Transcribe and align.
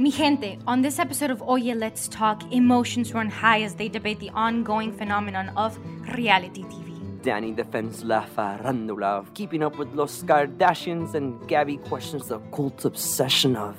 Mi 0.00 0.12
gente, 0.12 0.60
on 0.64 0.80
this 0.80 1.00
episode 1.00 1.32
of 1.32 1.42
Oye 1.42 1.74
Let's 1.74 2.06
Talk, 2.06 2.44
emotions 2.52 3.12
run 3.12 3.28
high 3.28 3.62
as 3.64 3.74
they 3.74 3.88
debate 3.88 4.20
the 4.20 4.30
ongoing 4.30 4.92
phenomenon 4.92 5.48
of 5.56 5.76
reality 6.16 6.62
TV. 6.62 7.20
Danny 7.22 7.50
defends 7.50 8.04
La 8.04 8.24
Farandula 8.24 9.18
of 9.18 9.34
keeping 9.34 9.64
up 9.64 9.76
with 9.76 9.92
Los 9.94 10.22
Kardashians, 10.22 11.14
and 11.14 11.44
Gabby 11.48 11.78
questions 11.78 12.28
the 12.28 12.38
cult 12.52 12.84
obsession 12.84 13.56
of 13.56 13.74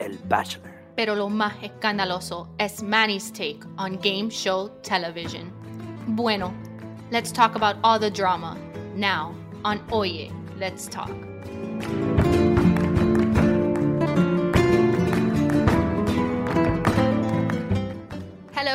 El 0.00 0.16
Bachelor. 0.28 0.72
Pero 0.96 1.14
lo 1.14 1.28
más 1.28 1.52
escandaloso 1.62 2.48
es 2.58 2.82
Manny's 2.82 3.30
take 3.30 3.62
on 3.78 3.96
game 3.98 4.30
show 4.30 4.72
television. 4.82 5.52
Bueno, 6.16 6.52
let's 7.12 7.30
talk 7.30 7.54
about 7.54 7.76
all 7.84 8.00
the 8.00 8.10
drama 8.10 8.58
now 8.96 9.32
on 9.64 9.78
Oye, 9.92 10.32
Let's 10.58 10.88
Talk. 10.88 11.12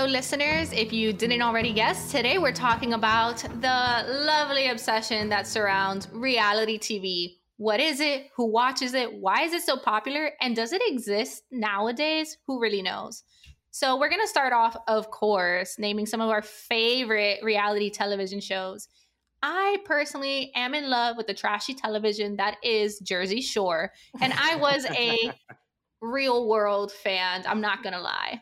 Listeners. 0.10 0.74
If 0.74 0.92
you 0.92 1.14
didn't 1.14 1.42
already 1.42 1.72
guess, 1.72 2.12
today 2.12 2.40
we're 2.40 2.52
talking 2.52 2.94
about 2.94 3.38
the 3.62 4.06
lovely 4.26 4.68
obsession 4.70 5.30
that 5.30 5.46
surrounds 5.46 6.08
reality 6.12 6.80
TV. 6.80 7.36
What 7.58 7.80
is 7.80 8.00
it? 8.00 8.30
Who 8.36 8.46
watches 8.48 8.96
it? 8.96 9.14
Why 9.14 9.44
is 9.44 9.54
it 9.54 9.62
so 9.62 9.78
popular? 9.78 10.32
And 10.42 10.56
does 10.56 10.74
it 10.74 10.82
exist 10.86 11.44
nowadays? 11.52 12.38
Who 12.48 12.60
really 12.60 12.82
knows? 12.82 13.24
So, 13.72 14.00
we're 14.00 14.10
going 14.10 14.22
to 14.22 14.28
start 14.28 14.52
off, 14.52 14.76
of 14.88 15.12
course, 15.12 15.78
naming 15.78 16.08
some 16.08 16.22
of 16.22 16.30
our 16.30 16.42
favorite 16.42 17.44
reality 17.44 17.92
television 17.92 18.42
shows. 18.42 18.88
I 19.44 19.78
personally 19.86 20.52
am 20.56 20.74
in 20.74 20.90
love 20.90 21.18
with 21.18 21.28
the 21.28 21.36
trashy 21.36 21.76
television 21.76 22.36
that 22.38 22.58
is 22.64 23.00
Jersey 23.00 23.42
Shore. 23.42 23.92
And 24.20 24.34
I 24.34 24.56
was 24.56 24.86
a 24.90 25.32
real 26.02 26.48
world 26.48 26.92
fan. 26.92 27.44
I'm 27.46 27.62
not 27.62 27.84
going 27.84 27.94
to 27.94 28.02
lie. 28.02 28.42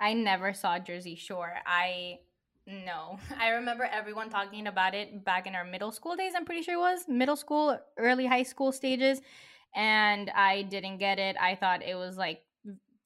I 0.00 0.12
never 0.12 0.52
saw 0.52 0.78
Jersey 0.78 1.14
Shore. 1.14 1.52
I 1.66 2.18
no. 2.66 3.18
I 3.40 3.50
remember 3.50 3.84
everyone 3.84 4.30
talking 4.30 4.66
about 4.66 4.94
it 4.94 5.24
back 5.24 5.46
in 5.46 5.54
our 5.54 5.64
middle 5.64 5.92
school 5.92 6.16
days, 6.16 6.32
I'm 6.36 6.44
pretty 6.44 6.62
sure 6.62 6.74
it 6.74 6.78
was 6.78 7.04
middle 7.08 7.36
school, 7.36 7.78
early 7.98 8.26
high 8.26 8.42
school 8.42 8.72
stages. 8.72 9.20
And 9.74 10.30
I 10.30 10.62
didn't 10.62 10.98
get 10.98 11.18
it. 11.18 11.36
I 11.40 11.56
thought 11.56 11.82
it 11.82 11.96
was 11.96 12.16
like 12.16 12.42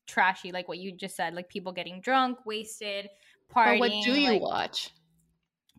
trashy, 0.06 0.52
like 0.52 0.68
what 0.68 0.78
you 0.78 0.92
just 0.92 1.16
said, 1.16 1.34
like 1.34 1.48
people 1.48 1.72
getting 1.72 2.00
drunk, 2.00 2.38
wasted, 2.44 3.08
partying. 3.54 3.78
But 3.78 3.90
what 3.90 4.04
do 4.04 4.20
you 4.20 4.32
like, 4.32 4.42
watch? 4.42 4.90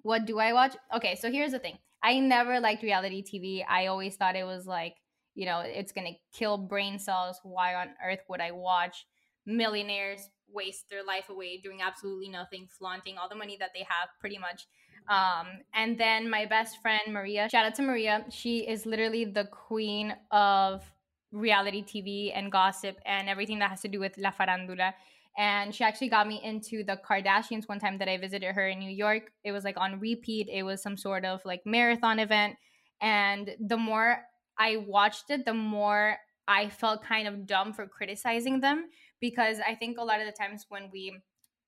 What 0.01 0.25
do 0.25 0.39
I 0.39 0.53
watch? 0.53 0.75
Okay, 0.95 1.15
so 1.15 1.31
here's 1.31 1.51
the 1.51 1.59
thing. 1.59 1.77
I 2.01 2.19
never 2.19 2.59
liked 2.59 2.81
reality 2.81 3.23
TV. 3.23 3.63
I 3.67 3.87
always 3.87 4.15
thought 4.15 4.35
it 4.35 4.45
was 4.45 4.65
like, 4.65 4.95
you 5.35 5.45
know, 5.45 5.59
it's 5.59 5.91
gonna 5.91 6.17
kill 6.33 6.57
brain 6.57 6.97
cells. 6.97 7.39
Why 7.43 7.75
on 7.75 7.89
earth 8.03 8.21
would 8.29 8.41
I 8.41 8.51
watch 8.51 9.05
millionaires 9.45 10.29
waste 10.53 10.89
their 10.89 11.03
life 11.03 11.29
away 11.29 11.57
doing 11.57 11.81
absolutely 11.81 12.29
nothing, 12.29 12.67
flaunting 12.67 13.17
all 13.17 13.29
the 13.29 13.35
money 13.35 13.57
that 13.59 13.71
they 13.73 13.85
have, 13.87 14.09
pretty 14.19 14.37
much. 14.37 14.67
Um, 15.07 15.47
and 15.73 15.97
then 15.97 16.29
my 16.29 16.45
best 16.45 16.81
friend 16.81 17.01
Maria, 17.09 17.49
shout 17.49 17.65
out 17.65 17.75
to 17.75 17.81
Maria. 17.81 18.25
She 18.29 18.59
is 18.59 18.85
literally 18.85 19.25
the 19.25 19.45
queen 19.45 20.15
of 20.31 20.83
reality 21.31 21.83
TV 21.83 22.31
and 22.35 22.51
gossip 22.51 22.97
and 23.05 23.27
everything 23.27 23.59
that 23.59 23.69
has 23.69 23.81
to 23.81 23.87
do 23.87 23.99
with 23.99 24.17
La 24.17 24.31
Farandula. 24.31 24.93
And 25.37 25.73
she 25.73 25.83
actually 25.83 26.09
got 26.09 26.27
me 26.27 26.41
into 26.43 26.83
the 26.83 26.99
Kardashians 27.07 27.67
one 27.67 27.79
time 27.79 27.97
that 27.99 28.09
I 28.09 28.17
visited 28.17 28.53
her 28.53 28.67
in 28.67 28.79
New 28.79 28.91
York. 28.91 29.31
It 29.43 29.51
was 29.51 29.63
like 29.63 29.77
on 29.77 29.99
repeat. 29.99 30.49
It 30.51 30.63
was 30.63 30.81
some 30.81 30.97
sort 30.97 31.25
of 31.25 31.43
like 31.45 31.61
marathon 31.65 32.19
event. 32.19 32.57
And 33.01 33.55
the 33.59 33.77
more 33.77 34.21
I 34.57 34.77
watched 34.77 35.29
it, 35.29 35.45
the 35.45 35.53
more 35.53 36.17
I 36.47 36.69
felt 36.69 37.03
kind 37.03 37.27
of 37.27 37.45
dumb 37.45 37.73
for 37.73 37.87
criticizing 37.87 38.59
them 38.59 38.89
because 39.21 39.57
I 39.65 39.75
think 39.75 39.97
a 39.97 40.03
lot 40.03 40.19
of 40.19 40.25
the 40.25 40.31
times 40.31 40.65
when 40.69 40.89
we 40.91 41.17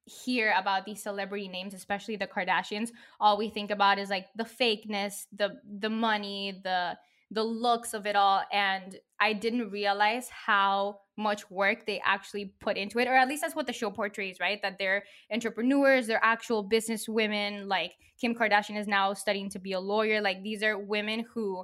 hear 0.06 0.54
about 0.58 0.84
these 0.84 1.04
celebrity 1.04 1.48
names 1.48 1.76
especially 1.76 2.16
the 2.16 2.26
kardashians 2.26 2.90
all 3.20 3.38
we 3.38 3.50
think 3.50 3.70
about 3.70 4.00
is 4.00 4.10
like 4.10 4.26
the 4.36 4.44
fakeness 4.44 5.28
the 5.32 5.56
the 5.80 5.92
money 5.92 6.60
the 6.64 6.98
the 7.32 7.44
looks 7.44 7.94
of 7.94 8.06
it 8.06 8.16
all. 8.16 8.44
And 8.52 8.98
i 9.20 9.34
didn't 9.34 9.72
realize 9.72 10.30
how 10.30 11.00
much 11.18 11.50
work 11.50 11.86
they 11.86 12.02
actually 12.04 12.54
put 12.60 12.78
into 12.78 13.00
it 13.00 13.08
or 13.08 13.16
at 13.16 13.28
least 13.28 13.42
that's 13.42 13.56
what 13.56 13.68
the 13.68 13.74
show 13.74 13.92
portrays 13.92 14.38
right? 14.40 14.60
That 14.62 14.78
they're 14.78 15.04
entrepreneurs 15.32 16.08
they're 16.08 16.24
actual 16.24 16.64
business 16.64 17.08
women. 17.08 17.68
Like 17.68 17.94
kim 18.20 18.36
kardashian 18.36 18.78
is 18.78 18.88
now 18.88 19.14
studying 19.14 19.50
to 19.52 19.60
be 19.60 19.74
a 19.74 19.80
lawyer. 19.80 20.22
Like 20.22 20.44
these 20.44 20.64
are 20.64 20.78
women 20.78 21.26
who 21.34 21.64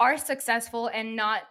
are 0.00 0.16
successful 0.16 0.88
and 0.88 1.14
not 1.14 1.42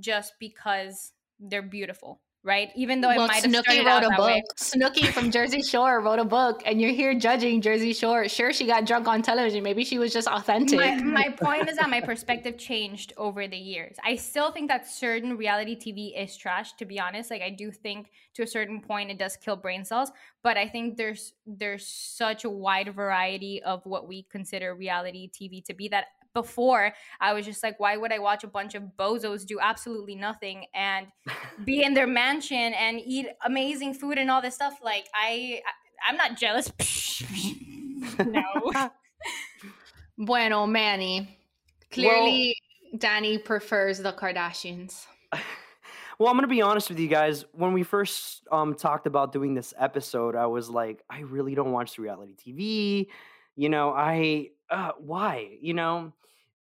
just 0.00 0.34
because 0.40 1.12
they're 1.38 1.62
beautiful 1.62 2.20
right? 2.42 2.70
Even 2.74 3.00
though 3.00 3.10
it 3.10 3.16
well, 3.16 3.26
might 3.26 3.42
have 3.42 3.50
Snooki 3.50 3.82
started 3.82 3.86
wrote 3.86 4.02
a 4.04 4.16
book. 4.16 4.26
way. 4.26 4.42
Snooki 4.56 5.06
from 5.06 5.30
Jersey 5.30 5.62
Shore 5.62 6.00
wrote 6.00 6.18
a 6.18 6.24
book, 6.24 6.62
and 6.64 6.80
you're 6.80 6.92
here 6.92 7.14
judging 7.14 7.60
Jersey 7.60 7.92
Shore. 7.92 8.28
Sure, 8.28 8.52
she 8.52 8.66
got 8.66 8.86
drunk 8.86 9.06
on 9.08 9.22
television. 9.22 9.62
Maybe 9.62 9.84
she 9.84 9.98
was 9.98 10.12
just 10.12 10.26
authentic. 10.26 10.78
My, 10.78 10.94
my 10.96 11.28
point 11.40 11.68
is 11.68 11.76
that 11.76 11.90
my 11.90 12.00
perspective 12.00 12.56
changed 12.56 13.12
over 13.16 13.46
the 13.46 13.56
years. 13.56 13.96
I 14.04 14.16
still 14.16 14.50
think 14.52 14.68
that 14.68 14.86
certain 14.86 15.36
reality 15.36 15.76
TV 15.76 16.20
is 16.22 16.36
trash. 16.36 16.72
To 16.74 16.84
be 16.84 16.98
honest, 16.98 17.30
like 17.30 17.42
I 17.42 17.50
do 17.50 17.70
think 17.70 18.10
to 18.34 18.42
a 18.42 18.46
certain 18.46 18.80
point 18.80 19.10
it 19.10 19.18
does 19.18 19.36
kill 19.36 19.56
brain 19.56 19.84
cells, 19.84 20.10
but 20.42 20.56
I 20.56 20.68
think 20.68 20.96
there's 20.96 21.34
there's 21.46 21.86
such 21.86 22.44
a 22.44 22.50
wide 22.50 22.94
variety 22.94 23.62
of 23.62 23.84
what 23.84 24.08
we 24.08 24.22
consider 24.30 24.74
reality 24.74 25.30
TV 25.30 25.62
to 25.64 25.74
be 25.74 25.88
that 25.88 26.06
before 26.34 26.92
I 27.20 27.32
was 27.32 27.44
just 27.44 27.62
like, 27.62 27.78
why 27.80 27.96
would 27.96 28.12
I 28.12 28.18
watch 28.18 28.44
a 28.44 28.48
bunch 28.48 28.74
of 28.74 28.84
bozos 28.98 29.46
do 29.46 29.58
absolutely 29.60 30.14
nothing 30.14 30.66
and 30.74 31.06
be 31.64 31.82
in 31.82 31.94
their 31.94 32.06
mansion 32.06 32.74
and 32.74 33.00
eat 33.04 33.26
amazing 33.44 33.94
food 33.94 34.18
and 34.18 34.30
all 34.30 34.42
this 34.42 34.54
stuff? 34.54 34.78
Like 34.82 35.06
I, 35.14 35.60
I 35.66 36.08
I'm 36.08 36.16
not 36.16 36.36
jealous. 36.36 36.72
no. 38.24 38.90
bueno, 40.18 40.66
Manny. 40.66 41.36
Clearly, 41.92 42.56
Danny 42.96 43.38
prefers 43.38 43.98
the 43.98 44.12
Kardashians. 44.12 45.06
Well, 46.20 46.28
I'm 46.28 46.36
gonna 46.36 46.48
be 46.48 46.60
honest 46.60 46.90
with 46.90 46.98
you 46.98 47.08
guys. 47.08 47.46
When 47.52 47.72
we 47.72 47.82
first 47.82 48.46
um 48.52 48.74
talked 48.74 49.06
about 49.06 49.32
doing 49.32 49.54
this 49.54 49.72
episode, 49.78 50.36
I 50.36 50.46
was 50.46 50.68
like, 50.68 51.02
I 51.08 51.20
really 51.20 51.54
don't 51.54 51.72
watch 51.72 51.98
reality 51.98 52.34
TV. 52.36 53.06
You 53.60 53.68
know, 53.68 53.90
I 53.90 54.52
uh, 54.70 54.92
why? 54.98 55.58
You 55.60 55.74
know, 55.74 56.14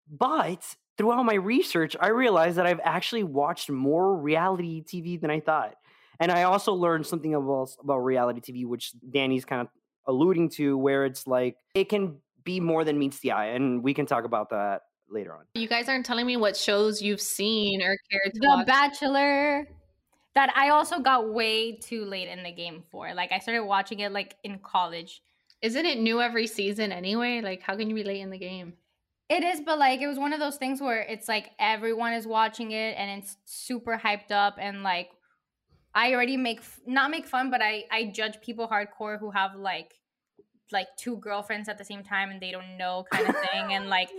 but 0.09 0.65
throughout 0.97 1.25
my 1.25 1.35
research, 1.35 1.97
I 1.99 2.11
realized 2.11 2.57
that 2.57 2.67
I've 2.67 2.79
actually 2.85 3.25
watched 3.25 3.69
more 3.69 4.17
reality 4.17 4.85
TV 4.85 5.21
than 5.21 5.29
I 5.29 5.41
thought, 5.41 5.75
and 6.21 6.31
I 6.31 6.45
also 6.45 6.73
learned 6.73 7.05
something 7.05 7.35
about 7.35 7.71
about 7.83 7.99
reality 7.99 8.41
TV, 8.41 8.65
which 8.65 8.93
Danny's 9.11 9.45
kind 9.45 9.63
of 9.63 9.69
alluding 10.07 10.51
to, 10.51 10.79
where 10.79 11.05
it's 11.05 11.27
like 11.27 11.57
it 11.75 11.89
can 11.89 12.19
be 12.45 12.61
more 12.61 12.85
than 12.85 12.97
meets 12.97 13.19
the 13.19 13.33
eye, 13.33 13.47
and 13.47 13.83
we 13.83 13.93
can 13.93 14.07
talk 14.07 14.25
about 14.25 14.51
that 14.51 14.83
later 15.11 15.35
on. 15.35 15.47
You 15.55 15.67
guys 15.67 15.89
aren't 15.89 16.07
telling 16.07 16.27
me 16.27 16.37
what 16.37 16.57
shows 16.57 17.03
you've 17.03 17.21
seen 17.21 17.83
or 17.83 17.97
cared 18.09 18.35
to 18.35 18.41
The 18.41 18.47
watch. 18.47 18.67
Bachelor 18.69 19.67
that 20.37 20.53
I 20.55 20.69
also 20.69 21.01
got 21.01 21.33
way 21.33 21.73
too 21.73 22.05
late 22.05 22.29
in 22.29 22.45
the 22.45 22.53
game 22.53 22.85
for. 22.93 23.13
Like 23.15 23.33
I 23.33 23.41
started 23.41 23.65
watching 23.65 23.99
it 23.99 24.13
like 24.13 24.37
in 24.45 24.61
college. 24.61 25.23
Isn't 25.65 25.87
it 25.87 25.99
new 25.99 26.21
every 26.21 26.47
season 26.47 26.93
anyway? 26.93 27.41
Like, 27.41 27.63
how 27.63 27.75
can 27.75 27.89
you 27.89 27.95
be 27.95 28.05
late 28.05 28.21
in 28.21 28.29
the 28.29 28.37
game? 28.37 28.75
It 29.31 29.43
is, 29.43 29.63
but 29.65 29.79
like 29.79 30.03
it 30.03 30.07
was 30.07 30.19
one 30.19 30.35
of 30.35 30.39
those 30.39 30.57
things 30.57 30.79
where 30.79 31.01
it's 31.01 31.27
like 31.27 31.53
everyone 31.59 32.13
is 32.13 32.27
watching 32.27 32.73
it 32.73 32.95
and 32.99 33.19
it's 33.19 33.39
super 33.47 33.97
hyped 33.97 34.31
up 34.31 34.57
and 34.61 34.83
like 34.83 35.09
I 35.95 36.13
already 36.13 36.37
make 36.37 36.61
not 36.87 37.11
make 37.11 37.27
fun, 37.27 37.51
but 37.51 37.63
I 37.63 37.85
I 37.91 38.13
judge 38.15 38.43
people 38.43 38.69
hardcore 38.69 39.19
who 39.19 39.31
have 39.31 39.57
like 39.57 39.95
like 40.75 40.89
two 40.99 41.17
girlfriends 41.17 41.69
at 41.71 41.79
the 41.79 41.85
same 41.85 42.03
time 42.03 42.29
and 42.31 42.43
they 42.43 42.51
don't 42.51 42.77
know 42.77 43.05
kind 43.13 43.27
of 43.29 43.35
thing 43.37 43.73
and 43.73 43.89
like 43.89 44.11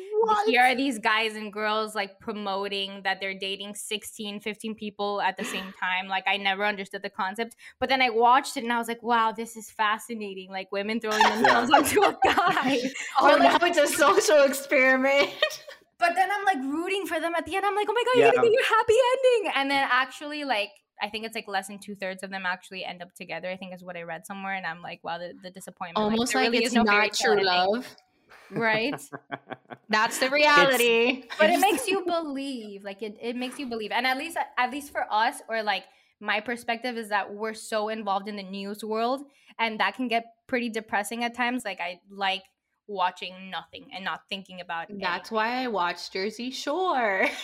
here 0.47 0.61
are 0.63 0.73
these 0.73 0.97
guys 0.97 1.35
and 1.35 1.53
girls 1.53 1.93
like 1.93 2.19
promoting 2.19 3.01
that 3.03 3.19
they're 3.21 3.37
dating 3.37 3.75
16 3.75 4.39
15 4.39 4.73
people 4.73 5.21
at 5.21 5.37
the 5.37 5.43
same 5.43 5.71
time 5.79 6.07
like 6.07 6.23
i 6.25 6.37
never 6.37 6.65
understood 6.65 7.03
the 7.03 7.09
concept 7.11 7.55
but 7.79 7.89
then 7.89 8.01
i 8.01 8.09
watched 8.09 8.57
it 8.57 8.63
and 8.63 8.73
i 8.73 8.79
was 8.79 8.87
like 8.87 9.03
wow 9.03 9.31
this 9.31 9.55
is 9.55 9.69
fascinating 9.69 10.49
like 10.49 10.71
women 10.71 10.99
throwing 10.99 11.21
themselves 11.21 11.69
onto 11.71 12.01
a 12.01 12.17
guy. 12.23 12.79
Oh, 13.19 13.27
Or, 13.27 13.37
like, 13.37 13.61
now 13.61 13.67
it's 13.67 13.77
a 13.77 13.87
social 13.87 14.41
experiment. 14.43 15.29
but 15.99 16.15
then 16.15 16.29
i'm 16.31 16.45
like 16.45 16.57
rooting 16.63 17.05
for 17.05 17.19
them 17.19 17.35
at 17.35 17.45
the 17.45 17.55
end. 17.55 17.65
I'm 17.65 17.75
like 17.75 17.87
oh 17.89 17.93
my 17.93 18.03
god 18.03 18.19
Yeah. 18.19 18.25
you're 18.25 18.33
gonna 18.33 18.47
get 18.47 18.53
your 18.53 18.65
happy 18.65 18.93
ending. 19.13 19.51
And 19.55 19.69
then 19.71 19.87
actually 19.91 20.43
like 20.45 20.71
I 21.01 21.09
think 21.09 21.25
it's 21.25 21.35
like 21.35 21.47
less 21.47 21.67
than 21.67 21.79
two 21.79 21.95
thirds 21.95 22.23
of 22.23 22.29
them 22.29 22.43
actually 22.45 22.83
end 22.83 23.01
up 23.01 23.13
together. 23.13 23.49
I 23.49 23.57
think 23.57 23.73
is 23.73 23.83
what 23.83 23.97
I 23.97 24.03
read 24.03 24.25
somewhere, 24.25 24.53
and 24.53 24.65
I'm 24.65 24.81
like, 24.81 25.03
wow, 25.03 25.17
the, 25.17 25.33
the 25.41 25.51
disappointment. 25.51 25.97
Almost 25.97 26.33
there 26.33 26.43
like 26.43 26.51
really 26.51 26.63
it's 26.63 26.69
is 26.69 26.75
no 26.75 26.83
not 26.83 27.13
true 27.13 27.43
love. 27.43 27.87
right? 28.51 28.99
That's 29.89 30.19
the 30.19 30.29
reality. 30.29 31.25
but 31.39 31.49
it 31.49 31.59
makes 31.59 31.87
you 31.87 32.03
believe 32.07 32.83
like 32.83 33.01
it, 33.01 33.17
it 33.21 33.35
makes 33.35 33.59
you 33.59 33.67
believe 33.67 33.91
and 33.91 34.07
at 34.07 34.17
least 34.17 34.37
at 34.57 34.71
least 34.71 34.91
for 34.91 35.05
us 35.11 35.41
or 35.47 35.61
like 35.61 35.83
my 36.19 36.39
perspective 36.39 36.97
is 36.97 37.09
that 37.09 37.33
we're 37.33 37.53
so 37.53 37.89
involved 37.89 38.27
in 38.27 38.35
the 38.35 38.43
news 38.43 38.83
world 38.83 39.21
and 39.59 39.79
that 39.79 39.95
can 39.95 40.07
get 40.07 40.25
pretty 40.47 40.69
depressing 40.69 41.23
at 41.23 41.35
times 41.35 41.63
like 41.65 41.79
i 41.79 41.99
like 42.09 42.43
watching 42.87 43.49
nothing 43.49 43.87
and 43.93 44.03
not 44.03 44.21
thinking 44.29 44.61
about 44.61 44.87
That's 44.89 45.31
why 45.31 45.63
I 45.63 45.67
watched 45.67 46.13
Jersey 46.13 46.51
Shore. 46.51 47.27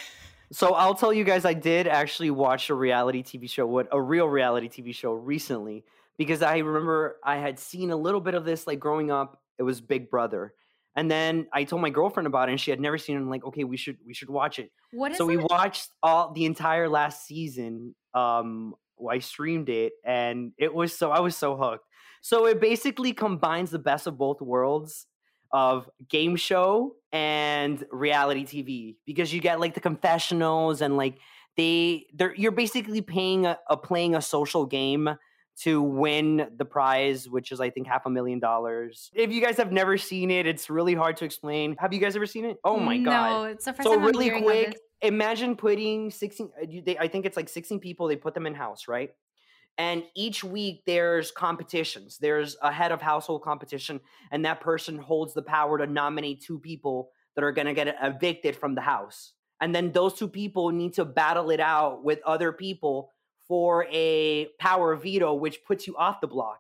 So 0.52 0.74
I'll 0.74 0.96
tell 0.96 1.14
you 1.14 1.24
guys, 1.24 1.46
I 1.46 1.54
did 1.54 1.88
actually 1.88 2.30
watch 2.30 2.70
a 2.70 2.76
reality 2.76 3.24
TV 3.24 3.50
show, 3.50 3.66
what 3.66 3.88
a 3.92 4.02
real 4.02 4.28
reality 4.28 4.68
TV 4.68 4.94
show 4.94 5.14
recently, 5.14 5.86
because 6.18 6.42
I 6.42 6.58
remember 6.58 7.18
I 7.24 7.38
had 7.38 7.58
seen 7.58 7.90
a 7.90 7.96
little 7.96 8.20
bit 8.20 8.34
of 8.34 8.44
this 8.44 8.68
like 8.68 8.80
growing 8.80 9.12
up. 9.12 9.42
It 9.58 9.64
was 9.64 9.80
Big 9.80 10.10
Brother, 10.10 10.54
and 10.96 11.10
then 11.10 11.48
I 11.54 11.64
told 11.64 11.82
my 11.82 11.90
girlfriend 11.90 12.28
about 12.28 12.50
it, 12.50 12.54
and 12.54 12.60
she 12.60 12.72
had 12.72 12.82
never 12.82 12.98
seen 12.98 13.16
it. 13.16 13.20
I'm 13.20 13.30
like, 13.30 13.46
okay, 13.46 13.64
we 13.64 13.78
should 13.78 13.98
we 14.06 14.14
should 14.14 14.30
watch 14.30 14.60
it. 14.60 14.72
What 14.92 15.14
is 15.14 15.18
so 15.18 15.26
we 15.26 15.38
it? 15.38 15.46
watched 15.50 15.90
all 16.04 16.34
the 16.34 16.46
entire 16.46 16.90
last 16.90 17.26
season. 17.26 17.96
Um, 18.14 18.76
I 19.10 19.20
streamed 19.20 19.70
it, 19.70 19.94
and 20.04 20.52
it 20.58 20.74
was 20.74 20.98
so 20.98 21.12
I 21.12 21.22
was 21.22 21.38
so 21.38 21.56
hooked. 21.56 21.86
So 22.22 22.46
it 22.46 22.60
basically 22.60 23.14
combines 23.14 23.72
the 23.72 23.80
best 23.80 24.06
of 24.06 24.18
both 24.18 24.42
worlds 24.42 25.08
of 25.54 25.90
game 26.10 26.36
show 26.36 26.96
and 27.12 27.86
reality 27.92 28.46
TV 28.46 28.96
because 29.06 29.34
you 29.34 29.42
get 29.42 29.60
like 29.60 29.74
the 29.74 29.80
confessionals 29.80 30.82
and 30.82 30.98
like 30.98 31.18
they 31.58 32.06
they're 32.14 32.34
you're 32.36 32.52
basically 32.52 33.02
paying 33.02 33.46
a, 33.46 33.60
a 33.70 33.76
playing 33.76 34.16
a 34.16 34.22
social 34.22 34.66
game 34.66 35.10
to 35.58 35.82
win 35.82 36.50
the 36.58 36.66
prize, 36.66 37.30
which 37.30 37.52
is 37.52 37.60
I 37.60 37.70
think 37.70 37.86
half 37.86 38.06
a 38.06 38.10
million 38.10 38.40
dollars. 38.40 39.12
If 39.14 39.32
you 39.32 39.42
guys 39.42 39.58
have 39.58 39.72
never 39.72 39.98
seen 39.98 40.32
it, 40.32 40.48
it's 40.48 40.70
really 40.70 40.96
hard 40.96 41.18
to 41.18 41.26
explain. 41.26 41.76
Have 41.80 41.94
you 41.94 42.00
guys 42.00 42.16
ever 42.16 42.26
seen 42.26 42.46
it? 42.46 42.58
Oh 42.64 42.78
my 42.78 42.98
no, 42.98 43.12
god! 43.12 43.50
it's 43.52 43.66
the 43.66 43.74
first 43.74 43.84
So 43.84 43.96
time 43.96 44.00
I'm 44.00 44.06
really 44.06 44.42
quick, 44.42 44.78
imagine 45.02 45.56
putting 45.56 46.12
16 46.12 46.50
uh, 46.62 46.66
they, 46.86 46.98
i 46.98 47.08
think 47.08 47.26
it's 47.26 47.38
like 47.38 47.50
16 47.50 47.80
people 47.80 48.08
they 48.08 48.16
put 48.16 48.34
them 48.34 48.46
in 48.46 48.54
house 48.54 48.88
right 48.88 49.12
and 49.78 50.04
each 50.16 50.44
week 50.44 50.84
there's 50.86 51.32
competitions. 51.32 52.18
There's 52.20 52.58
a 52.62 52.72
head 52.72 52.92
of 52.92 53.02
household 53.02 53.42
competition 53.44 54.00
and 54.32 54.46
that 54.46 54.62
person 54.62 54.98
holds 54.98 55.34
the 55.34 55.42
power 55.42 55.78
to 55.78 55.88
nominate 55.88 56.42
two 56.42 56.60
people 56.60 57.10
that 57.36 57.44
are 57.44 57.52
going 57.52 57.68
to 57.68 57.74
get 57.74 57.96
evicted 58.02 58.56
from 58.56 58.76
the 58.76 58.82
house. 58.82 59.34
And 59.62 59.74
then 59.74 59.92
those 59.92 60.16
two 60.16 60.28
people 60.28 60.70
need 60.72 60.94
to 60.96 61.06
battle 61.06 61.50
it 61.52 61.60
out 61.60 62.04
with 62.04 62.20
other 62.26 62.52
people 62.52 63.12
for 63.48 63.86
a 63.92 64.48
power 64.60 64.96
veto 64.96 65.34
which 65.34 65.64
puts 65.66 65.88
you 65.88 65.96
off 65.98 66.22
the 66.22 66.28
block. 66.28 66.60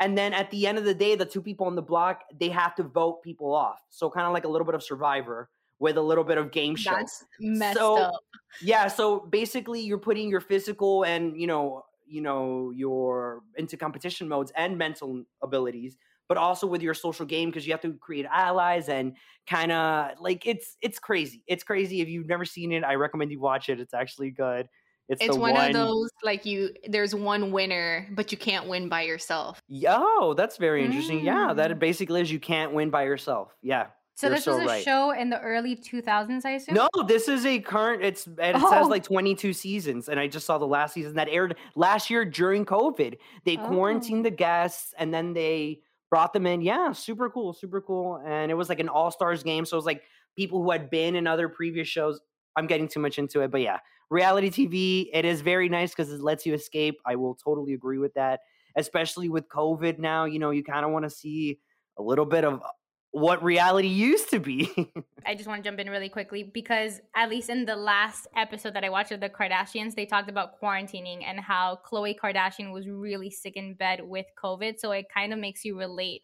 And 0.00 0.16
then 0.16 0.32
at 0.32 0.50
the 0.50 0.66
end 0.66 0.78
of 0.78 0.84
the 0.84 0.94
day 0.94 1.14
the 1.16 1.26
two 1.26 1.42
people 1.42 1.66
on 1.66 1.74
the 1.74 1.82
block 1.82 2.22
they 2.38 2.48
have 2.48 2.74
to 2.76 2.82
vote 2.82 3.22
people 3.22 3.54
off. 3.54 3.80
So 3.90 4.08
kind 4.10 4.26
of 4.26 4.32
like 4.32 4.44
a 4.44 4.48
little 4.48 4.66
bit 4.66 4.74
of 4.74 4.82
survivor 4.82 5.50
with 5.80 5.96
a 5.96 6.02
little 6.02 6.24
bit 6.24 6.38
of 6.38 6.50
game 6.50 6.74
show. 6.76 6.90
That's 6.90 7.24
messed 7.38 7.78
So, 7.78 7.98
up. 7.98 8.14
yeah, 8.60 8.88
so 8.88 9.20
basically 9.20 9.80
you're 9.80 9.98
putting 9.98 10.28
your 10.28 10.40
physical 10.40 11.04
and 11.04 11.40
you 11.40 11.46
know, 11.46 11.84
you 12.08 12.20
know, 12.20 12.70
your 12.74 13.42
into 13.56 13.76
competition 13.76 14.28
modes 14.28 14.52
and 14.56 14.78
mental 14.78 15.24
abilities, 15.42 15.96
but 16.28 16.36
also 16.36 16.66
with 16.66 16.82
your 16.82 16.94
social 16.94 17.26
game 17.26 17.48
because 17.50 17.66
you 17.66 17.72
have 17.72 17.80
to 17.82 17.94
create 17.94 18.26
allies 18.30 18.88
and 18.88 19.16
kind 19.46 19.72
of 19.72 20.12
like 20.20 20.46
it's 20.46 20.76
it's 20.82 20.98
crazy. 20.98 21.42
It's 21.46 21.64
crazy. 21.64 22.00
If 22.00 22.08
you've 22.08 22.26
never 22.28 22.44
seen 22.44 22.72
it, 22.72 22.84
I 22.84 22.94
recommend 22.94 23.30
you 23.30 23.40
watch 23.40 23.68
it. 23.68 23.80
It's 23.80 23.94
actually 23.94 24.30
good. 24.30 24.68
It's, 25.08 25.22
It's 25.22 25.34
the 25.36 25.40
one, 25.40 25.56
of 25.56 25.72
those 25.72 26.10
like 26.22 26.44
you. 26.44 26.74
There's 26.86 27.14
one 27.14 27.50
winner, 27.50 28.06
but 28.12 28.30
you 28.30 28.36
can't 28.36 28.68
win 28.68 28.90
by 28.90 29.02
yourself. 29.02 29.58
Yo, 29.66 30.34
that's 30.34 30.58
very 30.58 30.84
interesting. 30.84 31.20
Yeah, 31.20 31.54
that 31.54 31.70
Mm. 31.70 31.78
basically 31.78 32.20
is 32.20 32.30
you 32.30 32.38
can't 32.40 32.72
win 32.74 32.90
by 32.90 33.04
yourself. 33.04 33.56
Yeah. 33.62 33.86
So 34.18 34.26
You're 34.26 34.34
this 34.34 34.44
so 34.46 34.54
was 34.56 34.64
a 34.64 34.66
right. 34.66 34.82
show 34.82 35.12
in 35.12 35.30
the 35.30 35.40
early 35.40 35.76
2000s, 35.76 36.44
I 36.44 36.50
assume. 36.54 36.74
No, 36.74 36.88
this 37.06 37.28
is 37.28 37.46
a 37.46 37.60
current. 37.60 38.02
It's 38.02 38.26
and 38.26 38.40
it 38.40 38.56
Oh. 38.56 38.68
says 38.68 38.88
like 38.88 39.04
22 39.04 39.52
seasons, 39.52 40.08
and 40.08 40.18
I 40.18 40.26
just 40.26 40.44
saw 40.44 40.58
the 40.58 40.66
last 40.66 40.94
season 40.94 41.14
that 41.14 41.28
aired 41.28 41.54
last 41.76 42.10
year 42.10 42.24
during 42.24 42.66
COVID. 42.66 43.16
They 43.44 43.56
quarantined 43.56 44.26
Oh. 44.26 44.30
the 44.30 44.32
guests, 44.32 44.92
and 44.98 45.14
then 45.14 45.34
they 45.34 45.82
brought 46.10 46.32
them 46.32 46.46
in. 46.48 46.62
Yeah, 46.62 46.90
super 46.90 47.30
cool, 47.30 47.52
super 47.52 47.80
cool. 47.80 48.20
And 48.26 48.50
it 48.50 48.54
was 48.54 48.68
like 48.68 48.80
an 48.80 48.88
all 48.88 49.12
stars 49.12 49.44
game, 49.44 49.64
so 49.64 49.76
it 49.76 49.78
was 49.78 49.86
like 49.86 50.02
people 50.36 50.64
who 50.64 50.72
had 50.72 50.90
been 50.90 51.14
in 51.14 51.28
other 51.28 51.48
previous 51.48 51.86
shows. 51.86 52.20
I'm 52.56 52.66
getting 52.66 52.88
too 52.88 52.98
much 52.98 53.20
into 53.20 53.42
it, 53.42 53.52
but 53.52 53.60
yeah, 53.60 53.78
reality 54.10 54.50
TV. 54.50 55.10
It 55.12 55.26
is 55.26 55.42
very 55.42 55.68
nice 55.68 55.92
because 55.92 56.12
it 56.12 56.20
lets 56.20 56.44
you 56.44 56.54
escape. 56.54 56.98
I 57.06 57.14
will 57.14 57.36
totally 57.36 57.72
agree 57.72 57.98
with 57.98 58.14
that, 58.14 58.40
especially 58.74 59.28
with 59.28 59.48
COVID 59.48 60.00
now. 60.00 60.24
You 60.24 60.40
know, 60.40 60.50
you 60.50 60.64
kind 60.64 60.84
of 60.84 60.90
want 60.90 61.04
to 61.04 61.10
see 61.10 61.60
a 61.98 62.02
little 62.02 62.26
bit 62.26 62.42
of 62.44 62.60
what 63.10 63.42
reality 63.42 63.88
used 63.88 64.30
to 64.30 64.38
be. 64.38 64.70
I 65.26 65.34
just 65.34 65.48
want 65.48 65.62
to 65.62 65.68
jump 65.68 65.80
in 65.80 65.88
really 65.88 66.08
quickly 66.08 66.42
because 66.42 67.00
at 67.16 67.30
least 67.30 67.48
in 67.48 67.64
the 67.64 67.76
last 67.76 68.26
episode 68.36 68.74
that 68.74 68.84
I 68.84 68.90
watched 68.90 69.12
of 69.12 69.20
the 69.20 69.28
Kardashians, 69.30 69.94
they 69.94 70.06
talked 70.06 70.28
about 70.28 70.60
quarantining 70.60 71.24
and 71.24 71.40
how 71.40 71.78
Khloe 71.90 72.14
Kardashian 72.18 72.72
was 72.72 72.86
really 72.88 73.30
sick 73.30 73.56
in 73.56 73.74
bed 73.74 74.00
with 74.02 74.26
COVID. 74.42 74.78
So 74.78 74.92
it 74.92 75.06
kind 75.12 75.32
of 75.32 75.38
makes 75.38 75.64
you 75.64 75.78
relate 75.78 76.22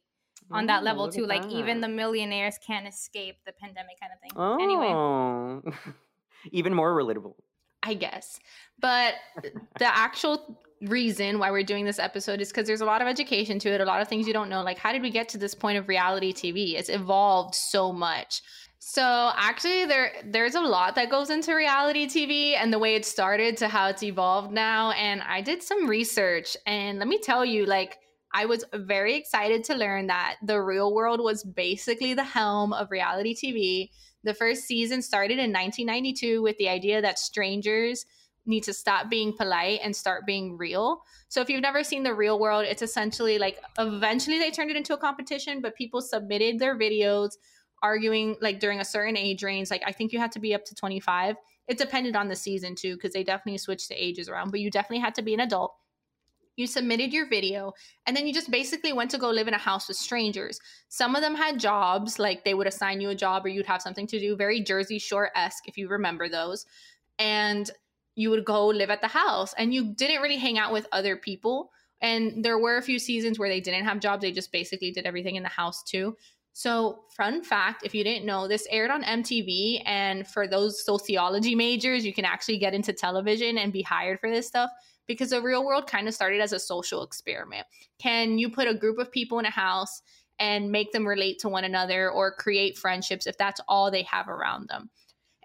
on 0.51 0.67
that 0.67 0.85
level 0.85 1.11
too. 1.11 1.23
at 1.23 1.29
Like 1.29 1.47
even 1.51 1.81
the 1.81 1.89
millionaires 1.89 2.59
can't 2.65 2.87
escape 2.87 3.37
the 3.47 3.53
pandemic 3.53 3.99
kind 4.01 4.13
of 4.13 4.21
thing. 4.21 4.63
Anyway, 4.63 4.93
Oh, 4.93 5.63
even 6.53 6.75
more 6.75 6.95
relatable. 6.95 7.35
I 7.83 7.95
guess. 7.95 8.39
But 8.79 9.15
the 9.79 9.87
actual 9.87 10.61
reason 10.83 11.39
why 11.39 11.51
we're 11.51 11.63
doing 11.63 11.85
this 11.85 11.99
episode 11.99 12.41
is 12.41 12.49
because 12.49 12.67
there's 12.67 12.81
a 12.81 12.87
lot 12.87 13.03
of 13.03 13.09
education 13.09 13.59
to 13.61 13.71
it, 13.71 13.81
a 13.81 13.85
lot 13.85 14.03
of 14.03 14.09
things 14.09 14.27
you 14.27 14.33
don't 14.33 14.49
know. 14.49 14.63
Like, 14.63 14.79
how 14.79 14.93
did 14.93 15.03
we 15.03 15.11
get 15.11 15.29
to 15.31 15.39
this 15.39 15.55
point 15.55 15.79
of 15.79 15.89
reality 15.89 16.33
TV? 16.33 16.75
It's 16.75 16.89
evolved 16.89 17.55
so 17.55 17.93
much. 17.93 18.43
So 18.87 19.33
actually 19.35 19.87
there 19.87 20.13
there's 20.27 20.55
a 20.55 20.61
lot 20.61 20.95
that 20.97 21.09
goes 21.09 21.31
into 21.31 21.55
reality 21.55 22.07
TV 22.07 22.53
and 22.55 22.71
the 22.71 22.79
way 22.79 22.95
it 22.97 23.07
started 23.07 23.57
to 23.57 23.69
how 23.69 23.89
it's 23.89 24.03
evolved 24.03 24.53
now 24.53 24.91
and 24.91 25.23
I 25.23 25.41
did 25.41 25.63
some 25.63 25.89
research 25.89 26.55
and 26.67 26.99
let 26.99 27.09
me 27.09 27.19
tell 27.19 27.47
you 27.47 27.65
like 27.65 27.97
I 28.35 28.45
was 28.45 28.63
very 28.75 29.15
excited 29.15 29.65
to 29.65 29.75
learn 29.75 30.09
that 30.09 30.37
the 30.43 30.61
real 30.61 30.93
world 30.93 31.21
was 31.23 31.45
basically 31.45 32.13
the 32.13 32.25
helm 32.25 32.75
of 32.75 32.91
reality 32.91 33.35
TV. 33.35 33.89
The 34.23 34.35
first 34.35 34.65
season 34.65 35.01
started 35.01 35.39
in 35.39 35.51
1992 35.51 36.43
with 36.43 36.59
the 36.59 36.69
idea 36.69 37.01
that 37.01 37.19
strangers 37.19 38.05
need 38.47 38.63
to 38.65 38.73
stop 38.73 39.09
being 39.09 39.33
polite 39.37 39.81
and 39.83 39.95
start 39.95 40.27
being 40.27 40.57
real. 40.57 41.03
So 41.29 41.41
if 41.41 41.49
you've 41.49 41.63
never 41.63 41.83
seen 41.83 42.03
the 42.03 42.15
real 42.15 42.39
world, 42.39 42.65
it's 42.65 42.83
essentially 42.83 43.39
like 43.39 43.59
eventually 43.79 44.39
they 44.39 44.51
turned 44.51 44.71
it 44.71 44.77
into 44.77 44.95
a 44.95 44.99
competition, 44.99 45.61
but 45.61 45.75
people 45.77 46.01
submitted 46.01 46.59
their 46.59 46.79
videos 46.79 47.33
arguing 47.83 48.37
like 48.41 48.61
during 48.61 48.81
a 48.81 48.85
certain 48.85 49.17
age 49.17 49.43
range. 49.43 49.71
Like 49.71 49.83
I 49.87 49.93
think 49.93 50.13
you 50.13 50.19
had 50.19 50.33
to 50.33 50.41
be 50.41 50.55
up 50.55 50.65
to 50.67 50.75
25. 50.75 51.37
It 51.69 51.79
depended 51.79 52.17
on 52.17 52.29
the 52.29 52.37
season 52.37 52.75
too, 52.75 52.95
because 52.95 53.13
they 53.13 53.25
definitely 53.25 53.59
switched 53.59 53.89
the 53.89 54.03
ages 54.03 54.29
around, 54.29 54.51
but 54.51 54.61
you 54.61 54.71
definitely 54.71 55.01
had 55.01 55.15
to 55.15 55.23
be 55.23 55.35
an 55.35 55.41
adult. 55.41 55.75
You 56.57 56.69
submitted 56.69 57.13
your 57.13 57.29
video, 57.29 57.73
and 58.07 58.17
then 58.17 58.29
you 58.29 58.33
just 58.33 58.51
basically 58.51 58.93
went 58.93 59.11
to 59.11 59.19
go 59.19 59.31
live 59.31 59.49
in 59.49 59.55
a 59.55 59.59
house 59.59 59.89
with 59.89 59.97
strangers. 59.97 60.61
Some 60.89 61.17
of 61.17 61.23
them 61.23 61.35
had 61.35 61.59
jobs, 61.59 62.21
like 62.21 62.45
they 62.45 62.55
would 62.55 62.69
assign 62.69 63.01
you 63.01 63.11
a 63.11 63.15
job 63.15 63.45
or 63.45 63.49
you'd 63.49 63.67
have 63.67 63.83
something 63.83 64.07
to 64.07 64.21
do, 64.21 64.37
very 64.37 64.61
Jersey 64.61 65.01
Shore 65.01 65.31
esque, 65.35 65.67
if 65.67 65.77
you 65.77 65.89
remember 65.89 66.29
those. 66.29 66.65
And 67.19 67.69
you 68.15 68.31
would 68.31 68.45
go 68.45 68.67
live 68.67 68.91
at 68.91 69.01
the 69.01 69.09
house, 69.09 69.55
and 69.59 69.75
you 69.75 69.95
didn't 69.95 70.23
really 70.23 70.39
hang 70.39 70.59
out 70.59 70.73
with 70.73 70.87
other 70.93 71.17
people. 71.17 71.71
And 72.01 72.45
there 72.45 72.59
were 72.59 72.77
a 72.77 72.83
few 72.83 72.99
seasons 72.99 73.39
where 73.39 73.49
they 73.49 73.61
didn't 73.61 73.85
have 73.85 74.01
jobs, 74.01 74.23
they 74.23 74.33
just 74.33 74.53
basically 74.53 74.91
did 74.91 75.07
everything 75.07 75.37
in 75.37 75.43
the 75.43 75.49
house 75.49 75.83
too. 75.83 76.17
So, 76.57 77.01
fun 77.17 77.43
fact 77.43 77.85
if 77.85 77.95
you 77.95 78.05
didn't 78.05 78.27
know, 78.27 78.47
this 78.47 78.67
aired 78.71 78.93
on 78.93 79.03
MTV. 79.03 79.83
And 79.87 80.27
for 80.27 80.47
those 80.47 80.85
sociology 80.85 81.57
majors, 81.57 82.07
you 82.07 82.15
can 82.15 82.25
actually 82.25 82.59
get 82.59 82.75
into 82.75 82.93
television 82.93 83.59
and 83.59 83.73
be 83.73 83.83
hired 83.83 84.21
for 84.21 84.31
this 84.31 84.47
stuff 84.47 84.71
because 85.09 85.31
the 85.31 85.43
real 85.43 85.65
world 85.65 85.89
kind 85.89 86.07
of 86.07 86.15
started 86.15 86.41
as 86.41 86.53
a 86.53 86.61
social 86.61 87.03
experiment. 87.03 87.67
Can 87.99 88.39
you 88.39 88.49
put 88.49 88.69
a 88.69 88.75
group 88.75 88.99
of 88.99 89.11
people 89.11 89.41
in 89.41 89.47
a 89.47 89.51
house 89.51 90.01
and 90.39 90.71
make 90.71 90.93
them 90.93 91.07
relate 91.07 91.41
to 91.41 91.49
one 91.49 91.65
another 91.65 92.11
or 92.11 92.35
create 92.35 92.79
friendships 92.79 93.27
if 93.27 93.37
that's 93.37 93.61
all 93.67 93.91
they 93.91 94.03
have 94.03 94.29
around 94.29 94.69
them? 94.69 94.91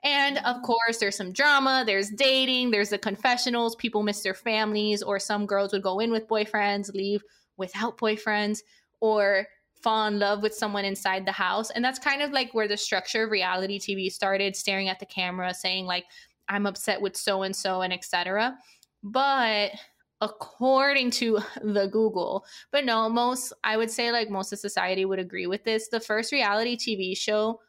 And 0.03 0.37
of 0.39 0.61
course, 0.61 0.97
there's 0.99 1.17
some 1.17 1.33
drama, 1.33 1.83
there's 1.85 2.09
dating, 2.09 2.71
there's 2.71 2.89
the 2.89 2.97
confessionals, 2.97 3.75
people 3.75 4.03
miss 4.03 4.21
their 4.21 4.33
families, 4.33 5.01
or 5.01 5.19
some 5.19 5.45
girls 5.45 5.73
would 5.73 5.83
go 5.83 5.99
in 5.99 6.11
with 6.11 6.27
boyfriends, 6.27 6.93
leave 6.93 7.23
without 7.57 7.97
boyfriends, 7.97 8.59
or 9.01 9.47
fall 9.81 10.07
in 10.07 10.19
love 10.19 10.41
with 10.41 10.53
someone 10.53 10.85
inside 10.85 11.25
the 11.25 11.31
house. 11.31 11.69
And 11.69 11.83
that's 11.83 11.99
kind 11.99 12.21
of 12.21 12.31
like 12.31 12.53
where 12.53 12.67
the 12.67 12.77
structure 12.77 13.23
of 13.23 13.31
reality 13.31 13.79
TV 13.79 14.11
started, 14.11 14.55
staring 14.55 14.89
at 14.89 14.99
the 14.99 15.05
camera, 15.05 15.53
saying, 15.53 15.85
like, 15.85 16.05
I'm 16.47 16.65
upset 16.65 17.01
with 17.01 17.15
so 17.15 17.43
and 17.43 17.55
so, 17.55 17.81
and 17.81 17.93
etc. 17.93 18.57
But 19.03 19.71
according 20.21 21.11
to 21.11 21.39
the 21.63 21.87
Google, 21.87 22.45
but 22.71 22.85
no, 22.85 23.09
most, 23.09 23.53
I 23.63 23.77
would 23.77 23.91
say, 23.91 24.11
like, 24.11 24.29
most 24.29 24.51
of 24.51 24.59
society 24.59 25.05
would 25.05 25.19
agree 25.19 25.47
with 25.47 25.63
this. 25.63 25.87
The 25.87 25.99
first 25.99 26.31
reality 26.31 26.75
TV 26.75 27.17
show 27.17 27.59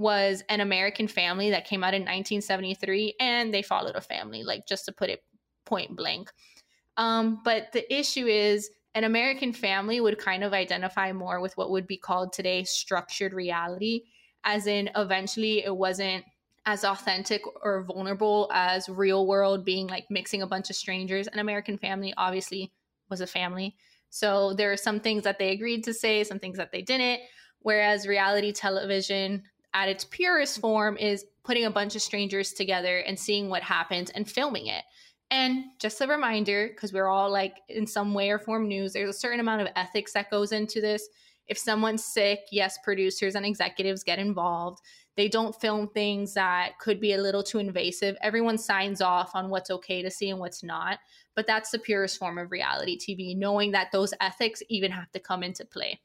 was 0.00 0.42
an 0.48 0.60
American 0.60 1.06
family 1.06 1.50
that 1.50 1.66
came 1.66 1.84
out 1.84 1.92
in 1.92 2.00
1973, 2.00 3.16
and 3.20 3.52
they 3.52 3.60
followed 3.60 3.96
a 3.96 4.00
family, 4.00 4.42
like, 4.42 4.66
just 4.66 4.86
to 4.86 4.92
put 4.92 5.10
it 5.10 5.22
point 5.66 5.94
blank. 5.94 6.32
Um, 6.96 7.40
but 7.44 7.70
the 7.72 7.94
issue 7.94 8.26
is, 8.26 8.70
an 8.94 9.04
American 9.04 9.52
family 9.52 10.00
would 10.00 10.18
kind 10.18 10.42
of 10.42 10.52
identify 10.52 11.12
more 11.12 11.40
with 11.40 11.56
what 11.56 11.70
would 11.70 11.86
be 11.86 11.98
called 11.98 12.32
today 12.32 12.64
structured 12.64 13.34
reality, 13.34 14.04
as 14.42 14.66
in 14.66 14.90
eventually 14.96 15.64
it 15.64 15.76
wasn't 15.76 16.24
as 16.64 16.82
authentic 16.82 17.42
or 17.62 17.84
vulnerable 17.84 18.50
as 18.52 18.88
real 18.88 19.26
world 19.26 19.64
being 19.64 19.86
like 19.86 20.06
mixing 20.10 20.42
a 20.42 20.46
bunch 20.46 20.70
of 20.70 20.76
strangers. 20.76 21.26
An 21.28 21.38
American 21.38 21.78
family 21.78 22.12
obviously 22.16 22.72
was 23.10 23.20
a 23.20 23.26
family. 23.26 23.76
So 24.08 24.54
there 24.54 24.72
are 24.72 24.76
some 24.76 24.98
things 24.98 25.24
that 25.24 25.38
they 25.38 25.50
agreed 25.50 25.84
to 25.84 25.94
say, 25.94 26.24
some 26.24 26.38
things 26.38 26.56
that 26.56 26.72
they 26.72 26.82
didn't. 26.82 27.20
Whereas 27.60 28.08
reality 28.08 28.52
television, 28.52 29.44
at 29.74 29.88
its 29.88 30.04
purest 30.04 30.60
form 30.60 30.96
is 30.96 31.24
putting 31.44 31.64
a 31.64 31.70
bunch 31.70 31.94
of 31.94 32.02
strangers 32.02 32.52
together 32.52 32.98
and 32.98 33.18
seeing 33.18 33.48
what 33.48 33.62
happens 33.62 34.10
and 34.10 34.30
filming 34.30 34.66
it. 34.66 34.84
And 35.30 35.64
just 35.78 36.00
a 36.00 36.06
reminder, 36.06 36.68
because 36.68 36.92
we're 36.92 37.06
all 37.06 37.30
like 37.30 37.56
in 37.68 37.86
some 37.86 38.14
way 38.14 38.30
or 38.30 38.38
form 38.38 38.66
news, 38.66 38.92
there's 38.92 39.10
a 39.10 39.18
certain 39.18 39.40
amount 39.40 39.62
of 39.62 39.68
ethics 39.76 40.12
that 40.14 40.30
goes 40.30 40.50
into 40.50 40.80
this. 40.80 41.08
If 41.46 41.56
someone's 41.56 42.04
sick, 42.04 42.40
yes, 42.50 42.78
producers 42.82 43.34
and 43.34 43.46
executives 43.46 44.02
get 44.02 44.18
involved. 44.18 44.80
They 45.16 45.28
don't 45.28 45.54
film 45.60 45.88
things 45.88 46.34
that 46.34 46.78
could 46.80 47.00
be 47.00 47.12
a 47.12 47.20
little 47.20 47.42
too 47.42 47.58
invasive. 47.58 48.16
Everyone 48.22 48.58
signs 48.58 49.00
off 49.00 49.32
on 49.34 49.50
what's 49.50 49.70
okay 49.70 50.02
to 50.02 50.10
see 50.10 50.30
and 50.30 50.40
what's 50.40 50.62
not. 50.62 50.98
But 51.36 51.46
that's 51.46 51.70
the 51.70 51.78
purest 51.78 52.18
form 52.18 52.38
of 52.38 52.50
reality 52.50 52.98
TV, 52.98 53.36
knowing 53.36 53.72
that 53.72 53.92
those 53.92 54.14
ethics 54.20 54.62
even 54.68 54.90
have 54.90 55.10
to 55.12 55.20
come 55.20 55.42
into 55.42 55.64
play. 55.64 56.00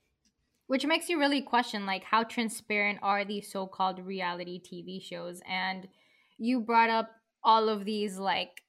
Which 0.67 0.85
makes 0.85 1.09
you 1.09 1.19
really 1.19 1.41
question 1.41 1.85
like 1.85 2.03
how 2.03 2.23
transparent 2.23 2.99
are 3.01 3.23
these 3.23 3.51
so-called 3.51 3.99
reality 3.99 4.59
TV 4.59 5.01
shows? 5.01 5.41
And 5.47 5.87
you 6.37 6.59
brought 6.59 6.89
up 6.89 7.11
all 7.43 7.69
of 7.69 7.85
these 7.85 8.17
like 8.17 8.61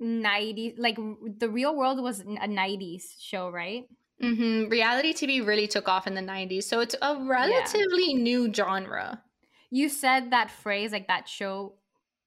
90s 0.00 0.74
like 0.78 0.96
the 1.38 1.48
real 1.48 1.74
world 1.74 2.00
was 2.00 2.20
a 2.20 2.24
90s 2.24 3.14
show 3.18 3.50
right 3.50 3.84
mm-hmm. 4.22 4.70
reality 4.70 5.12
tv 5.12 5.44
really 5.44 5.66
took 5.66 5.88
off 5.88 6.06
in 6.06 6.14
the 6.14 6.20
90s 6.20 6.64
so 6.64 6.78
it's 6.78 6.94
a 7.02 7.16
relatively 7.24 8.12
yeah. 8.12 8.22
new 8.22 8.52
genre 8.52 9.20
you 9.70 9.88
said 9.88 10.30
that 10.30 10.50
phrase 10.50 10.92
like 10.92 11.08
that 11.08 11.28
show 11.28 11.74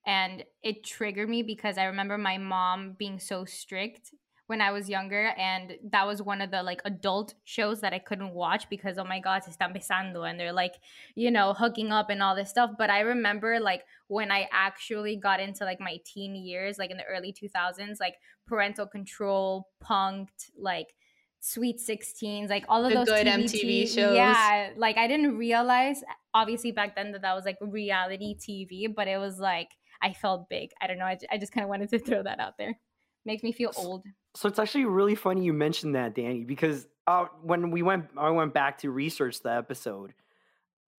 and 0.06 0.44
it 0.63 0.84
triggered 0.84 1.30
me 1.30 1.44
because 1.44 1.78
i 1.78 1.86
remember 1.86 2.18
my 2.18 2.38
mom 2.38 2.94
being 3.00 3.20
so 3.20 3.46
strict 3.46 4.12
when 4.51 4.60
I 4.60 4.72
was 4.72 4.89
younger, 4.89 5.27
and 5.38 5.77
that 5.91 6.05
was 6.05 6.22
one 6.22 6.41
of 6.41 6.51
the 6.51 6.62
like 6.62 6.81
adult 6.84 7.36
shows 7.46 7.79
that 7.79 7.93
I 7.93 8.00
couldn't 8.00 8.34
watch 8.34 8.67
because 8.70 8.98
oh 8.98 9.05
my 9.05 9.22
god, 9.22 9.46
se 9.46 9.51
están 9.51 9.74
besando, 9.74 10.29
and 10.29 10.38
they're 10.38 10.51
like, 10.51 10.75
you 11.15 11.31
know, 11.31 11.53
hooking 11.53 11.93
up 11.93 12.10
and 12.10 12.22
all 12.22 12.36
this 12.36 12.50
stuff. 12.50 12.72
But 12.77 12.89
I 12.89 13.00
remember 13.00 13.62
like 13.62 13.86
when 14.10 14.29
I 14.29 14.50
actually 14.51 15.15
got 15.15 15.39
into 15.39 15.63
like 15.63 15.79
my 15.79 16.00
teen 16.03 16.36
years, 16.36 16.77
like 16.77 16.91
in 16.91 16.98
the 16.98 17.05
early 17.05 17.31
2000s, 17.31 18.01
like 18.01 18.15
parental 18.46 18.86
control, 18.86 19.70
punked, 19.81 20.51
like 20.58 20.96
Sweet 21.39 21.77
16s, 21.79 22.50
like 22.50 22.65
all 22.67 22.84
of 22.84 22.91
the 22.91 22.98
those 22.98 23.08
good 23.08 23.27
TV, 23.27 23.46
MTV 23.46 23.88
shows. 23.88 24.15
Yeah, 24.17 24.72
like 24.75 24.98
I 24.98 25.08
didn't 25.08 25.38
realize 25.38 26.03
obviously 26.34 26.74
back 26.74 26.98
then 26.98 27.13
that 27.13 27.22
that 27.22 27.36
was 27.36 27.46
like 27.46 27.58
reality 27.62 28.36
TV, 28.36 28.93
but 28.93 29.08
it 29.08 29.17
was 29.17 29.39
like 29.39 29.70
I 30.01 30.12
felt 30.12 30.50
big. 30.50 30.72
I 30.81 30.88
don't 30.88 30.98
know. 30.98 31.05
I, 31.05 31.17
I 31.31 31.38
just 31.38 31.53
kind 31.53 31.63
of 31.63 31.70
wanted 31.70 31.89
to 31.91 32.00
throw 32.00 32.22
that 32.24 32.41
out 32.41 32.58
there. 32.58 32.77
Makes 33.25 33.44
me 33.44 33.51
feel 33.51 33.72
old. 33.75 34.04
So 34.36 34.48
it's 34.48 34.60
actually 34.60 34.86
really 34.86 35.16
funny 35.16 35.44
you 35.44 35.54
mentioned 35.54 35.96
that, 35.96 36.16
Danny, 36.16 36.44
because 36.44 36.88
uh, 37.08 37.25
when 37.44 37.72
we 37.72 37.82
went, 37.82 38.06
I 38.18 38.30
went 38.30 38.54
back 38.54 38.80
to 38.80 38.92
research 38.92 39.42
the 39.42 39.51
episode. 39.51 40.13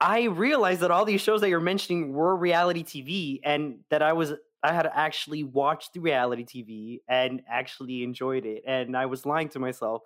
I 0.00 0.24
realized 0.24 0.80
that 0.80 0.90
all 0.90 1.04
these 1.04 1.20
shows 1.20 1.40
that 1.40 1.48
you're 1.48 1.60
mentioning 1.60 2.12
were 2.12 2.36
reality 2.36 2.82
TV, 2.82 3.40
and 3.44 3.78
that 3.90 4.02
I 4.02 4.12
was 4.12 4.34
I 4.62 4.72
had 4.72 4.88
actually 4.92 5.42
watched 5.44 5.94
the 5.94 6.00
reality 6.00 6.44
TV 6.44 7.00
and 7.08 7.42
actually 7.48 8.02
enjoyed 8.02 8.44
it, 8.44 8.62
and 8.66 8.96
I 8.96 9.06
was 9.06 9.24
lying 9.24 9.48
to 9.50 9.58
myself 9.58 10.02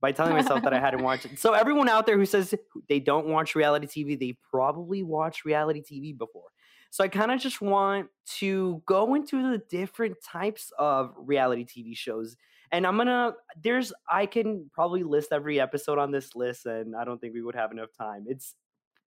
by 0.00 0.12
telling 0.12 0.32
myself 0.32 0.62
that 0.62 0.72
I 0.72 0.78
hadn't 0.78 1.02
watched 1.02 1.24
it. 1.24 1.38
So 1.38 1.54
everyone 1.54 1.88
out 1.88 2.06
there 2.06 2.16
who 2.16 2.26
says 2.26 2.54
they 2.88 3.00
don't 3.00 3.26
watch 3.26 3.54
reality 3.54 3.86
TV, 3.86 4.18
they 4.18 4.36
probably 4.50 5.02
watched 5.02 5.44
reality 5.44 5.82
TV 5.82 6.16
before. 6.16 6.48
So 6.90 7.04
I 7.04 7.08
kind 7.08 7.30
of 7.30 7.40
just 7.40 7.60
want 7.60 8.08
to 8.38 8.82
go 8.86 9.14
into 9.14 9.50
the 9.50 9.58
different 9.58 10.16
types 10.22 10.72
of 10.78 11.12
reality 11.16 11.64
TV 11.64 11.96
shows. 11.96 12.36
And 12.72 12.86
I'm 12.86 12.96
gonna 12.96 13.34
there's 13.62 13.92
I 14.10 14.26
can 14.26 14.70
probably 14.72 15.02
list 15.02 15.32
every 15.32 15.60
episode 15.60 15.98
on 15.98 16.10
this 16.10 16.34
list, 16.34 16.66
and 16.66 16.94
I 16.94 17.04
don't 17.04 17.18
think 17.20 17.34
we 17.34 17.42
would 17.42 17.54
have 17.54 17.72
enough 17.72 17.90
time. 17.96 18.24
It's 18.26 18.54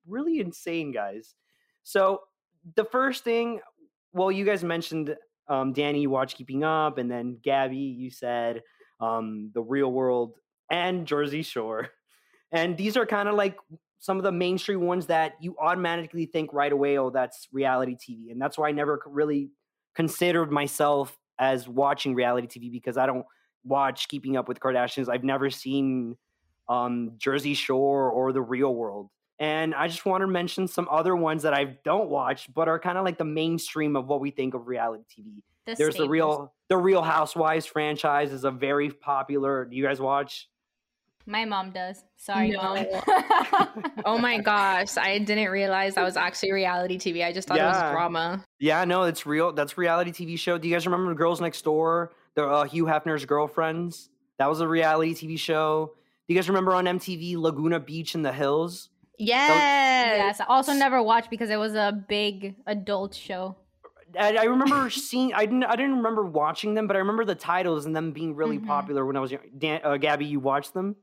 really 0.08 0.40
insane, 0.40 0.92
guys. 0.92 1.36
So 1.84 2.22
the 2.76 2.86
first 2.86 3.24
thing, 3.24 3.60
well, 4.14 4.32
you 4.32 4.46
guys 4.46 4.64
mentioned 4.64 5.16
um, 5.48 5.74
Danny, 5.74 6.02
you 6.02 6.10
watch 6.10 6.36
Keeping 6.36 6.64
Up, 6.64 6.98
and 6.98 7.10
then 7.10 7.38
Gabby, 7.44 7.78
you 7.78 8.10
said 8.10 8.64
um, 9.00 9.52
the 9.54 9.62
Real 9.62 9.92
World 9.92 10.34
and 10.70 11.06
Jersey 11.06 11.44
Shore, 11.44 11.90
and 12.52 12.78
these 12.78 12.98
are 12.98 13.06
kind 13.06 13.30
of 13.30 13.36
like 13.36 13.58
some 14.02 14.18
of 14.18 14.24
the 14.24 14.32
mainstream 14.32 14.82
ones 14.82 15.06
that 15.06 15.34
you 15.40 15.56
automatically 15.62 16.26
think 16.26 16.52
right 16.54 16.72
away, 16.72 16.98
oh, 16.98 17.12
that's 17.12 17.48
reality 17.54 17.96
TV. 17.96 18.32
And 18.32 18.42
that's 18.42 18.58
why 18.58 18.68
I 18.68 18.72
never 18.72 19.00
really 19.06 19.52
considered 19.96 20.52
myself 20.52 21.18
as 21.38 21.70
watching 21.70 22.16
reality 22.16 22.48
TV 22.48 22.72
because 22.72 22.98
I 22.98 23.06
don't 23.06 23.26
watch 23.64 24.08
Keeping 24.08 24.38
Up 24.38 24.48
with 24.48 24.60
Kardashians. 24.60 25.08
I've 25.08 25.24
never 25.24 25.52
seen 25.52 26.18
um, 26.68 27.12
Jersey 27.18 27.54
Shore 27.54 28.10
or 28.10 28.34
The 28.34 28.42
Real 28.42 28.74
World. 28.74 29.10
And 29.38 29.76
I 29.76 29.88
just 29.88 30.04
want 30.04 30.22
to 30.22 30.28
mention 30.28 30.68
some 30.68 30.88
other 30.90 31.16
ones 31.16 31.44
that 31.44 31.54
I 31.54 31.78
don't 31.86 32.10
watch, 32.10 32.52
but 32.52 32.68
are 32.68 32.80
kind 32.80 32.98
of 32.98 33.06
like 33.06 33.20
the 33.20 33.26
mainstream 33.26 33.96
of 33.96 34.08
what 34.08 34.20
we 34.20 34.32
think 34.32 34.56
of 34.56 34.68
reality 34.68 35.04
TV. 35.04 35.44
The 35.68 35.76
There's 35.76 35.94
staples. 35.94 36.08
the 36.08 36.10
real, 36.10 36.54
the 36.70 36.78
Real 36.78 37.04
Housewives 37.04 37.68
franchise 37.68 38.34
is 38.34 38.46
a 38.46 38.52
very 38.52 38.90
popular. 38.90 39.66
Do 39.66 39.76
you 39.76 39.84
guys 39.84 40.02
watch? 40.02 40.48
My 41.26 41.46
mom 41.46 41.72
does. 41.72 42.04
Sorry, 42.18 42.50
no. 42.50 42.62
mom. 42.62 42.86
oh 44.06 44.18
my 44.18 44.40
gosh, 44.40 44.98
I 44.98 45.20
didn't 45.20 45.50
realize 45.50 45.96
that 45.96 46.04
was 46.04 46.18
actually 46.18 46.52
reality 46.52 46.98
TV. 46.98 47.26
I 47.26 47.32
just 47.32 47.48
thought 47.48 47.58
yeah. 47.58 47.80
it 47.80 47.84
was 47.84 47.92
drama. 47.92 48.46
Yeah, 48.60 48.86
no, 48.86 49.04
it's 49.04 49.26
real. 49.26 49.54
That's 49.54 49.78
reality 49.78 50.12
TV 50.12 50.38
show. 50.38 50.58
Do 50.58 50.68
you 50.68 50.76
guys 50.76 50.86
remember 50.86 51.14
Girls 51.14 51.42
Next 51.42 51.62
Door? 51.64 52.12
The 52.36 52.46
uh, 52.48 52.64
Hugh 52.64 52.86
Hefner's 52.86 53.26
girlfriends. 53.26 54.10
That 54.38 54.50
was 54.50 54.62
a 54.62 54.68
reality 54.68 55.14
TV 55.14 55.38
show. 55.38 55.92
Do 56.28 56.34
you 56.34 56.40
guys 56.40 56.50
remember 56.50 56.74
on 56.74 56.86
MTV 56.86 57.36
Laguna 57.36 57.80
Beach 57.80 58.16
in 58.16 58.22
the 58.22 58.32
Hills? 58.32 58.90
Yes. 59.20 59.50
yes. 60.18 60.40
I 60.40 60.46
also 60.46 60.74
never 60.74 61.04
watched 61.04 61.30
because 61.30 61.50
it 61.50 61.58
was 61.58 61.76
a 61.76 62.04
big 62.08 62.56
adult 62.66 63.14
show. 63.14 63.56
I, 64.20 64.36
I 64.38 64.44
remember 64.44 64.90
seeing. 64.90 65.34
I 65.34 65.46
didn't. 65.46 65.64
I 65.64 65.76
didn't 65.76 65.98
remember 65.98 66.24
watching 66.24 66.74
them, 66.74 66.88
but 66.88 66.96
I 66.96 67.00
remember 67.00 67.26
the 67.26 67.36
titles 67.36 67.86
and 67.86 67.96
them 67.96 68.12
being 68.12 68.36
really 68.36 68.58
mm-hmm. 68.58 68.68
popular 68.68 69.06
when 69.06 69.16
I 69.16 69.20
was 69.20 69.32
young. 69.32 69.42
Dan, 69.58 69.82
uh, 69.84 69.98
Gabby, 69.98 70.26
you 70.26 70.40
watched 70.40 70.74
them? 70.74 70.96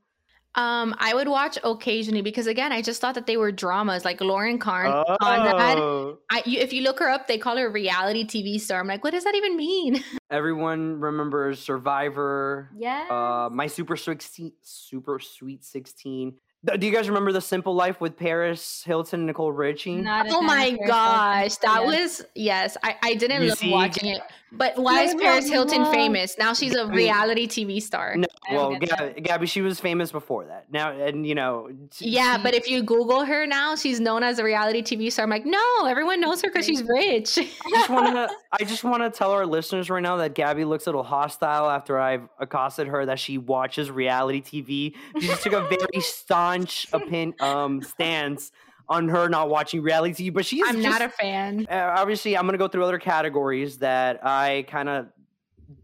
Um, 0.55 0.95
I 0.97 1.13
would 1.13 1.27
watch 1.27 1.57
occasionally 1.63 2.21
because 2.21 2.47
again, 2.47 2.71
I 2.71 2.81
just 2.81 2.99
thought 3.01 3.15
that 3.15 3.27
they 3.27 3.37
were 3.37 3.51
dramas, 3.51 4.03
like 4.03 4.19
Lauren 4.19 4.57
Karn 4.57 4.91
oh. 4.91 5.17
Oh. 5.21 6.17
I, 6.31 6.41
you, 6.45 6.59
if 6.59 6.73
you 6.73 6.81
look 6.81 6.99
her 6.99 7.09
up, 7.09 7.27
they 7.27 7.37
call 7.37 7.57
her 7.57 7.67
a 7.67 7.71
reality 7.71 8.25
TV 8.25 8.59
star. 8.59 8.79
I'm 8.79 8.87
like, 8.87 9.03
what 9.03 9.11
does 9.11 9.23
that 9.25 9.35
even 9.35 9.55
mean? 9.55 10.03
Everyone 10.31 10.99
remembers 10.99 11.59
Survivor. 11.59 12.71
Yeah. 12.75 13.05
Uh, 13.09 13.49
my 13.51 13.67
super 13.67 13.95
sweet, 13.95 14.53
super 14.63 15.19
sweet 15.19 15.63
sixteen. 15.63 16.33
Do 16.65 16.85
you 16.85 16.91
guys 16.91 17.07
remember 17.07 17.31
The 17.31 17.39
Simple 17.39 17.73
Life 17.73 18.01
with 18.01 18.17
Paris 18.17 18.83
Hilton 18.83 19.21
and 19.21 19.27
Nicole 19.27 19.53
Richie? 19.53 20.03
oh 20.05 20.41
my 20.41 20.77
gosh, 20.85 21.55
that 21.57 21.85
was 21.85 22.25
yes. 22.35 22.75
I, 22.83 22.97
I 23.01 23.13
didn't 23.15 23.43
you 23.43 23.49
love 23.49 23.57
see, 23.57 23.71
watching 23.71 24.09
it, 24.09 24.21
but 24.51 24.77
why 24.77 25.03
is 25.03 25.15
Paris 25.15 25.47
Hilton 25.47 25.85
famous? 25.85 26.37
Now 26.37 26.53
she's 26.53 26.75
a 26.75 26.87
reality 26.87 27.47
TV 27.47 27.81
star. 27.81 28.17
No, 28.17 28.27
well, 28.51 28.75
Gabby, 28.77 29.21
Gabby, 29.21 29.45
she 29.45 29.61
was 29.61 29.79
famous 29.79 30.11
before 30.11 30.45
that. 30.45 30.65
Now, 30.71 30.91
and 30.91 31.25
you 31.25 31.35
know, 31.35 31.69
yeah, 31.99 32.37
she, 32.37 32.43
but 32.43 32.53
if 32.53 32.67
you 32.67 32.81
Google 32.81 33.23
her 33.25 33.45
now, 33.45 33.75
she's 33.75 33.99
known 33.99 34.23
as 34.23 34.39
a 34.39 34.43
reality 34.43 34.81
TV 34.81 35.11
star. 35.11 35.23
I'm 35.23 35.29
like, 35.29 35.45
no, 35.45 35.85
everyone 35.85 36.19
knows 36.19 36.41
her 36.41 36.49
because 36.49 36.65
she's 36.65 36.83
rich. 36.83 37.37
I 37.37 37.69
just 37.69 37.89
want 37.89 38.15
to, 38.15 38.29
I 38.51 38.63
just 38.63 38.83
want 38.83 39.03
to 39.03 39.11
tell 39.11 39.31
our 39.31 39.45
listeners 39.45 39.89
right 39.89 40.01
now 40.01 40.17
that 40.17 40.33
Gabby 40.33 40.65
looks 40.65 40.87
a 40.87 40.89
little 40.89 41.03
hostile 41.03 41.69
after 41.69 41.99
I've 41.99 42.27
accosted 42.39 42.87
her 42.87 43.05
that 43.05 43.19
she 43.19 43.37
watches 43.37 43.91
reality 43.91 44.41
TV. 44.41 44.95
She 45.21 45.27
just 45.27 45.43
took 45.43 45.53
a 45.53 45.61
very 45.61 46.01
staunch 46.49 46.87
opinion, 46.93 47.35
um, 47.39 47.81
stance 47.81 48.51
on 48.87 49.07
her 49.09 49.29
not 49.29 49.49
watching 49.49 49.81
reality 49.81 50.29
TV, 50.29 50.33
but 50.33 50.45
she's. 50.45 50.63
I'm 50.65 50.81
just, 50.81 50.87
not 50.87 51.01
a 51.01 51.09
fan. 51.09 51.67
Uh, 51.69 51.93
obviously, 51.97 52.35
I'm 52.35 52.43
going 52.43 52.53
to 52.53 52.57
go 52.57 52.67
through 52.67 52.83
other 52.83 52.99
categories 52.99 53.77
that 53.79 54.25
I 54.25 54.65
kind 54.67 54.89
of 54.89 55.07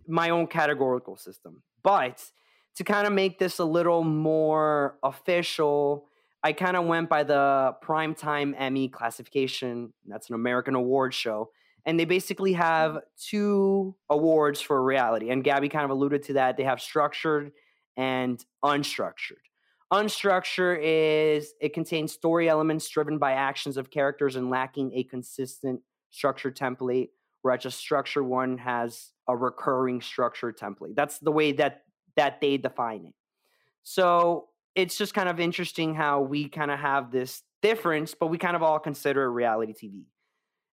my 0.08 0.30
own 0.30 0.48
categorical 0.48 1.16
system, 1.16 1.62
but 1.84 2.24
to 2.76 2.84
kind 2.84 3.08
of 3.08 3.14
make 3.14 3.40
this 3.40 3.60
a 3.60 3.66
little 3.66 4.04
more 4.04 4.98
official, 5.04 6.08
I 6.44 6.54
kind 6.54 6.76
of 6.76 6.86
went 6.86 7.10
by 7.10 7.24
the 7.24 7.76
Primetime 7.84 8.54
Emmy 8.58 8.90
classification. 8.90 9.94
That's 10.06 10.30
an 10.30 10.36
American 10.36 10.76
award 10.76 11.14
show. 11.14 11.52
And 11.88 12.00
they 12.00 12.06
basically 12.06 12.54
have 12.54 13.00
two 13.18 13.96
awards 14.10 14.60
for 14.60 14.84
reality. 14.84 15.30
And 15.30 15.44
Gabby 15.44 15.70
kind 15.70 15.86
of 15.86 15.92
alluded 15.92 16.24
to 16.24 16.34
that. 16.34 16.58
They 16.58 16.64
have 16.64 16.82
structured 16.82 17.52
and 17.96 18.44
unstructured. 18.64 19.46
Unstructured 19.94 20.80
is 20.82 21.54
it 21.62 21.74
contains 21.74 22.12
story 22.12 22.50
elements 22.50 22.88
driven 22.90 23.18
by 23.18 23.34
actions 23.34 23.78
of 23.78 23.92
characters 23.92 24.36
and 24.36 24.50
lacking 24.50 24.92
a 24.94 25.04
consistent 25.04 25.82
structure 26.10 26.52
template, 26.52 27.10
whereas 27.44 27.66
a 27.66 27.72
structured 27.72 28.26
one 28.26 28.58
has 28.58 29.12
a 29.28 29.36
recurring 29.36 30.02
structure 30.02 30.52
template. 30.52 30.96
That's 30.96 31.20
the 31.20 31.32
way 31.32 31.52
that 31.54 31.84
that 32.16 32.42
they 32.42 32.58
define 32.58 33.06
it. 33.06 33.14
So 33.84 34.48
it's 34.74 34.98
just 34.98 35.14
kind 35.14 35.30
of 35.30 35.40
interesting 35.40 35.94
how 35.94 36.22
we 36.22 36.50
kind 36.50 36.72
of 36.72 36.80
have 36.80 37.12
this 37.12 37.44
difference, 37.62 38.16
but 38.20 38.28
we 38.28 38.38
kind 38.38 38.56
of 38.56 38.64
all 38.64 38.80
consider 38.80 39.32
reality 39.32 39.74
TV. 39.74 40.04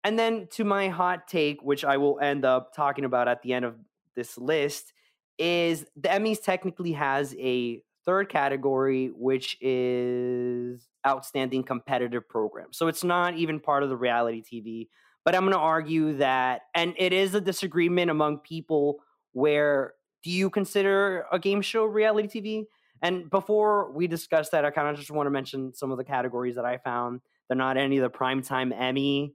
And 0.04 0.18
then 0.18 0.48
to 0.52 0.64
my 0.64 0.90
hot 0.90 1.28
take, 1.28 1.62
which 1.62 1.84
I 1.86 1.98
will 1.98 2.20
end 2.20 2.46
up 2.46 2.74
talking 2.74 3.06
about 3.06 3.28
at 3.28 3.42
the 3.42 3.54
end 3.54 3.66
of 3.66 3.76
this 4.16 4.38
list, 4.38 4.94
is 5.38 5.86
the 5.96 6.10
Emmys 6.10 6.42
technically 6.42 6.94
has 6.94 7.36
a 7.38 7.82
third 8.08 8.30
category, 8.30 9.12
which 9.14 9.58
is 9.62 10.88
outstanding 11.06 11.64
competitive 11.64 12.28
program. 12.28 12.70
So 12.72 12.88
it's 12.88 13.04
not 13.04 13.36
even 13.36 13.60
part 13.60 13.84
of 13.84 13.90
the 13.90 13.98
reality 13.98 14.42
TV. 14.42 14.88
But 15.26 15.36
I'm 15.36 15.42
going 15.42 15.54
to 15.54 15.60
argue 15.60 16.18
that, 16.20 16.62
and 16.74 16.94
it 16.98 17.12
is 17.12 17.36
a 17.36 17.42
disagreement 17.42 18.10
among 18.10 18.40
people 18.40 19.00
where 19.34 19.94
do 20.24 20.32
you 20.32 20.50
consider 20.50 21.26
a 21.32 21.38
game 21.38 21.62
show 21.62 21.84
reality 21.84 22.42
TV? 22.42 22.64
And 23.02 23.30
before 23.30 23.92
we 23.92 24.08
discuss 24.08 24.50
that, 24.50 24.64
I 24.64 24.72
kind 24.72 24.88
of 24.88 24.96
just 24.96 25.12
want 25.12 25.28
to 25.28 25.32
mention 25.32 25.74
some 25.76 25.92
of 25.92 25.98
the 25.98 26.06
categories 26.06 26.56
that 26.56 26.66
I 26.66 26.78
found. 26.78 27.20
They're 27.48 27.58
not 27.58 27.76
any 27.76 27.98
of 27.98 28.04
the 28.04 28.18
primetime 28.18 28.74
Emmy 28.74 29.34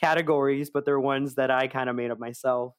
categories, 0.00 0.70
but 0.70 0.84
they're 0.84 1.00
ones 1.00 1.36
that 1.36 1.52
I 1.52 1.68
kind 1.68 1.88
of 1.88 1.96
made 1.96 2.10
up 2.10 2.18
myself. 2.18 2.74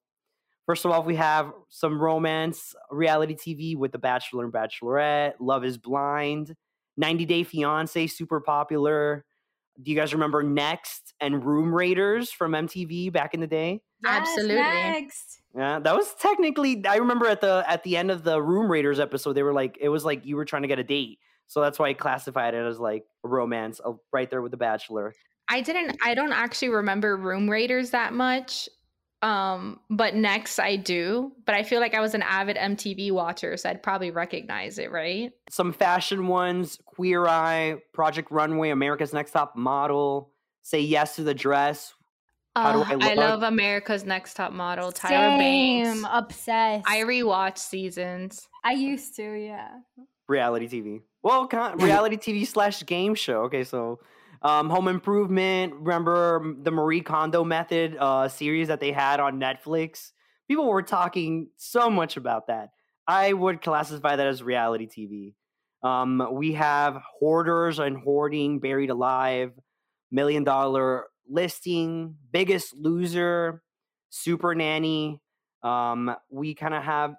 First 0.69 0.85
of 0.85 0.91
all, 0.91 1.01
we 1.01 1.15
have 1.15 1.51
some 1.69 1.99
romance 1.99 2.75
reality 2.91 3.33
TV 3.33 3.75
with 3.75 3.91
The 3.91 3.97
Bachelor 3.97 4.43
and 4.43 4.53
Bachelorette, 4.53 5.33
Love 5.39 5.65
is 5.65 5.79
Blind, 5.79 6.55
90 6.95 7.25
Day 7.25 7.43
Fiance, 7.43 8.05
super 8.05 8.39
popular. 8.39 9.25
Do 9.81 9.89
you 9.89 9.97
guys 9.97 10.13
remember 10.13 10.43
Next 10.43 11.15
and 11.19 11.43
Room 11.43 11.73
Raiders 11.73 12.31
from 12.31 12.51
MTV 12.51 13.11
back 13.11 13.33
in 13.33 13.39
the 13.39 13.47
day? 13.47 13.81
Yes, 14.03 14.21
Absolutely. 14.21 14.57
Next. 14.57 15.41
Yeah, 15.57 15.79
that 15.79 15.95
was 15.95 16.13
technically. 16.21 16.85
I 16.85 16.97
remember 16.97 17.25
at 17.25 17.41
the 17.41 17.65
at 17.67 17.83
the 17.83 17.97
end 17.97 18.11
of 18.11 18.23
the 18.23 18.39
Room 18.39 18.71
Raiders 18.71 18.99
episode, 18.99 19.33
they 19.33 19.41
were 19.41 19.53
like, 19.53 19.75
it 19.81 19.89
was 19.89 20.05
like 20.05 20.23
you 20.23 20.35
were 20.35 20.45
trying 20.45 20.61
to 20.61 20.67
get 20.67 20.77
a 20.77 20.83
date, 20.83 21.17
so 21.47 21.61
that's 21.61 21.79
why 21.79 21.88
I 21.88 21.93
classified 21.93 22.53
it 22.53 22.63
as 22.63 22.77
like 22.77 23.05
a 23.25 23.27
romance, 23.27 23.81
uh, 23.83 23.93
right 24.13 24.29
there 24.29 24.43
with 24.43 24.51
The 24.51 24.57
Bachelor. 24.57 25.15
I 25.49 25.61
didn't 25.61 25.97
I 26.05 26.13
don't 26.13 26.31
actually 26.31 26.69
remember 26.69 27.17
Room 27.17 27.49
Raiders 27.49 27.89
that 27.89 28.13
much. 28.13 28.69
Um, 29.21 29.79
but 29.89 30.15
next 30.15 30.59
I 30.59 30.77
do. 30.77 31.33
But 31.45 31.55
I 31.55 31.63
feel 31.63 31.79
like 31.81 31.93
I 31.93 31.99
was 31.99 32.13
an 32.13 32.21
avid 32.21 32.55
MTV 32.55 33.11
watcher, 33.11 33.57
so 33.57 33.69
I'd 33.69 33.83
probably 33.83 34.11
recognize 34.11 34.79
it, 34.79 34.91
right? 34.91 35.31
Some 35.49 35.73
fashion 35.73 36.27
ones: 36.27 36.79
Queer 36.85 37.27
Eye, 37.27 37.75
Project 37.93 38.31
Runway, 38.31 38.69
America's 38.69 39.11
Next 39.13 39.31
Top 39.31 39.55
Model, 39.57 40.31
Say 40.61 40.79
Yes 40.81 41.15
to 41.17 41.23
the 41.23 41.33
Dress. 41.33 41.93
How 42.55 42.79
Uh, 42.81 42.85
I 42.88 42.91
I 42.93 42.95
look? 42.95 43.17
love 43.17 43.43
America's 43.43 44.05
Next 44.05 44.35
Top 44.35 44.51
Model, 44.53 44.91
Tyra 44.91 45.09
Same. 45.09 45.39
Banks. 46.01 46.09
Obsessed. 46.11 46.85
I 46.88 46.99
rewatch 47.01 47.57
seasons. 47.57 48.47
I 48.63 48.71
used 48.73 49.15
to, 49.17 49.23
yeah. 49.33 49.69
reality 50.27 50.67
TV. 50.67 51.01
Well, 51.23 51.47
con- 51.47 51.77
reality 51.77 52.15
TV 52.17 52.47
slash 52.47 52.85
game 52.85 53.15
show. 53.15 53.43
Okay, 53.43 53.63
so 53.65 53.99
um, 54.41 54.69
Home 54.69 54.88
Improvement. 54.88 55.74
Remember 55.75 56.55
the 56.62 56.72
Marie 56.72 57.01
Kondo 57.01 57.43
Method 57.43 57.98
uh, 57.98 58.27
series 58.27 58.67
that 58.67 58.79
they 58.79 58.91
had 58.91 59.19
on 59.19 59.39
Netflix? 59.39 60.12
People 60.48 60.67
were 60.67 60.81
talking 60.81 61.50
so 61.58 61.89
much 61.89 62.17
about 62.17 62.48
that. 62.48 62.69
I 63.08 63.34
would 63.34 63.62
classify 63.62 64.15
that 64.15 64.27
as 64.27 64.43
reality 64.43 64.88
TV. 64.88 65.34
Um, 65.88 66.27
we 66.34 66.53
have 66.53 67.01
Hoarders 67.19 67.79
and 67.79 67.98
Hoarding, 67.98 68.60
Buried 68.60 68.89
Alive, 68.89 69.51
Million 70.12 70.43
Dollar 70.43 71.05
Listing, 71.27 72.15
Biggest 72.31 72.75
Loser, 72.75 73.62
Super 74.10 74.55
Nanny. 74.55 75.22
Um, 75.63 76.15
we 76.29 76.53
kind 76.53 76.74
of 76.74 76.84
have 76.84 77.15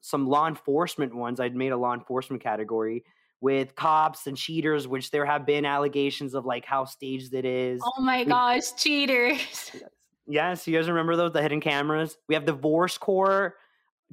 some 0.00 0.26
law 0.26 0.48
enforcement 0.48 1.14
ones. 1.14 1.40
I'd 1.40 1.54
made 1.54 1.72
a 1.72 1.76
law 1.76 1.94
enforcement 1.94 2.42
category 2.42 3.04
with 3.40 3.74
cops 3.76 4.26
and 4.26 4.36
cheaters, 4.36 4.88
which 4.88 5.10
there 5.10 5.24
have 5.24 5.46
been 5.46 5.64
allegations 5.64 6.34
of 6.34 6.44
like 6.44 6.64
how 6.64 6.84
staged 6.84 7.34
it 7.34 7.44
is. 7.44 7.80
Oh 7.84 8.00
my 8.02 8.18
We- 8.20 8.24
gosh, 8.26 8.72
cheaters. 8.76 9.70
Yes, 10.26 10.66
you 10.66 10.76
guys 10.76 10.88
remember 10.88 11.16
those, 11.16 11.32
the 11.32 11.40
hidden 11.40 11.60
cameras? 11.60 12.16
We 12.28 12.34
have 12.34 12.44
Divorce 12.44 12.98
Court, 12.98 13.54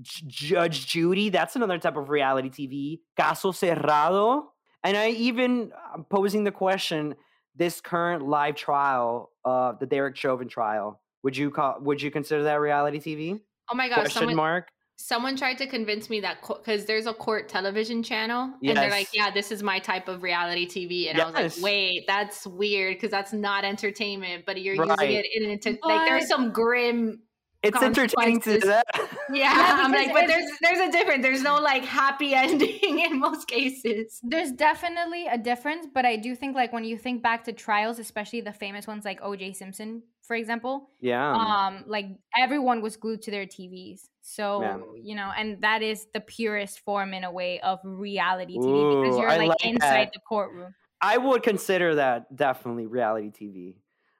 J- 0.01 0.23
Judge 0.27 0.87
Judy. 0.87 1.29
That's 1.29 1.55
another 1.57 1.77
type 1.77 1.97
of 1.97 2.09
reality 2.09 2.49
TV. 2.49 3.01
Caso 3.19 3.51
Cerrado. 3.51 4.45
And 4.83 4.95
I 4.95 5.09
even 5.09 5.71
I'm 5.93 6.05
posing 6.05 6.43
the 6.45 6.51
question: 6.51 7.15
This 7.55 7.81
current 7.81 8.25
live 8.25 8.55
trial, 8.55 9.31
uh, 9.43 9.73
the 9.73 9.85
Derek 9.87 10.15
Chauvin 10.15 10.47
trial, 10.47 11.01
would 11.23 11.35
you 11.35 11.51
call? 11.51 11.77
Would 11.81 12.01
you 12.01 12.11
consider 12.11 12.43
that 12.43 12.61
reality 12.61 12.99
TV? 12.99 13.41
Oh 13.69 13.75
my 13.75 13.89
gosh, 13.89 13.97
Question 13.97 14.19
someone 14.19 14.35
mark. 14.35 14.69
Someone 14.97 15.35
tried 15.35 15.57
to 15.57 15.67
convince 15.67 16.09
me 16.09 16.21
that 16.21 16.37
because 16.41 16.85
there's 16.85 17.05
a 17.05 17.13
court 17.13 17.49
television 17.49 18.01
channel 18.01 18.53
and 18.63 18.77
they're 18.77 18.89
like 18.89 19.09
yeah 19.13 19.29
this 19.29 19.51
is 19.51 19.61
my 19.61 19.77
type 19.79 20.07
of 20.07 20.23
reality 20.23 20.65
tv 20.67 21.09
and 21.09 21.19
i 21.19 21.25
was 21.25 21.57
like 21.57 21.63
wait 21.63 22.05
that's 22.07 22.47
weird 22.47 22.95
because 22.95 23.11
that's 23.11 23.33
not 23.33 23.65
entertainment 23.65 24.45
but 24.45 24.61
you're 24.61 24.75
Right. 24.77 24.89
using 25.09 25.11
it 25.17 25.25
in 25.43 25.49
enter- 25.51 25.77
like 25.83 26.05
there's 26.07 26.27
some 26.29 26.51
grim 26.51 27.21
It's 27.61 27.81
entertaining 27.81 28.39
to 28.41 28.59
consequences. 28.59 28.63
that. 28.69 28.85
yeah, 29.33 29.53
Yeah, 29.53 29.83
i'm 29.83 29.91
like 29.91 30.13
but 30.13 30.27
there's 30.27 30.49
there's 30.61 30.79
a 30.79 30.91
difference 30.91 31.23
there's 31.23 31.41
no 31.43 31.55
like 31.59 31.83
happy 31.83 32.33
ending 32.43 32.99
in 32.99 33.19
most 33.19 33.47
cases 33.47 34.19
There's 34.23 34.51
definitely 34.53 35.27
a 35.27 35.37
difference, 35.37 35.87
but 35.93 36.05
I 36.05 36.15
do 36.15 36.35
think 36.35 36.55
like 36.55 36.71
when 36.71 36.83
you 36.85 36.97
think 36.97 37.21
back 37.21 37.43
to 37.45 37.53
trials, 37.53 37.99
especially 37.99 38.41
the 38.41 38.53
famous 38.53 38.85
ones 38.87 39.03
like 39.03 39.19
OJ 39.21 39.55
Simpson, 39.55 40.03
for 40.27 40.35
example, 40.35 40.89
yeah. 40.99 41.33
um, 41.33 41.83
like 41.87 42.07
everyone 42.37 42.81
was 42.81 42.97
glued 42.97 43.21
to 43.23 43.31
their 43.31 43.45
TVs. 43.45 44.07
So 44.21 44.61
Yeah. 44.61 44.77
you 45.01 45.15
know, 45.15 45.31
and 45.37 45.61
that 45.61 45.81
is 45.81 46.07
the 46.13 46.19
purest 46.19 46.79
form 46.79 47.13
in 47.13 47.23
a 47.23 47.31
way 47.31 47.59
of 47.61 47.79
reality 47.83 48.57
TV 48.57 49.03
because 49.03 49.19
you're 49.19 49.29
I 49.29 49.37
like, 49.37 49.49
like 49.49 49.65
inside 49.65 50.09
the 50.13 50.19
courtroom. 50.27 50.73
I 51.01 51.17
would 51.17 51.43
consider 51.43 51.95
that 51.95 52.35
definitely 52.35 52.87
reality 52.87 53.29
TV. 53.29 53.75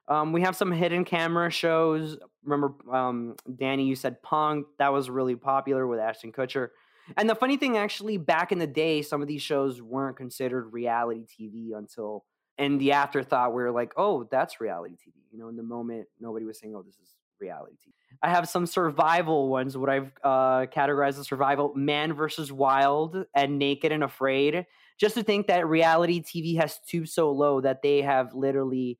Um, 0.08 0.32
we 0.32 0.42
have 0.42 0.54
some 0.54 0.70
hidden 0.70 1.04
camera 1.04 1.50
shows. 1.50 2.16
Remember, 2.44 2.74
um, 2.94 3.34
Danny, 3.56 3.86
you 3.86 3.96
said 3.96 4.22
Punk. 4.22 4.66
That 4.78 4.92
was 4.92 5.10
really 5.10 5.34
popular 5.34 5.86
with 5.86 5.98
Ashton 5.98 6.30
Kutcher. 6.30 6.68
And 7.16 7.28
the 7.28 7.34
funny 7.34 7.56
thing, 7.56 7.76
actually, 7.76 8.16
back 8.16 8.52
in 8.52 8.58
the 8.58 8.66
day, 8.66 9.02
some 9.02 9.22
of 9.22 9.28
these 9.28 9.42
shows 9.42 9.82
weren't 9.82 10.16
considered 10.16 10.72
reality 10.72 11.24
TV 11.24 11.76
until 11.76 12.24
in 12.58 12.78
the 12.78 12.92
afterthought, 12.92 13.54
we 13.54 13.62
were 13.62 13.70
like, 13.70 13.92
oh, 13.96 14.26
that's 14.30 14.60
reality 14.60 14.94
TV. 14.94 15.12
You 15.30 15.38
know, 15.38 15.48
in 15.48 15.56
the 15.56 15.62
moment, 15.62 16.06
nobody 16.20 16.44
was 16.44 16.58
saying, 16.58 16.74
oh, 16.74 16.82
this 16.82 16.94
is 16.94 17.14
reality 17.40 17.74
TV. 17.74 17.92
I 18.22 18.30
have 18.30 18.48
some 18.48 18.66
survival 18.66 19.48
ones, 19.48 19.76
what 19.76 19.90
I've 19.90 20.10
uh, 20.24 20.66
categorized 20.66 21.18
as 21.18 21.26
survival 21.26 21.72
Man 21.74 22.14
versus 22.14 22.50
Wild 22.50 23.24
and 23.34 23.58
Naked 23.58 23.92
and 23.92 24.02
Afraid 24.02 24.66
just 24.98 25.14
to 25.16 25.22
think 25.22 25.48
that 25.48 25.66
reality 25.66 26.22
TV 26.22 26.56
has 26.56 26.74
stooped 26.82 27.10
so 27.10 27.30
low 27.30 27.60
that 27.60 27.82
they 27.82 28.00
have 28.00 28.34
literally 28.34 28.98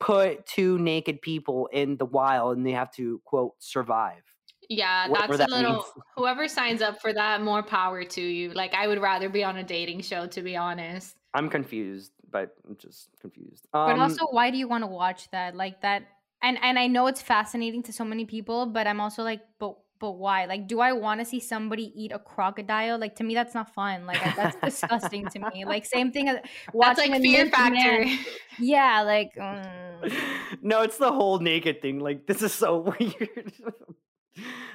put 0.00 0.46
two 0.46 0.78
naked 0.78 1.20
people 1.22 1.68
in 1.72 1.96
the 1.96 2.06
wild 2.06 2.56
and 2.56 2.66
they 2.66 2.72
have 2.72 2.90
to 2.90 3.20
quote 3.24 3.52
survive. 3.58 4.22
yeah 4.70 5.06
that's 5.12 5.28
a 5.28 5.46
little 5.46 5.72
means. 5.72 5.84
whoever 6.16 6.48
signs 6.48 6.80
up 6.80 7.00
for 7.00 7.12
that 7.12 7.42
more 7.42 7.62
power 7.62 8.02
to 8.02 8.22
you 8.22 8.50
like 8.54 8.72
i 8.74 8.86
would 8.86 8.98
rather 8.98 9.28
be 9.28 9.44
on 9.44 9.58
a 9.58 9.62
dating 9.62 10.00
show 10.00 10.26
to 10.26 10.40
be 10.40 10.56
honest 10.56 11.16
I'm 11.32 11.48
confused, 11.48 12.12
but 12.30 12.54
I'm 12.66 12.76
just 12.76 13.10
confused. 13.20 13.66
But 13.72 13.94
Um, 13.94 14.00
also, 14.00 14.26
why 14.30 14.50
do 14.50 14.58
you 14.58 14.68
want 14.68 14.82
to 14.82 14.88
watch 14.88 15.30
that? 15.30 15.54
Like 15.54 15.82
that, 15.82 16.02
and 16.42 16.58
and 16.62 16.78
I 16.78 16.86
know 16.86 17.06
it's 17.06 17.22
fascinating 17.22 17.82
to 17.84 17.92
so 17.92 18.04
many 18.04 18.24
people, 18.24 18.66
but 18.66 18.86
I'm 18.86 19.00
also 19.00 19.22
like, 19.22 19.40
but 19.58 19.76
but 20.00 20.12
why? 20.12 20.46
Like, 20.46 20.66
do 20.66 20.80
I 20.80 20.92
want 20.92 21.20
to 21.20 21.26
see 21.26 21.40
somebody 21.40 21.92
eat 21.94 22.10
a 22.10 22.18
crocodile? 22.18 22.98
Like 22.98 23.16
to 23.16 23.24
me, 23.24 23.34
that's 23.34 23.54
not 23.54 23.72
fun. 23.74 24.06
Like 24.06 24.20
that's 24.34 24.56
disgusting 24.64 25.28
to 25.28 25.50
me. 25.52 25.64
Like 25.66 25.84
same 25.84 26.10
thing 26.10 26.28
as 26.28 26.36
that's 26.42 26.74
watching 26.74 27.12
like 27.12 27.22
fear 27.22 27.46
factor 27.50 28.04
man. 28.04 28.18
Yeah, 28.58 29.02
like. 29.02 29.34
mm. 29.36 30.12
no, 30.62 30.80
it's 30.80 30.96
the 30.96 31.12
whole 31.12 31.38
naked 31.38 31.82
thing. 31.82 32.00
Like 32.00 32.26
this 32.26 32.42
is 32.42 32.52
so 32.52 32.78
weird. 32.98 33.52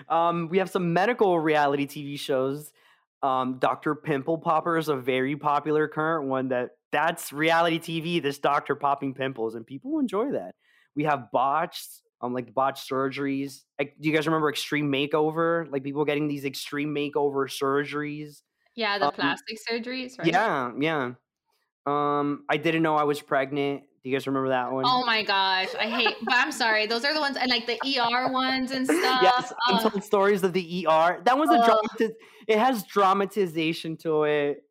um, 0.07 0.47
we 0.49 0.59
have 0.59 0.69
some 0.69 0.93
medical 0.93 1.39
reality 1.39 1.87
TV 1.87 2.19
shows. 2.19 2.71
Um, 3.25 3.57
Dr. 3.57 3.95
Pimple 3.95 4.37
Popper 4.37 4.77
is 4.77 4.87
a 4.87 4.95
very 4.95 5.35
popular 5.35 5.87
current 5.87 6.29
one 6.29 6.49
that 6.49 6.71
that's 6.91 7.33
reality 7.33 7.79
TV, 7.79 8.21
this 8.21 8.37
doctor 8.37 8.75
popping 8.75 9.15
pimples, 9.15 9.55
and 9.55 9.65
people 9.65 9.99
enjoy 9.99 10.31
that. 10.33 10.53
We 10.95 11.05
have 11.05 11.31
botched, 11.31 12.03
um, 12.21 12.33
like 12.33 12.53
botched 12.53 12.87
surgeries. 12.87 13.61
Like, 13.79 13.95
do 13.99 14.07
you 14.07 14.15
guys 14.15 14.27
remember 14.27 14.49
Extreme 14.49 14.91
Makeover? 14.91 15.69
Like 15.71 15.83
people 15.83 16.05
getting 16.05 16.27
these 16.27 16.45
extreme 16.45 16.93
makeover 16.93 17.49
surgeries. 17.49 18.41
yeah 18.75 18.99
the 18.99 19.07
Um, 19.07 19.13
plastic 19.13 19.57
surgeries 19.67 20.19
right 20.19 20.27
Yeah, 20.27 20.71
yeah. 20.79 21.13
Um, 21.87 22.45
I 22.47 22.57
didn't 22.57 22.83
know 22.83 22.95
I 22.95 23.05
was 23.05 23.21
pregnant. 23.21 23.83
Do 24.05 24.11
you 24.11 24.15
guys 24.15 24.27
remember 24.27 24.49
that 24.49 24.71
one? 24.71 24.83
Oh 24.85 25.03
my 25.03 25.23
gosh, 25.23 25.69
I 25.79 25.85
hate. 25.89 26.15
But 26.21 26.35
I'm 26.35 26.51
sorry, 26.51 26.85
those 26.85 27.03
are 27.03 27.11
the 27.11 27.19
ones 27.19 27.37
and 27.37 27.49
like 27.49 27.65
the 27.65 27.79
ER 27.99 28.31
ones 28.31 28.69
and 28.69 28.85
stuff. 28.99 29.19
yes, 29.23 29.51
Ugh. 29.67 29.81
untold 29.83 30.03
stories 30.03 30.43
of 30.43 30.53
the 30.53 30.85
ER. 30.87 31.21
That 31.25 31.35
was 31.39 31.49
a 31.49 31.53
Ugh. 31.53 31.71
dramatiz- 31.99 32.13
It 32.47 32.59
has 32.59 32.83
dramatization 32.83 33.97
to 33.97 34.25
it. 34.25 34.63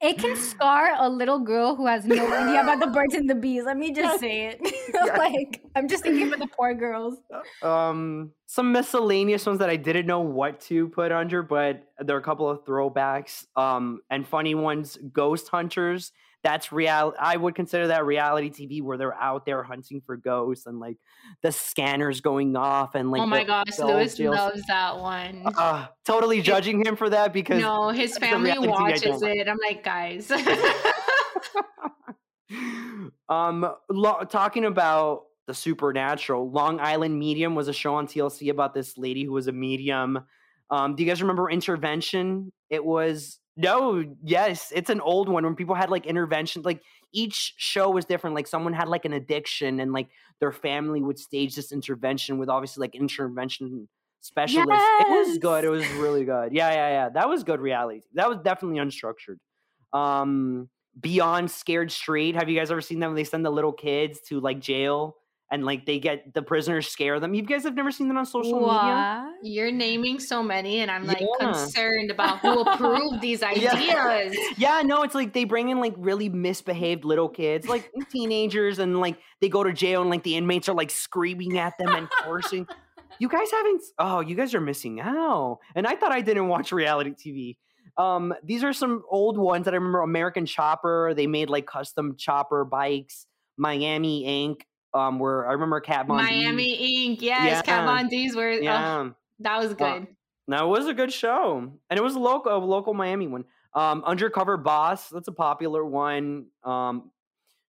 It 0.00 0.16
can 0.16 0.34
scar 0.36 0.94
a 0.96 1.10
little 1.10 1.40
girl 1.40 1.74
who 1.74 1.86
has 1.88 2.06
no 2.06 2.14
idea 2.32 2.62
about 2.62 2.78
the 2.80 2.86
birds 2.86 3.14
and 3.14 3.28
the 3.28 3.34
bees. 3.34 3.64
Let 3.64 3.76
me 3.76 3.92
just 4.00 4.18
say 4.20 4.46
it. 4.46 4.60
like, 5.18 5.60
I'm 5.74 5.88
just 5.88 6.04
thinking 6.04 6.30
for 6.30 6.38
the 6.38 6.46
poor 6.46 6.72
girls. 6.72 7.16
Um, 7.62 8.30
some 8.46 8.70
miscellaneous 8.72 9.44
ones 9.44 9.58
that 9.58 9.68
I 9.68 9.76
didn't 9.76 10.06
know 10.06 10.20
what 10.20 10.60
to 10.62 10.88
put 10.88 11.10
under, 11.12 11.42
but 11.42 11.82
there 11.98 12.14
are 12.16 12.20
a 12.20 12.22
couple 12.22 12.48
of 12.48 12.64
throwbacks. 12.64 13.44
Um, 13.56 14.00
and 14.08 14.26
funny 14.26 14.54
ones. 14.54 14.96
Ghost 15.12 15.48
Hunters. 15.48 16.12
That's 16.44 16.70
real. 16.72 17.14
I 17.18 17.36
would 17.36 17.54
consider 17.54 17.88
that 17.88 18.06
reality 18.06 18.50
TV 18.50 18.82
where 18.82 18.96
they're 18.96 19.14
out 19.14 19.44
there 19.44 19.62
hunting 19.62 20.00
for 20.06 20.16
ghosts 20.16 20.66
and 20.66 20.78
like 20.78 20.96
the 21.42 21.50
scanners 21.50 22.20
going 22.20 22.56
off 22.56 22.94
and 22.94 23.10
like. 23.10 23.22
oh 23.22 23.26
my 23.26 23.40
the- 23.40 23.44
gosh, 23.46 23.76
the 23.76 23.86
Lewis 23.86 24.18
loves 24.18 24.62
that 24.68 24.98
one. 24.98 25.42
Uh, 25.56 25.86
totally 26.04 26.40
judging 26.40 26.84
him 26.84 26.96
for 26.96 27.10
that 27.10 27.32
because 27.32 27.60
No, 27.60 27.90
his 27.90 28.16
family 28.18 28.50
reality 28.52 28.68
TV 28.68 28.76
I 28.76 28.80
watches 28.82 29.22
like. 29.22 29.36
it. 29.36 29.48
I'm 29.48 29.58
like, 29.66 29.84
guys. 29.84 30.30
um, 33.28 33.68
lo- 33.90 34.24
talking 34.28 34.64
about 34.64 35.24
the 35.46 35.54
supernatural, 35.54 36.50
Long 36.50 36.80
Island 36.80 37.18
Medium 37.18 37.54
was 37.54 37.68
a 37.68 37.72
show 37.72 37.94
on 37.94 38.06
TLC 38.06 38.50
about 38.50 38.74
this 38.74 38.96
lady 38.98 39.24
who 39.24 39.32
was 39.32 39.46
a 39.48 39.52
medium. 39.52 40.18
Um, 40.70 40.94
do 40.94 41.02
you 41.02 41.08
guys 41.08 41.22
remember 41.22 41.50
Intervention? 41.50 42.52
It 42.70 42.84
was 42.84 43.38
no, 43.58 44.04
yes, 44.22 44.72
it's 44.72 44.88
an 44.88 45.00
old 45.00 45.28
one 45.28 45.44
when 45.44 45.56
people 45.56 45.74
had 45.74 45.90
like 45.90 46.06
intervention. 46.06 46.62
Like 46.62 46.80
each 47.12 47.54
show 47.56 47.90
was 47.90 48.04
different. 48.04 48.36
Like 48.36 48.46
someone 48.46 48.72
had 48.72 48.88
like 48.88 49.04
an 49.04 49.12
addiction, 49.12 49.80
and 49.80 49.92
like 49.92 50.08
their 50.38 50.52
family 50.52 51.02
would 51.02 51.18
stage 51.18 51.56
this 51.56 51.72
intervention 51.72 52.38
with 52.38 52.48
obviously 52.48 52.82
like 52.82 52.94
intervention 52.94 53.88
specialists. 54.20 54.70
Yes! 54.70 55.06
It 55.08 55.28
was 55.28 55.38
good. 55.38 55.64
It 55.64 55.70
was 55.70 55.86
really 55.94 56.24
good. 56.24 56.52
Yeah, 56.52 56.70
yeah, 56.70 56.88
yeah. 56.88 57.08
That 57.08 57.28
was 57.28 57.42
good 57.42 57.60
reality. 57.60 58.02
That 58.14 58.28
was 58.28 58.38
definitely 58.44 58.78
unstructured. 58.78 59.38
Um, 59.92 60.68
Beyond 61.00 61.50
Scared 61.50 61.90
Straight. 61.90 62.36
Have 62.36 62.48
you 62.48 62.56
guys 62.56 62.70
ever 62.70 62.80
seen 62.80 63.00
them? 63.00 63.16
They 63.16 63.24
send 63.24 63.44
the 63.44 63.50
little 63.50 63.72
kids 63.72 64.20
to 64.28 64.38
like 64.38 64.60
jail 64.60 65.16
and 65.50 65.64
like 65.64 65.86
they 65.86 65.98
get 65.98 66.34
the 66.34 66.42
prisoners 66.42 66.86
scare 66.88 67.18
them. 67.20 67.32
You 67.34 67.42
guys 67.42 67.64
have 67.64 67.74
never 67.74 67.90
seen 67.90 68.08
that 68.08 68.16
on 68.16 68.26
social 68.26 68.60
media? 68.60 69.32
You're 69.42 69.72
naming 69.72 70.20
so 70.20 70.42
many, 70.42 70.80
and 70.80 70.90
I'm 70.90 71.06
like 71.06 71.20
Yeah. 71.20 71.26
concerned 71.38 72.10
about 72.10 72.40
who 72.40 72.60
approved 72.60 73.20
these 73.20 73.40
Yeah. 73.56 73.72
ideas. 73.74 74.36
Yeah, 74.58 74.82
no, 74.84 75.02
it's 75.02 75.14
like 75.14 75.32
they 75.32 75.44
bring 75.44 75.70
in 75.70 75.80
like 75.80 75.94
really 75.96 76.28
misbehaved 76.28 77.04
little 77.04 77.28
kids, 77.28 77.66
like 77.66 77.90
teenagers, 78.10 78.78
and 78.78 79.00
like 79.00 79.18
they 79.40 79.48
go 79.48 79.62
to 79.64 79.72
jail 79.72 80.00
and 80.02 80.10
like 80.10 80.22
the 80.22 80.36
inmates 80.36 80.68
are 80.68 80.74
like 80.74 80.90
screaming 80.90 81.58
at 81.58 81.78
them 81.78 81.88
and 81.88 82.08
cursing. 82.10 82.66
You 83.20 83.28
guys 83.28 83.50
haven't 83.50 83.82
oh, 83.98 84.20
you 84.20 84.36
guys 84.36 84.54
are 84.54 84.60
missing 84.60 85.00
out. 85.00 85.58
And 85.74 85.86
I 85.86 85.96
thought 85.96 86.12
I 86.12 86.20
didn't 86.20 86.48
watch 86.48 86.70
reality 86.72 87.14
TV. 87.14 87.56
Um, 88.00 88.32
these 88.44 88.62
are 88.62 88.72
some 88.72 89.02
old 89.10 89.36
ones 89.38 89.64
that 89.64 89.74
I 89.74 89.76
remember 89.76 90.02
American 90.02 90.46
Chopper, 90.46 91.14
they 91.16 91.26
made 91.26 91.50
like 91.50 91.66
custom 91.66 92.14
chopper 92.16 92.64
bikes, 92.64 93.26
Miami 93.56 94.22
Inc. 94.24 94.60
Um, 94.94 95.18
where 95.18 95.46
I 95.48 95.52
remember 95.52 95.80
Kat 95.80 96.06
Von 96.06 96.18
D. 96.18 96.24
Miami 96.24 97.08
Inc. 97.16 97.20
Yes, 97.22 97.44
Yeah. 97.46 97.62
Kat 97.62 97.84
Von 97.84 98.08
D's 98.08 98.34
were. 98.34 98.48
oh, 98.50 98.58
Yeah. 98.60 99.10
that 99.40 99.58
was 99.58 99.74
good. 99.74 100.06
No, 100.46 100.64
it 100.74 100.78
was 100.78 100.86
a 100.86 100.94
good 100.94 101.12
show, 101.12 101.58
and 101.90 101.98
it 101.98 102.02
was 102.02 102.14
a 102.14 102.18
local, 102.18 102.54
a 102.54 102.58
local 102.58 102.94
Miami 102.94 103.26
one. 103.26 103.44
Um, 103.74 104.02
Undercover 104.04 104.56
Boss, 104.56 105.10
that's 105.10 105.28
a 105.28 105.32
popular 105.32 105.84
one. 105.84 106.46
Um, 106.64 107.10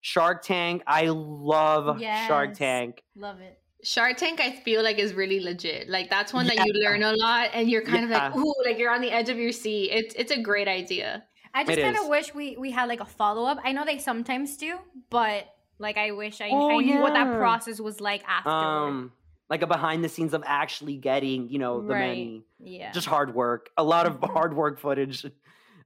Shark 0.02 0.44
Tank, 0.44 0.82
I 0.88 1.08
love 1.10 2.00
Shark 2.02 2.54
Tank. 2.54 3.04
Love 3.18 3.42
it. 3.42 3.60
Shark 3.84 4.16
Tank, 4.18 4.40
I 4.40 4.52
feel 4.52 4.82
like 4.82 4.98
is 4.98 5.14
really 5.14 5.42
legit. 5.42 5.90
Like 5.90 6.10
that's 6.10 6.34
one 6.34 6.48
that 6.48 6.56
you 6.66 6.72
learn 6.74 7.04
a 7.04 7.12
lot, 7.14 7.50
and 7.54 7.70
you're 7.70 7.82
kind 7.82 8.06
of 8.06 8.10
like, 8.12 8.34
Yeah. 8.34 8.40
ooh, 8.42 8.56
like 8.66 8.78
you're 8.80 8.92
on 8.94 9.02
the 9.02 9.12
edge 9.12 9.28
of 9.30 9.38
your 9.38 9.52
seat. 9.52 9.90
It's 9.92 10.16
it's 10.16 10.32
a 10.32 10.42
great 10.42 10.70
idea. 10.70 11.26
I 11.54 11.66
just 11.66 11.80
kind 11.80 11.98
of 11.98 12.08
wish 12.08 12.34
we 12.34 12.56
we 12.58 12.72
had 12.72 12.88
like 12.88 13.02
a 13.02 13.06
follow 13.06 13.44
up. 13.46 13.60
I 13.64 13.74
know 13.74 13.84
they 13.84 13.98
sometimes 13.98 14.56
do, 14.56 14.78
but 15.10 15.48
like 15.80 15.98
I 15.98 16.12
wish 16.12 16.42
I, 16.42 16.50
Oh, 16.52 16.80
I 16.80 16.84
knew 16.84 17.00
what 17.00 17.14
that 17.14 17.38
process 17.38 17.80
was 17.80 18.00
like 18.02 18.24
after. 18.28 18.50
Um, 18.50 19.12
like 19.50 19.62
a 19.64 19.68
behind 19.68 20.04
the 20.04 20.10
scenes 20.10 20.34
of 20.34 20.44
actually 20.46 20.98
getting, 20.98 21.50
you 21.50 21.58
know, 21.60 21.82
the 21.82 21.94
Right. 21.94 22.08
many, 22.10 22.44
yeah. 22.60 22.92
just 22.92 23.08
hard 23.08 23.34
work, 23.34 23.70
a 23.78 23.84
lot 23.84 24.06
of 24.06 24.20
Mhm. 24.20 24.32
hard 24.32 24.56
work 24.56 24.80
footage. 24.80 25.26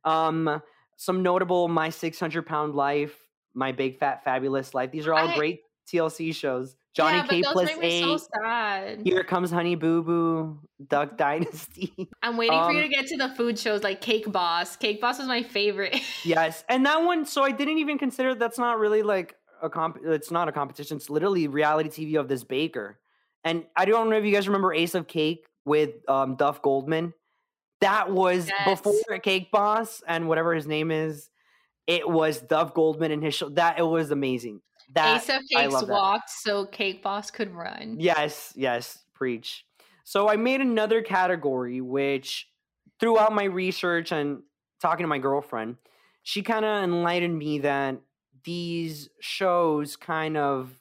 Um, 0.04 0.62
some 0.98 1.24
notable 1.24 1.68
My 1.68 1.90
600 1.90 2.46
Pound 2.46 2.76
Life, 2.76 3.16
My 3.54 3.72
Big 3.72 3.98
Fat 4.00 4.24
Fabulous 4.24 4.74
Life. 4.74 4.92
These 4.92 5.08
are 5.08 5.14
all 5.14 5.30
I- 5.30 5.36
great 5.36 5.62
TLC 5.88 6.32
shows. 6.34 6.76
Johnny 6.94 7.18
yeah, 7.18 7.26
K 7.28 7.42
plus 7.42 7.56
those 7.56 7.66
make 7.66 7.80
me 7.80 7.88
eight. 7.88 8.04
so 8.04 8.18
sad. 8.44 9.02
Here 9.04 9.24
comes 9.24 9.50
Honey 9.50 9.74
Boo 9.74 10.04
Boo, 10.04 10.60
Duck 10.88 11.18
Dynasty. 11.18 11.92
I'm 12.22 12.38
waiting 12.38 12.54
for 12.66 12.72
you 12.72 12.78
Um, 12.84 12.84
to 12.84 12.88
get 12.88 13.08
to 13.08 13.18
the 13.18 13.30
food 13.30 13.58
shows 13.58 13.82
like 13.82 14.00
Cake 14.00 14.32
Boss. 14.32 14.76
Cake 14.76 15.02
Boss 15.02 15.18
was 15.18 15.28
my 15.28 15.42
favorite. 15.42 16.00
yes, 16.24 16.64
and 16.70 16.86
that 16.86 17.02
one. 17.04 17.26
So 17.26 17.44
I 17.44 17.52
didn't 17.52 17.80
even 17.80 17.98
consider 17.98 18.36
that's 18.36 18.60
not 18.60 18.78
really 18.78 19.02
like 19.02 19.36
a 19.64 19.70
comp. 19.70 19.98
It's 20.04 20.30
not 20.30 20.48
a 20.48 20.52
competition. 20.52 20.98
It's 20.98 21.10
literally 21.10 21.48
reality 21.48 21.90
TV 21.90 22.20
of 22.20 22.28
this 22.28 22.44
baker. 22.44 23.00
And 23.44 23.66
I 23.76 23.86
don't 23.86 24.10
know 24.10 24.18
if 24.18 24.26
you 24.26 24.32
guys 24.32 24.48
remember 24.48 24.74
Ace 24.74 24.96
of 24.96 25.08
Cake 25.08 25.48
with 25.66 25.92
um, 26.08 26.36
Duff 26.36 26.62
Goldman. 26.62 27.14
That 27.82 28.12
was 28.12 28.48
Yes. 28.48 28.82
before 28.82 29.20
Cake 29.20 29.52
Boss 29.52 30.02
and 30.08 30.28
whatever 30.30 30.54
his 30.54 30.68
name 30.68 30.92
is. 30.92 31.30
It 31.88 32.08
was 32.08 32.40
Duff 32.40 32.74
Goldman 32.74 33.12
and 33.12 33.22
his 33.22 33.36
show. 33.36 33.50
That 33.50 33.80
it 33.80 33.84
was 33.84 34.12
amazing. 34.12 34.62
That 34.94 35.18
Ace 35.18 35.30
of 35.30 35.42
Cakes 35.52 35.84
walked 35.84 36.30
so 36.30 36.66
Cake 36.66 37.04
Boss 37.04 37.32
could 37.32 37.52
run. 37.54 37.98
Yes, 38.00 38.54
yes, 38.56 39.00
preach. 39.14 39.66
So 40.06 40.30
I 40.30 40.36
made 40.38 40.62
another 40.62 41.02
category 41.02 41.82
which 41.82 42.48
throughout 43.00 43.34
my 43.34 43.46
research 43.46 44.12
and 44.12 44.44
talking 44.82 45.04
to 45.04 45.08
my 45.08 45.18
girlfriend, 45.18 45.78
she 46.24 46.42
kind 46.42 46.64
of 46.64 46.84
enlightened 46.84 47.38
me 47.38 47.60
that 47.60 48.00
these 48.46 49.10
shows 49.20 49.96
kind 49.96 50.38
of 50.38 50.80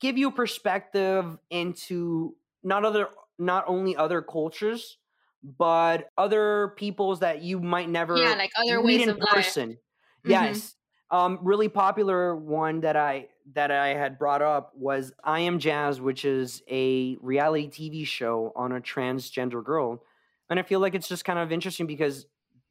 give 0.00 0.18
you 0.18 0.30
perspective 0.30 1.38
into 1.50 2.36
not 2.62 2.84
other 2.84 3.08
not 3.38 3.64
only 3.68 3.96
other 3.96 4.22
cultures 4.22 4.98
but 5.42 6.10
other 6.18 6.74
peoples 6.76 7.20
that 7.20 7.42
you 7.42 7.60
might 7.60 7.88
never 7.88 8.22
Yeah, 8.22 8.34
like 8.34 8.50
other 8.56 8.82
meet 8.82 9.00
ways 9.00 9.06
in 9.08 9.16
person. 9.16 9.78
Mhm. 10.26 10.62
Yes. 10.62 10.76
Um, 11.10 11.38
really 11.42 11.68
popular 11.68 12.34
one 12.34 12.80
that 12.80 12.96
I 12.96 13.28
that 13.52 13.70
I 13.70 13.88
had 13.88 14.18
brought 14.18 14.42
up 14.42 14.74
was 14.74 15.12
I 15.22 15.40
Am 15.40 15.60
Jazz, 15.60 16.00
which 16.00 16.24
is 16.24 16.62
a 16.68 17.16
reality 17.20 17.68
TV 17.70 18.04
show 18.04 18.52
on 18.56 18.72
a 18.72 18.80
transgender 18.80 19.62
girl, 19.64 20.02
and 20.50 20.58
I 20.58 20.62
feel 20.64 20.80
like 20.80 20.96
it's 20.96 21.06
just 21.08 21.24
kind 21.24 21.38
of 21.38 21.52
interesting 21.52 21.86
because 21.86 22.26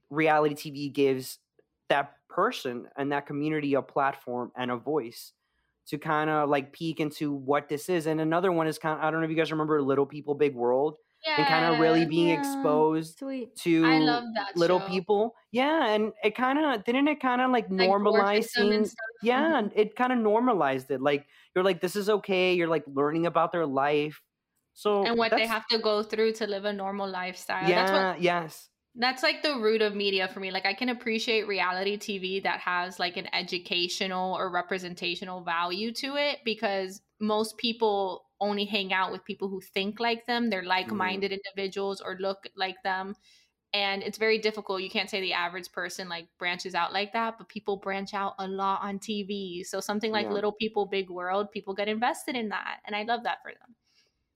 reality 0.10 0.56
TV 0.56 0.90
gives 0.90 1.40
that 1.90 2.15
person 2.36 2.88
and 2.98 3.12
that 3.12 3.26
community 3.26 3.74
a 3.76 3.82
platform 3.82 4.52
and 4.58 4.70
a 4.72 4.78
voice 4.78 5.34
to 5.88 5.98
kind 5.98 6.30
of 6.30 6.50
like 6.50 6.74
peek 6.74 7.00
into 7.00 7.32
what 7.34 7.70
this 7.70 7.90
is. 7.90 8.08
And 8.08 8.20
another 8.20 8.52
one 8.52 8.68
is 8.68 8.78
kind 8.80 8.98
of 9.00 9.04
I 9.06 9.12
don't 9.12 9.22
know 9.22 9.26
if 9.26 9.32
you 9.32 9.38
guys 9.38 9.52
remember 9.52 9.82
Little 9.82 10.06
People 10.06 10.36
Big 10.36 10.56
World 10.56 10.98
and 11.38 11.48
kind 11.48 11.66
of 11.74 11.80
really 11.80 12.06
being 12.06 12.28
Yeah. 12.30 12.40
exposed 12.40 13.18
Sweet. 13.20 13.56
to 13.58 13.86
I 13.86 13.98
love 14.00 14.24
that 14.36 14.56
little 14.58 14.80
show. 14.80 14.88
people. 14.88 15.36
Yeah, 15.52 15.88
and 15.90 16.12
it 16.24 16.36
kind 16.36 16.60
of 16.60 16.84
didn't 16.84 17.08
it 17.08 17.20
kind 17.20 17.42
of 17.42 17.52
like 17.52 17.70
Like, 17.70 17.90
normalize 17.90 18.50
dwarfism 18.58 18.62
and 18.62 18.70
things. 18.72 18.92
stuff. 18.92 19.06
Yeah, 19.24 19.58
and 19.60 19.72
it 19.76 19.96
kind 19.96 20.12
of 20.14 20.20
normalized 20.20 20.92
it. 20.92 21.02
Like 21.02 21.26
you're 21.56 21.64
like 21.64 21.82
this 21.82 21.96
is 21.96 22.10
okay. 22.10 22.54
You're 22.54 22.68
like 22.68 22.84
learning 22.88 23.26
about 23.28 23.52
their 23.52 23.66
life. 23.66 24.22
So 24.74 25.06
and 25.06 25.18
what 25.18 25.32
they 25.32 25.48
have 25.48 25.66
to 25.72 25.80
go 25.80 26.04
through 26.04 26.34
to 26.34 26.48
live 26.48 26.66
a 26.66 26.74
normal 26.74 27.10
lifestyle. 27.10 27.68
Yeah, 27.70 27.86
That's 27.86 27.92
what 28.18 28.22
yes. 28.22 28.70
That's 28.98 29.24
like 29.24 29.44
the 29.44 29.56
root 29.56 29.82
of 29.82 29.96
media 29.96 30.28
for 30.28 30.40
me. 30.40 30.52
Like 30.52 30.66
I 30.66 30.74
can 30.74 30.90
appreciate 30.90 31.48
reality 31.48 31.98
TV 31.98 32.42
that 32.44 32.60
has 32.62 33.00
like 33.00 33.18
an 33.18 33.28
educational 33.34 34.34
or 34.36 34.52
representational 34.52 35.42
value 35.42 35.92
to 35.94 36.16
it 36.16 36.40
because 36.46 37.02
most 37.20 37.58
people 37.58 38.26
only 38.40 38.66
hang 38.66 38.94
out 38.94 39.12
with 39.12 39.26
people 39.26 39.50
who 39.50 39.62
think 39.62 40.00
like 40.00 40.26
them. 40.26 40.50
They're 40.50 40.62
mm-hmm. 40.62 40.70
like-minded 40.70 41.32
individuals 41.32 42.02
or 42.02 42.18
look 42.20 42.48
like 42.56 42.76
them. 42.84 43.16
And 43.74 44.04
it's 44.04 44.18
very 44.18 44.38
difficult. 44.38 44.82
You 44.82 44.90
can't 44.90 45.10
say 45.10 45.20
the 45.20 45.34
average 45.34 45.70
person 45.74 46.08
like 46.08 46.28
branches 46.40 46.76
out 46.76 46.94
like 46.94 47.12
that, 47.12 47.38
but 47.38 47.50
people 47.50 47.76
branch 47.76 48.14
out 48.14 48.36
a 48.40 48.48
lot 48.48 48.80
on 48.82 49.00
TV. 49.00 49.66
So 49.66 49.82
something 49.82 50.12
like 50.14 50.28
Yeah. 50.28 50.32
Little 50.32 50.54
People 50.54 50.86
Big 50.86 51.10
World, 51.10 51.52
people 51.52 51.74
get 51.74 51.90
invested 51.90 52.36
in 52.36 52.50
that. 52.50 52.80
And 52.86 52.96
I 52.96 53.04
love 53.04 53.24
that 53.24 53.42
for 53.42 53.52
them. 53.52 53.76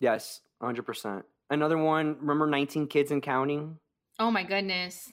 Yes, 0.01 0.41
100%. 0.61 1.23
Another 1.49 1.77
one, 1.77 2.17
remember 2.19 2.47
19 2.47 2.87
Kids 2.87 3.11
and 3.11 3.23
Counting? 3.23 3.79
Oh 4.19 4.31
my 4.31 4.43
goodness. 4.43 5.11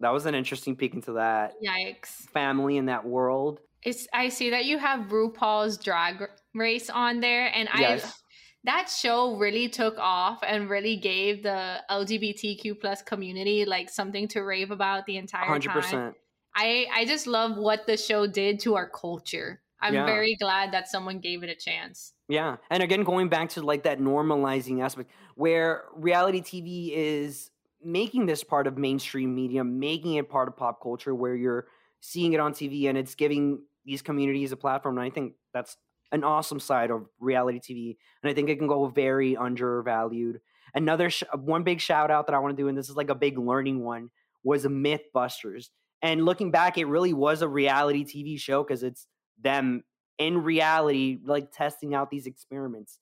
That 0.00 0.12
was 0.12 0.26
an 0.26 0.34
interesting 0.34 0.76
peek 0.76 0.94
into 0.94 1.12
that 1.14 1.54
Yikes. 1.62 2.28
family 2.30 2.76
in 2.76 2.86
that 2.86 3.04
world. 3.04 3.60
It's 3.82 4.06
I 4.12 4.28
see 4.28 4.50
that 4.50 4.64
you 4.64 4.78
have 4.78 5.08
RuPaul's 5.08 5.78
Drag 5.78 6.22
Race 6.54 6.90
on 6.90 7.20
there, 7.20 7.46
and 7.54 7.68
I 7.72 7.80
Yes. 7.80 8.22
that 8.64 8.88
show 8.88 9.36
really 9.36 9.68
took 9.68 9.96
off 9.98 10.40
and 10.42 10.68
really 10.70 10.96
gave 10.96 11.42
the 11.42 11.82
LGBTQ 11.90 12.80
plus 12.80 13.02
community 13.02 13.64
like 13.64 13.88
something 13.90 14.28
to 14.28 14.40
rave 14.42 14.70
about 14.70 15.06
the 15.06 15.16
entire 15.16 15.46
100%. 15.46 15.90
time. 15.90 16.14
I 16.54 16.86
I 16.92 17.04
just 17.04 17.26
love 17.26 17.56
what 17.56 17.86
the 17.86 17.96
show 17.96 18.26
did 18.26 18.60
to 18.60 18.74
our 18.76 18.88
culture. 18.88 19.62
I'm 19.80 19.94
Yeah. 19.94 20.06
very 20.06 20.34
glad 20.36 20.72
that 20.72 20.88
someone 20.88 21.20
gave 21.20 21.42
it 21.44 21.50
a 21.50 21.54
chance. 21.54 22.14
Yeah. 22.28 22.56
And 22.70 22.82
again, 22.82 23.04
going 23.04 23.28
back 23.28 23.50
to 23.50 23.62
like 23.62 23.84
that 23.84 24.00
normalizing 24.00 24.82
aspect 24.82 25.10
where 25.36 25.84
reality 25.94 26.40
TV 26.42 26.92
is 26.92 27.50
making 27.82 28.26
this 28.26 28.44
part 28.44 28.66
of 28.66 28.76
mainstream 28.76 29.34
media, 29.34 29.64
making 29.64 30.14
it 30.14 30.28
part 30.28 30.48
of 30.48 30.56
pop 30.56 30.82
culture 30.82 31.14
where 31.14 31.34
you're 31.34 31.66
seeing 32.00 32.32
it 32.32 32.40
on 32.40 32.52
TV 32.52 32.88
and 32.88 32.98
it's 32.98 33.14
giving 33.14 33.60
these 33.84 34.02
communities 34.02 34.52
a 34.52 34.56
platform. 34.56 34.98
And 34.98 35.06
I 35.06 35.10
think 35.10 35.34
that's 35.52 35.76
an 36.12 36.24
awesome 36.24 36.60
side 36.60 36.90
of 36.90 37.06
reality 37.20 37.60
TV. 37.60 37.96
And 38.22 38.30
I 38.30 38.34
think 38.34 38.48
it 38.48 38.56
can 38.56 38.66
go 38.66 38.86
very 38.86 39.36
undervalued. 39.36 40.40
Another 40.74 41.10
sh- 41.10 41.24
uh, 41.32 41.38
one 41.38 41.62
big 41.62 41.80
shout 41.80 42.10
out 42.10 42.26
that 42.26 42.34
I 42.34 42.38
want 42.38 42.56
to 42.56 42.62
do, 42.62 42.68
and 42.68 42.76
this 42.76 42.88
is 42.88 42.96
like 42.96 43.10
a 43.10 43.14
big 43.14 43.38
learning 43.38 43.82
one, 43.82 44.10
was 44.42 44.64
Mythbusters. 44.66 45.68
And 46.02 46.24
looking 46.24 46.50
back, 46.50 46.78
it 46.78 46.86
really 46.86 47.12
was 47.12 47.42
a 47.42 47.48
reality 47.48 48.04
TV 48.04 48.38
show 48.38 48.62
because 48.62 48.82
it's 48.82 49.06
them 49.40 49.82
in 50.18 50.42
reality, 50.42 51.18
like 51.24 51.52
testing 51.52 51.94
out 51.94 52.10
these 52.10 52.26
experiments. 52.26 52.98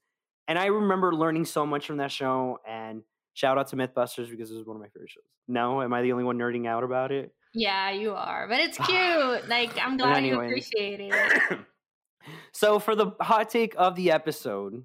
And 0.49 0.59
I 0.59 0.67
remember 0.67 1.13
learning 1.15 1.47
so 1.47 1.67
much 1.67 1.87
from 1.87 1.97
that 1.99 2.13
show. 2.13 2.59
And 2.67 3.03
shout 3.37 3.59
out 3.59 3.69
to 3.69 3.77
Mythbusters 3.77 4.31
because 4.31 4.51
it 4.51 4.57
was 4.57 4.67
one 4.67 4.77
of 4.77 4.81
my 4.81 4.89
favorite 4.89 5.11
shows. 5.11 5.23
No, 5.47 5.83
am 5.83 5.93
I 5.93 6.03
the 6.03 6.13
only 6.13 6.25
one 6.25 6.39
nerding 6.39 6.67
out 6.67 6.83
about 6.83 7.13
it? 7.13 7.35
Yeah, 7.55 7.91
you 7.91 8.15
are. 8.15 8.49
But 8.49 8.61
it's 8.61 8.79
cute. 8.87 9.49
like 9.49 9.79
I'm 9.79 9.97
glad 9.97 10.25
you 10.25 10.41
appreciate 10.41 11.01
it. 11.01 11.59
so 12.53 12.79
for 12.79 12.97
the 12.97 13.13
hot 13.21 13.51
take 13.51 13.75
of 13.77 13.95
the 13.95 14.11
episode, 14.11 14.85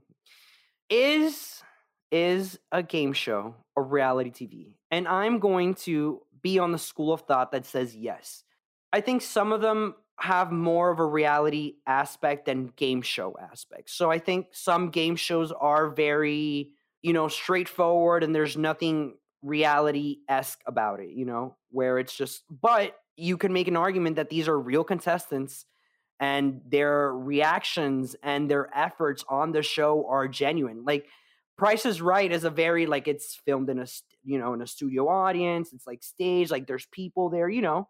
is 0.89 1.63
is 2.11 2.59
a 2.73 2.83
game 2.83 3.13
show 3.13 3.55
a 3.77 3.81
reality 3.81 4.31
TV? 4.31 4.73
And 4.91 5.07
I'm 5.07 5.39
going 5.39 5.75
to 5.75 6.21
be 6.41 6.59
on 6.59 6.73
the 6.73 6.77
school 6.77 7.13
of 7.13 7.21
thought 7.21 7.53
that 7.53 7.65
says 7.65 7.95
yes. 7.95 8.43
I 8.91 8.99
think 8.99 9.21
some 9.21 9.53
of 9.53 9.61
them 9.61 9.95
have 10.17 10.51
more 10.51 10.91
of 10.91 10.99
a 10.99 11.05
reality 11.05 11.75
aspect 11.87 12.47
than 12.47 12.67
game 12.75 13.01
show 13.01 13.35
aspects. 13.41 13.93
So 13.93 14.11
I 14.11 14.19
think 14.19 14.47
some 14.51 14.89
game 14.89 15.15
shows 15.15 15.53
are 15.53 15.89
very, 15.89 16.71
you 17.01 17.13
know, 17.13 17.27
straightforward 17.27 18.23
and 18.23 18.33
there's 18.33 18.57
nothing 18.57 19.15
reality 19.41 20.17
esque 20.29 20.59
about 20.67 20.99
it, 20.99 21.09
you 21.09 21.25
know, 21.25 21.55
where 21.69 21.97
it's 21.97 22.15
just, 22.15 22.43
but 22.49 22.95
you 23.17 23.37
can 23.37 23.53
make 23.53 23.67
an 23.67 23.77
argument 23.77 24.15
that 24.15 24.29
these 24.29 24.47
are 24.47 24.59
real 24.59 24.83
contestants 24.83 25.65
and 26.19 26.61
their 26.67 27.13
reactions 27.13 28.15
and 28.21 28.49
their 28.49 28.69
efforts 28.77 29.25
on 29.27 29.51
the 29.51 29.63
show 29.63 30.05
are 30.07 30.27
genuine. 30.27 30.83
Like 30.85 31.07
Price 31.57 31.85
is 31.85 32.01
Right 32.01 32.31
is 32.31 32.43
a 32.43 32.49
very 32.49 32.85
like 32.85 33.07
it's 33.07 33.39
filmed 33.45 33.69
in 33.69 33.79
a 33.79 33.85
you 34.23 34.39
know 34.39 34.53
in 34.53 34.61
a 34.61 34.67
studio 34.67 35.07
audience. 35.07 35.73
It's 35.73 35.85
like 35.85 36.03
stage, 36.03 36.49
like 36.49 36.67
there's 36.67 36.87
people 36.91 37.29
there, 37.29 37.49
you 37.49 37.61
know, 37.61 37.87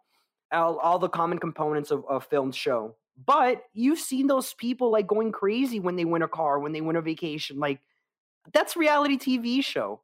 all, 0.52 0.78
all 0.80 1.00
the 1.00 1.10
common 1.10 1.40
components 1.40 1.92
of 1.92 2.04
a 2.10 2.20
filmed 2.20 2.56
show. 2.56 2.96
But 3.24 3.64
you've 3.74 4.00
seen 4.00 4.28
those 4.28 4.54
people 4.54 4.92
like 4.92 5.08
going 5.08 5.32
crazy 5.32 5.80
when 5.80 5.96
they 5.96 6.06
win 6.06 6.22
a 6.22 6.28
car, 6.28 6.60
when 6.60 6.72
they 6.72 6.82
win 6.82 6.96
a 6.96 7.02
vacation. 7.02 7.60
Like 7.60 7.80
that's 8.54 8.76
reality 8.76 9.18
TV 9.18 9.64
show. 9.64 10.02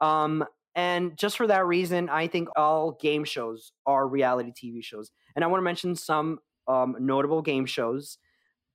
Um, 0.00 0.44
and 0.74 1.16
just 1.16 1.36
for 1.36 1.46
that 1.46 1.66
reason, 1.66 2.08
I 2.08 2.28
think 2.28 2.48
all 2.56 2.92
game 3.00 3.24
shows 3.24 3.72
are 3.86 4.06
reality 4.06 4.52
TV 4.52 4.82
shows. 4.82 5.10
And 5.34 5.44
I 5.44 5.48
want 5.48 5.60
to 5.60 5.64
mention 5.64 5.96
some 5.96 6.38
um, 6.68 6.96
notable 7.00 7.42
game 7.42 7.66
shows. 7.66 8.18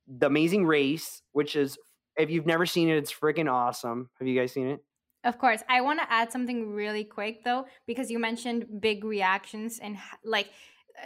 The 0.06 0.26
Amazing 0.26 0.66
Race, 0.66 1.22
which 1.32 1.56
is 1.56 1.78
if 2.16 2.30
you've 2.30 2.46
never 2.46 2.66
seen 2.66 2.88
it, 2.90 2.96
it's 2.98 3.12
freaking 3.12 3.50
awesome. 3.50 4.10
Have 4.18 4.28
you 4.28 4.38
guys 4.38 4.52
seen 4.52 4.68
it? 4.68 4.80
Of 5.24 5.38
course. 5.38 5.62
I 5.68 5.80
want 5.80 6.00
to 6.00 6.12
add 6.12 6.30
something 6.30 6.70
really 6.70 7.04
quick 7.04 7.42
though, 7.44 7.64
because 7.86 8.10
you 8.10 8.18
mentioned 8.18 8.66
big 8.80 9.04
reactions 9.04 9.78
and 9.78 9.96
like, 10.24 10.50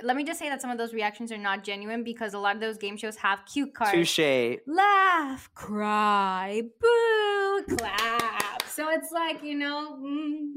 let 0.02 0.16
me 0.16 0.24
just 0.24 0.38
say 0.38 0.48
that 0.48 0.60
some 0.60 0.70
of 0.70 0.78
those 0.78 0.92
reactions 0.92 1.32
are 1.32 1.38
not 1.38 1.64
genuine 1.64 2.04
because 2.04 2.34
a 2.34 2.38
lot 2.38 2.54
of 2.54 2.60
those 2.60 2.76
game 2.76 2.96
shows 2.96 3.16
have 3.16 3.40
cue 3.50 3.68
cards. 3.68 3.92
Touche. 3.92 4.58
Laugh, 4.66 5.48
cry, 5.54 6.62
boo, 6.80 7.47
clap. 7.62 8.62
So 8.68 8.88
it's 8.90 9.10
like, 9.12 9.42
you 9.42 9.54
know, 9.56 9.98
mm, 10.00 10.48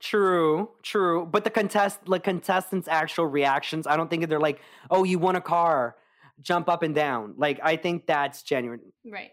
True, 0.00 0.70
true. 0.82 1.26
But 1.26 1.44
the 1.44 1.50
contest, 1.50 2.00
the 2.06 2.20
contestants' 2.20 2.86
actual 2.88 3.26
reactions, 3.26 3.86
I 3.86 3.96
don't 3.96 4.10
think 4.10 4.28
they're 4.28 4.38
like, 4.38 4.60
"Oh, 4.90 5.04
you 5.04 5.18
won 5.18 5.36
a 5.36 5.40
car, 5.40 5.96
jump 6.42 6.68
up 6.68 6.82
and 6.82 6.94
down." 6.94 7.34
Like, 7.38 7.60
I 7.62 7.76
think 7.76 8.06
that's 8.06 8.42
genuine. 8.42 8.80
right. 9.10 9.32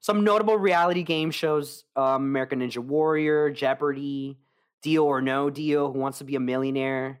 Some 0.00 0.22
notable 0.22 0.58
reality 0.58 1.02
game 1.02 1.30
shows: 1.30 1.84
um, 1.96 2.24
American 2.24 2.60
Ninja 2.60 2.78
Warrior, 2.78 3.50
Jeopardy, 3.50 4.38
Deal 4.82 5.04
or 5.04 5.22
No 5.22 5.48
Deal, 5.48 5.90
Who 5.90 5.98
Wants 5.98 6.18
to 6.18 6.24
Be 6.24 6.36
a 6.36 6.40
Millionaire. 6.40 7.20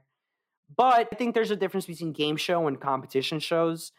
But 0.76 1.08
I 1.12 1.16
think 1.16 1.34
there's 1.34 1.50
a 1.50 1.56
difference 1.56 1.86
between 1.86 2.12
game 2.12 2.36
show 2.36 2.66
and 2.66 2.78
competition 2.78 3.38
shows, 3.40 3.92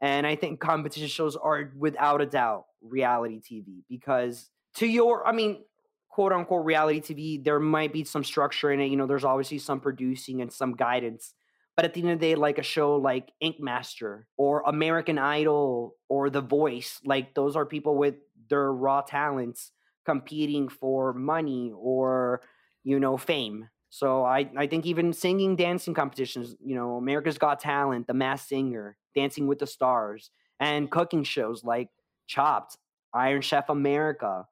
and 0.00 0.26
I 0.26 0.36
think 0.36 0.60
competition 0.60 1.08
shows 1.08 1.34
are 1.34 1.72
without 1.76 2.20
a 2.20 2.26
doubt 2.26 2.66
reality 2.80 3.40
TV 3.40 3.82
because 3.88 4.50
to 4.78 4.86
your, 4.86 5.26
I 5.26 5.32
mean, 5.32 5.64
quote 6.08 6.32
unquote 6.32 6.64
reality 6.64 7.00
TV, 7.00 7.44
there 7.44 7.60
might 7.60 7.92
be 7.92 8.04
some 8.04 8.24
structure 8.24 8.72
in 8.72 8.80
it. 8.80 8.86
You 8.86 8.96
know, 8.96 9.06
there's 9.06 9.24
obviously 9.24 9.58
some 9.58 9.80
producing 9.80 10.40
and 10.40 10.52
some 10.52 10.74
guidance. 10.74 11.34
But 11.76 11.84
at 11.84 11.94
the 11.94 12.00
end 12.00 12.10
of 12.10 12.18
the 12.18 12.26
day, 12.26 12.34
like 12.34 12.58
a 12.58 12.62
show 12.64 12.96
like 12.96 13.30
Ink 13.40 13.60
Master 13.60 14.26
or 14.36 14.62
American 14.66 15.16
Idol 15.16 15.94
or 16.08 16.28
The 16.28 16.40
Voice, 16.40 17.00
like 17.04 17.34
those 17.34 17.54
are 17.54 17.64
people 17.64 17.96
with 17.96 18.16
their 18.50 18.72
raw 18.72 19.00
talents 19.00 19.70
competing 20.04 20.68
for 20.68 21.12
money 21.12 21.72
or, 21.76 22.40
you 22.82 22.98
know, 22.98 23.16
fame. 23.16 23.68
So 23.90 24.24
I, 24.24 24.50
I 24.56 24.66
think 24.66 24.86
even 24.86 25.12
singing, 25.12 25.54
dancing 25.56 25.94
competitions, 25.94 26.56
you 26.64 26.74
know, 26.74 26.96
America's 26.96 27.38
Got 27.38 27.60
Talent, 27.60 28.06
The 28.06 28.14
Masked 28.14 28.48
Singer, 28.48 28.96
Dancing 29.14 29.46
with 29.46 29.60
the 29.60 29.66
Stars, 29.66 30.30
and 30.60 30.90
cooking 30.90 31.22
shows 31.24 31.62
like 31.62 31.88
Chopped, 32.26 32.76
Iron 33.14 33.40
Chef 33.40 33.68
America, 33.68 34.46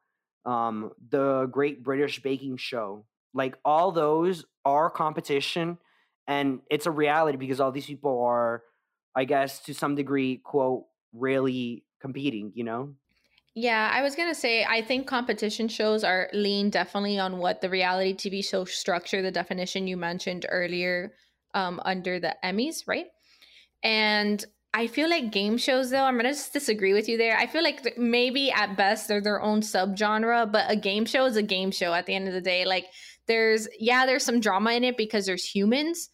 um, 0.47 0.93
the 1.11 1.47
Great 1.51 1.83
British 1.83 2.23
Baking 2.23 2.57
Show. 2.57 3.05
Like 3.35 3.59
all 3.65 3.93
those 3.93 4.45
are 4.65 4.89
competition, 4.89 5.79
and 6.27 6.61
it's 6.71 6.87
a 6.87 6.91
reality 6.91 7.37
because 7.37 7.61
all 7.61 7.73
these 7.73 7.87
people 7.87 8.23
are, 8.23 8.63
I 9.15 9.25
guess, 9.25 9.61
to 9.65 9.75
some 9.75 9.95
degree, 9.95 10.39
quote, 10.39 10.85
really 11.13 11.85
competing. 12.01 12.53
You 12.55 12.65
know? 12.65 12.95
Yeah, 13.55 13.91
I 13.93 14.03
was 14.03 14.15
gonna 14.15 14.35
say 14.35 14.65
I 14.65 14.83
think 14.83 15.07
competition 15.07 15.69
shows 15.69 16.05
are 16.05 16.29
lean 16.33 16.71
definitely 16.71 17.19
on 17.19 17.39
what 17.39 17.61
the 17.61 17.71
reality 17.71 18.15
TV 18.15 18.45
show 18.45 18.65
structure, 18.65 19.23
the 19.23 19.31
definition 19.31 19.87
you 19.87 19.97
mentioned 19.97 20.47
earlier, 20.49 21.13
um, 21.55 21.81
under 21.85 22.21
the 22.21 22.37
Emmys, 22.45 22.83
right? 22.87 23.07
And 23.83 24.45
I 24.75 24.89
feel 24.89 25.09
like 25.09 25.33
game 25.33 25.57
shows, 25.57 25.91
though, 25.91 26.05
I'm 26.05 26.17
gonna 26.17 26.31
just 26.31 26.53
disagree 26.53 26.93
with 26.93 27.09
you 27.09 27.17
there. 27.17 27.37
I 27.37 27.47
feel 27.47 27.63
like 27.63 27.97
maybe 27.97 28.51
at 28.51 28.77
best 28.77 29.09
they're 29.09 29.23
their 29.23 29.41
own 29.41 29.61
subgenre, 29.61 30.51
but 30.53 30.71
a 30.71 30.77
game 30.77 31.07
show 31.07 31.25
is 31.25 31.37
a 31.37 31.43
game 31.43 31.71
show 31.71 31.95
at 31.95 32.07
the 32.07 32.15
end 32.15 32.29
of 32.29 32.35
the 32.35 32.41
day. 32.41 32.65
Like 32.67 32.87
there's 33.27 33.69
yeah, 33.79 34.05
there's 34.07 34.25
some 34.25 34.41
drama 34.41 34.73
in 34.73 34.85
it 34.85 34.97
because 34.97 35.25
there's 35.25 35.45
humans, 35.45 36.11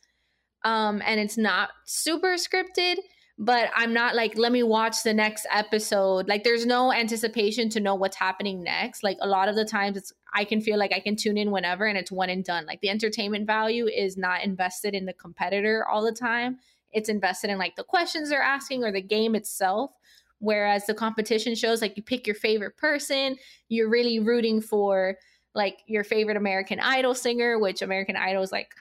um, 0.64 1.02
and 1.04 1.18
it's 1.18 1.36
not 1.36 1.70
super 1.86 2.34
scripted 2.34 2.96
but 3.38 3.70
I'm 3.74 3.92
not 3.92 4.14
like, 4.14 4.36
let 4.36 4.52
me 4.52 4.62
watch 4.62 5.02
the 5.02 5.14
next 5.14 5.46
episode. 5.50 6.28
Like, 6.28 6.44
there's 6.44 6.66
no 6.66 6.92
anticipation 6.92 7.68
to 7.70 7.80
know 7.80 7.94
what's 7.94 8.16
happening 8.16 8.62
next. 8.62 9.02
Like, 9.02 9.16
a 9.20 9.26
lot 9.26 9.48
of 9.48 9.56
the 9.56 9.64
times, 9.64 9.96
it's 9.96 10.12
I 10.34 10.44
can 10.44 10.60
feel 10.60 10.78
like 10.78 10.92
I 10.92 11.00
can 11.00 11.16
tune 11.16 11.36
in 11.36 11.50
whenever 11.50 11.86
and 11.86 11.98
it's 11.98 12.12
one 12.12 12.30
and 12.30 12.44
done. 12.44 12.66
Like, 12.66 12.80
the 12.82 12.90
entertainment 12.90 13.46
value 13.46 13.86
is 13.86 14.16
not 14.16 14.44
invested 14.44 14.94
in 14.94 15.06
the 15.06 15.12
competitor 15.14 15.84
all 15.90 16.04
the 16.04 16.12
time, 16.12 16.58
it's 16.92 17.08
invested 17.08 17.50
in 17.50 17.58
like 17.58 17.76
the 17.76 17.84
questions 17.84 18.30
they're 18.30 18.42
asking 18.42 18.84
or 18.84 18.92
the 18.92 19.02
game 19.02 19.34
itself. 19.34 19.92
Whereas 20.38 20.86
the 20.86 20.94
competition 20.94 21.54
shows, 21.54 21.80
like, 21.80 21.96
you 21.96 22.02
pick 22.02 22.26
your 22.26 22.34
favorite 22.34 22.76
person, 22.76 23.36
you're 23.68 23.88
really 23.88 24.18
rooting 24.18 24.60
for 24.60 25.16
like 25.54 25.78
your 25.86 26.02
favorite 26.02 26.36
American 26.36 26.80
Idol 26.80 27.14
singer, 27.14 27.58
which 27.60 27.80
American 27.80 28.16
Idol 28.16 28.42
is 28.42 28.50
like, 28.50 28.74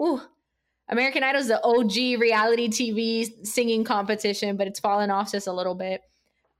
ooh, 0.00 0.22
American 0.88 1.22
Idol 1.22 1.40
is 1.40 1.48
the 1.48 1.62
OG 1.62 2.20
reality 2.20 2.68
TV 2.68 3.46
singing 3.46 3.84
competition, 3.84 4.56
but 4.56 4.66
it's 4.66 4.80
fallen 4.80 5.10
off 5.10 5.32
just 5.32 5.46
a 5.46 5.52
little 5.52 5.74
bit. 5.74 6.00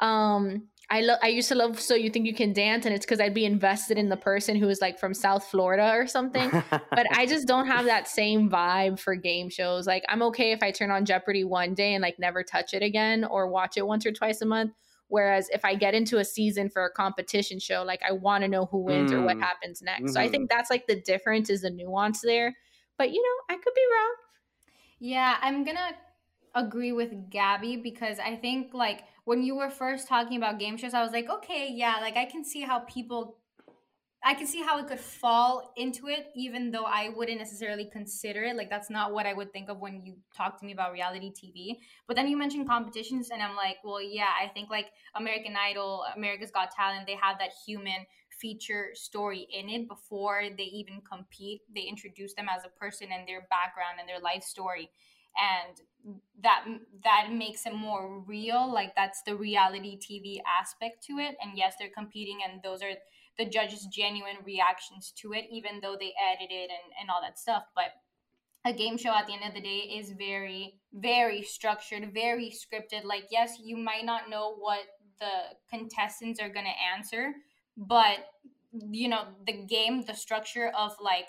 Um, 0.01 0.69
I 0.93 1.01
love. 1.01 1.19
I 1.23 1.29
used 1.29 1.49
to 1.49 1.55
love 1.55 1.81
So 1.81 1.95
You 1.95 2.11
Think 2.11 2.27
You 2.27 2.35
Can 2.35 2.53
Dance, 2.53 2.85
and 2.85 2.95
it's 2.95 3.07
because 3.07 3.19
I'd 3.19 3.33
be 3.33 3.47
invested 3.47 3.97
in 3.97 4.11
the 4.11 4.17
person 4.17 4.57
who 4.57 4.69
is 4.69 4.83
like 4.83 4.99
from 4.99 5.15
South 5.15 5.43
Florida 5.43 5.91
or 5.95 6.07
something. 6.07 6.51
but 6.95 7.07
I 7.15 7.25
just 7.25 7.49
don't 7.49 7.67
have 7.67 7.87
that 7.87 8.07
same 8.07 8.51
vibe 8.51 9.01
for 9.01 9.15
game 9.15 9.49
shows. 9.49 9.87
Like 9.87 10.05
I'm 10.11 10.23
okay 10.25 10.53
if 10.53 10.63
I 10.63 10.71
turn 10.71 10.91
on 10.91 11.07
Jeopardy 11.07 11.45
one 11.45 11.73
day 11.73 11.95
and 11.95 12.03
like 12.03 12.19
never 12.19 12.43
touch 12.43 12.75
it 12.75 12.83
again, 12.83 13.25
or 13.25 13.49
watch 13.49 13.79
it 13.79 13.87
once 13.87 14.05
or 14.05 14.13
twice 14.13 14.43
a 14.43 14.47
month. 14.47 14.75
Whereas 15.09 15.49
if 15.49 15.65
I 15.65 15.77
get 15.77 15.95
into 15.95 16.19
a 16.19 16.27
season 16.27 16.69
for 16.69 16.85
a 16.85 16.91
competition 16.93 17.59
show, 17.59 17.83
like 17.85 18.03
I 18.07 18.13
want 18.13 18.43
to 18.43 18.49
know 18.49 18.67
who 18.67 18.79
wins 18.83 19.15
or 19.15 19.23
what 19.23 19.37
Mm. 19.37 19.41
happens 19.41 19.81
next. 19.81 20.13
So 20.13 20.21
I 20.21 20.29
Mhm. 20.29 20.31
think 20.31 20.51
that's 20.51 20.71
like 20.71 20.87
the 20.87 21.01
difference 21.01 21.49
is 21.49 21.63
the 21.63 21.71
nuance 21.71 22.21
there. 22.21 22.55
But 22.99 23.13
you 23.13 23.23
know, 23.23 23.55
I 23.55 23.57
could 23.59 23.75
be 23.75 23.87
wrong. 23.91 24.15
Yeah, 24.99 25.39
I'm 25.41 25.65
gonna 25.65 25.97
agree 26.55 26.93
with 26.93 27.31
Gabby 27.31 27.77
because 27.77 28.19
I 28.19 28.37
think 28.37 28.75
like 28.75 29.05
when 29.25 29.43
you 29.43 29.57
were 29.57 29.71
first 29.71 30.09
talking 30.09 30.37
about 30.37 30.59
game 30.59 30.77
shows, 30.77 30.95
I 30.95 31.03
was 31.03 31.13
like, 31.13 31.31
okay, 31.31 31.71
yeah, 31.73 31.99
like 32.01 32.17
I 32.17 32.25
can 32.25 32.45
see 32.45 32.63
how 32.63 32.81
people 32.81 33.39
I 34.25 34.35
can 34.35 34.47
see 34.47 34.63
how 34.63 34.79
it 34.79 34.87
could 34.87 35.01
fall 35.01 35.73
into 35.77 36.07
it, 36.07 36.29
even 36.37 36.71
though 36.71 36.85
I 36.85 37.09
wouldn't 37.09 37.41
necessarily 37.41 37.87
consider 37.87 38.45
it. 38.45 38.57
Like 38.57 38.71
that's 38.71 38.89
not 38.89 39.13
what 39.13 39.27
I 39.27 39.33
would 39.33 39.53
think 39.53 39.69
of 39.69 39.81
when 39.81 40.01
you 40.05 40.15
talk 40.37 40.61
to 40.61 40.65
me 40.65 40.73
about 40.73 40.93
reality 40.93 41.33
TV. 41.33 41.79
But 42.07 42.15
then 42.15 42.29
you 42.29 42.37
mentioned 42.37 42.69
competitions, 42.69 43.31
and 43.31 43.43
I'm 43.43 43.57
like, 43.57 43.79
well, 43.83 44.01
yeah, 44.01 44.31
I 44.41 44.47
think 44.47 44.71
like 44.71 44.93
American 45.17 45.57
Idol, 45.57 46.05
America's 46.17 46.53
Got 46.53 46.71
Talent, 46.71 47.07
they 47.09 47.17
have 47.17 47.39
that 47.41 47.51
human 47.67 48.07
feature 48.31 48.91
story 48.95 49.49
in 49.53 49.69
it 49.69 49.89
before 49.89 50.43
they 50.57 50.65
even 50.65 51.01
compete. 51.01 51.63
They 51.75 51.83
introduce 51.83 52.33
them 52.35 52.47
as 52.49 52.63
a 52.65 52.79
person 52.79 53.09
and 53.13 53.27
their 53.27 53.49
background 53.51 53.99
and 53.99 54.09
their 54.09 54.21
life 54.21 54.45
story, 54.45 54.89
and 55.37 55.81
that 56.43 56.65
that 57.05 57.29
makes 57.33 57.67
it 57.67 57.75
more 57.75 58.21
real. 58.27 58.73
Like 58.73 58.95
that's 58.97 59.23
the 59.23 59.37
reality 59.37 59.99
TV 59.99 60.41
aspect 60.61 61.05
to 61.07 61.19
it. 61.19 61.37
And 61.41 61.53
yes, 61.57 61.75
they're 61.79 61.89
competing, 61.89 62.41
and 62.49 62.63
those 62.63 62.83
are 62.83 62.93
the 63.39 63.47
judges' 63.47 63.87
genuine 63.87 64.37
reactions 64.45 65.13
to 65.19 65.33
it, 65.33 65.45
even 65.51 65.81
though 65.81 65.97
they 65.99 66.13
edited 66.21 66.71
and, 66.71 66.93
and 67.01 67.11
all 67.11 67.23
that 67.23 67.39
stuff. 67.39 67.65
But 67.75 67.93
a 68.65 68.73
game 68.73 68.97
show 68.97 69.11
at 69.11 69.27
the 69.27 69.33
end 69.33 69.45
of 69.45 69.55
the 69.55 69.61
day 69.61 69.79
is 69.79 70.13
very 70.13 70.75
very 70.93 71.43
structured 71.43 72.13
very 72.15 72.51
scripted 72.51 73.05
like 73.05 73.25
yes 73.31 73.57
you 73.63 73.77
might 73.77 74.05
not 74.05 74.31
know 74.31 74.55
what 74.59 74.81
the 75.19 75.57
contestants 75.71 76.41
are 76.41 76.49
going 76.49 76.67
to 76.67 76.95
answer 76.95 77.33
but 77.77 78.27
you 78.73 79.09
know 79.09 79.25
the 79.47 79.53
game 79.53 80.03
the 80.03 80.15
structure 80.15 80.73
of 80.77 80.93
like 81.01 81.27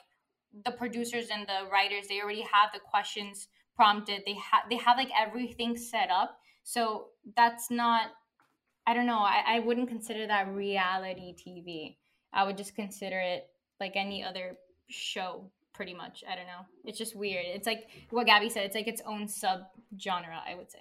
the 0.66 0.72
producers 0.72 1.30
and 1.32 1.48
the 1.48 1.70
writers 1.72 2.08
they 2.08 2.22
already 2.22 2.42
have 2.42 2.70
the 2.74 2.80
questions 2.80 3.48
prompted 3.76 4.22
they 4.26 4.36
have 4.36 4.64
they 4.70 4.78
have 4.78 4.98
like 4.98 5.10
everything 5.20 5.76
set 5.78 6.10
up. 6.10 6.38
So 6.64 7.08
that's 7.36 7.70
not 7.70 8.08
i 8.86 8.94
don't 8.94 9.06
know 9.06 9.20
I, 9.20 9.44
I 9.48 9.60
wouldn't 9.60 9.88
consider 9.88 10.28
that 10.28 10.54
reality 10.54 11.34
tv 11.34 11.96
i 12.34 12.44
would 12.44 12.58
just 12.58 12.76
consider 12.76 13.18
it 13.18 13.48
like 13.80 13.94
any 13.96 14.24
other 14.24 14.58
show 14.90 15.50
pretty 15.74 15.94
much. 15.94 16.24
I 16.30 16.36
don't 16.36 16.46
know. 16.46 16.66
It's 16.86 16.98
just 16.98 17.16
weird. 17.16 17.46
It's 17.48 17.68
like 17.68 17.90
what 18.12 18.26
gabby 18.26 18.50
said 18.50 18.66
it's 18.66 18.76
like 18.76 18.88
its 18.88 19.02
own 19.06 19.28
sub 19.28 19.62
genre 20.00 20.42
i 20.48 20.56
would 20.56 20.72
say. 20.72 20.80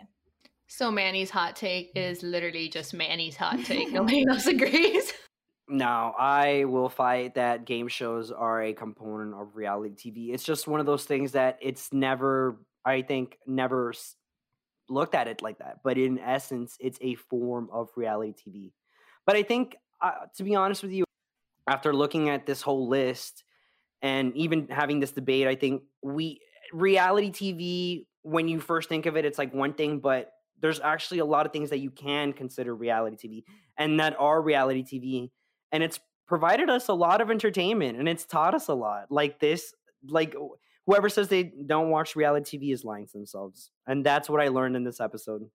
So 0.68 0.90
manny's 0.90 1.31
hot 1.31 1.57
take 1.57 1.92
is 1.94 2.22
literally 2.22 2.68
just 2.68 2.94
manny's 2.94 3.37
hot 3.37 3.64
take. 3.64 3.92
Nobody 3.92 4.24
else 4.28 4.46
agrees. 4.46 5.12
No, 5.68 6.12
I 6.18 6.64
will 6.64 6.90
fight 6.90 7.37
that 7.37 7.64
game 7.64 7.88
shows 7.88 8.31
are 8.31 8.62
a 8.62 8.74
component 8.74 9.33
of 9.33 9.57
reality 9.57 9.94
TV. 9.94 10.35
It's 10.35 10.42
just 10.42 10.68
one 10.68 10.81
of 10.81 10.87
those 10.87 11.05
things 11.05 11.33
that 11.33 11.57
it's 11.62 11.90
never, 11.94 12.59
I 12.85 13.03
think, 13.03 13.38
never 13.47 13.92
looked 14.88 15.14
at 15.14 15.29
it 15.29 15.42
like 15.42 15.59
that. 15.59 15.79
But 15.83 15.99
in 15.99 16.18
essence, 16.18 16.77
it's 16.81 16.99
a 17.01 17.14
form 17.14 17.68
of 17.73 17.88
reality 17.97 18.33
TV. 18.33 18.73
But 19.27 19.37
I 19.37 19.42
think, 19.42 19.77
uh, 20.01 20.27
to 20.37 20.45
be 20.45 20.55
honest 20.55 20.83
with 20.83 20.92
you, 20.92 21.05
after 21.66 21.95
looking 21.95 22.29
at 22.29 22.47
this 22.47 22.62
whole 22.62 22.88
list 22.88 23.45
and 24.01 24.37
even 24.37 24.68
having 24.68 25.01
this 25.01 25.12
debate, 25.12 25.47
I 25.47 25.55
think 25.55 25.83
we 26.03 26.40
reality 26.73 27.31
TV, 27.31 28.07
when 28.23 28.49
you 28.49 28.61
first 28.61 28.88
think 28.88 29.07
of 29.07 29.16
it, 29.16 29.25
it's 29.25 29.38
like 29.38 29.55
one 29.55 29.75
thing, 29.75 30.01
but 30.01 30.33
there's 30.61 30.81
actually 30.81 31.18
a 31.18 31.25
lot 31.25 31.47
of 31.47 31.53
things 31.53 31.71
that 31.71 31.79
you 31.79 31.90
can 31.90 32.33
consider 32.33 32.75
reality 32.75 33.16
TV 33.16 33.45
and 33.77 34.01
that 34.01 34.16
are 34.18 34.40
reality 34.40 34.83
TV 34.83 35.31
and 35.73 35.83
it's 35.83 35.99
provided 36.27 36.71
us 36.71 36.88
a 36.88 36.95
lot 36.95 37.21
of 37.21 37.31
entertainment 37.31 37.99
and 37.99 38.09
it's 38.09 38.25
taught 38.25 38.55
us 38.55 38.68
a 38.68 38.75
lot. 38.75 39.11
Like 39.11 39.40
this, 39.40 39.75
like 40.07 40.35
whoever 40.87 41.09
says 41.09 41.29
they 41.29 41.45
don't 41.45 41.90
watch 41.90 42.16
reality 42.16 42.59
TV 42.59 42.73
is 42.73 42.85
lying 42.85 43.07
to 43.07 43.12
themselves. 43.12 43.71
And 43.87 44.05
that's 44.05 44.29
what 44.29 44.40
I 44.40 44.49
learned 44.49 44.77
in 44.77 44.85
this 44.85 45.01
episode. 45.01 45.49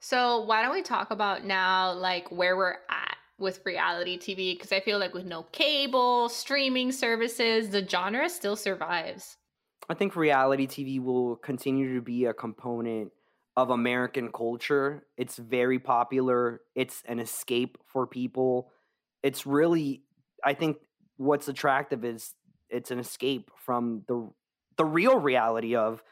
So 0.00 0.44
why 0.44 0.62
don't 0.62 0.72
we 0.72 0.82
talk 0.82 1.10
about 1.10 1.44
now 1.44 1.92
like 1.92 2.30
where 2.30 2.56
we're 2.56 2.78
at 2.90 3.16
with 3.38 3.60
reality 3.64 4.18
TV? 4.18 4.54
Because 4.54 4.72
I 4.72 4.80
feel 4.80 4.98
like 4.98 5.14
with 5.14 5.24
no 5.24 5.44
cable, 5.44 6.28
streaming 6.28 6.92
services, 6.92 7.70
the 7.70 7.86
genre 7.86 8.28
still 8.28 8.56
survives. 8.56 9.36
I 9.88 9.94
think 9.94 10.16
reality 10.16 10.66
TV 10.66 11.00
will 11.00 11.36
continue 11.36 11.94
to 11.94 12.02
be 12.02 12.24
a 12.24 12.34
component 12.34 13.12
of 13.56 13.70
American 13.70 14.32
culture. 14.32 15.06
It's 15.16 15.36
very 15.36 15.78
popular. 15.78 16.62
It's 16.74 17.02
an 17.06 17.18
escape 17.18 17.78
for 17.86 18.06
people 18.06 18.72
it's 19.22 19.46
really 19.46 20.02
I 20.44 20.54
think 20.54 20.78
what's 21.16 21.48
attractive 21.48 22.04
is 22.04 22.34
it's 22.68 22.90
an 22.90 22.98
escape 22.98 23.50
from 23.56 24.02
the 24.08 24.28
the 24.76 24.84
real 24.84 25.18
reality 25.18 25.74
of 25.74 26.02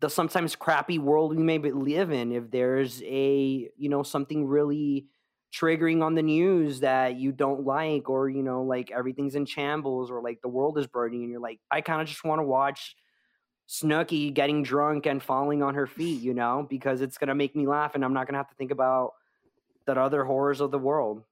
the 0.00 0.10
sometimes 0.10 0.54
crappy 0.54 0.98
world 0.98 1.34
we 1.34 1.42
may 1.42 1.58
live 1.58 2.10
in 2.10 2.32
if 2.32 2.50
there's 2.50 3.02
a 3.02 3.68
you 3.76 3.88
know 3.88 4.02
something 4.02 4.46
really 4.46 5.06
triggering 5.54 6.02
on 6.02 6.14
the 6.14 6.22
news 6.22 6.80
that 6.80 7.16
you 7.16 7.32
don't 7.32 7.64
like 7.64 8.10
or 8.10 8.28
you 8.28 8.42
know 8.42 8.62
like 8.62 8.90
everything's 8.90 9.34
in 9.34 9.46
shambles 9.46 10.10
or 10.10 10.20
like 10.20 10.40
the 10.42 10.48
world 10.48 10.76
is 10.78 10.86
burning 10.86 11.22
and 11.22 11.30
you're 11.30 11.40
like 11.40 11.60
I 11.70 11.80
kind 11.80 12.02
of 12.02 12.08
just 12.08 12.24
want 12.24 12.40
to 12.40 12.44
watch 12.44 12.96
Snooki 13.68 14.32
getting 14.32 14.62
drunk 14.62 15.06
and 15.06 15.22
falling 15.22 15.62
on 15.62 15.74
her 15.74 15.86
feet 15.86 16.20
you 16.20 16.34
know 16.34 16.66
because 16.68 17.00
it's 17.00 17.16
going 17.16 17.28
to 17.28 17.34
make 17.34 17.56
me 17.56 17.66
laugh 17.66 17.94
and 17.94 18.04
I'm 18.04 18.12
not 18.12 18.26
going 18.26 18.34
to 18.34 18.38
have 18.38 18.50
to 18.50 18.56
think 18.56 18.70
about 18.70 19.12
that 19.86 19.96
other 19.96 20.24
horrors 20.24 20.60
of 20.60 20.70
the 20.70 20.78
world 20.78 21.22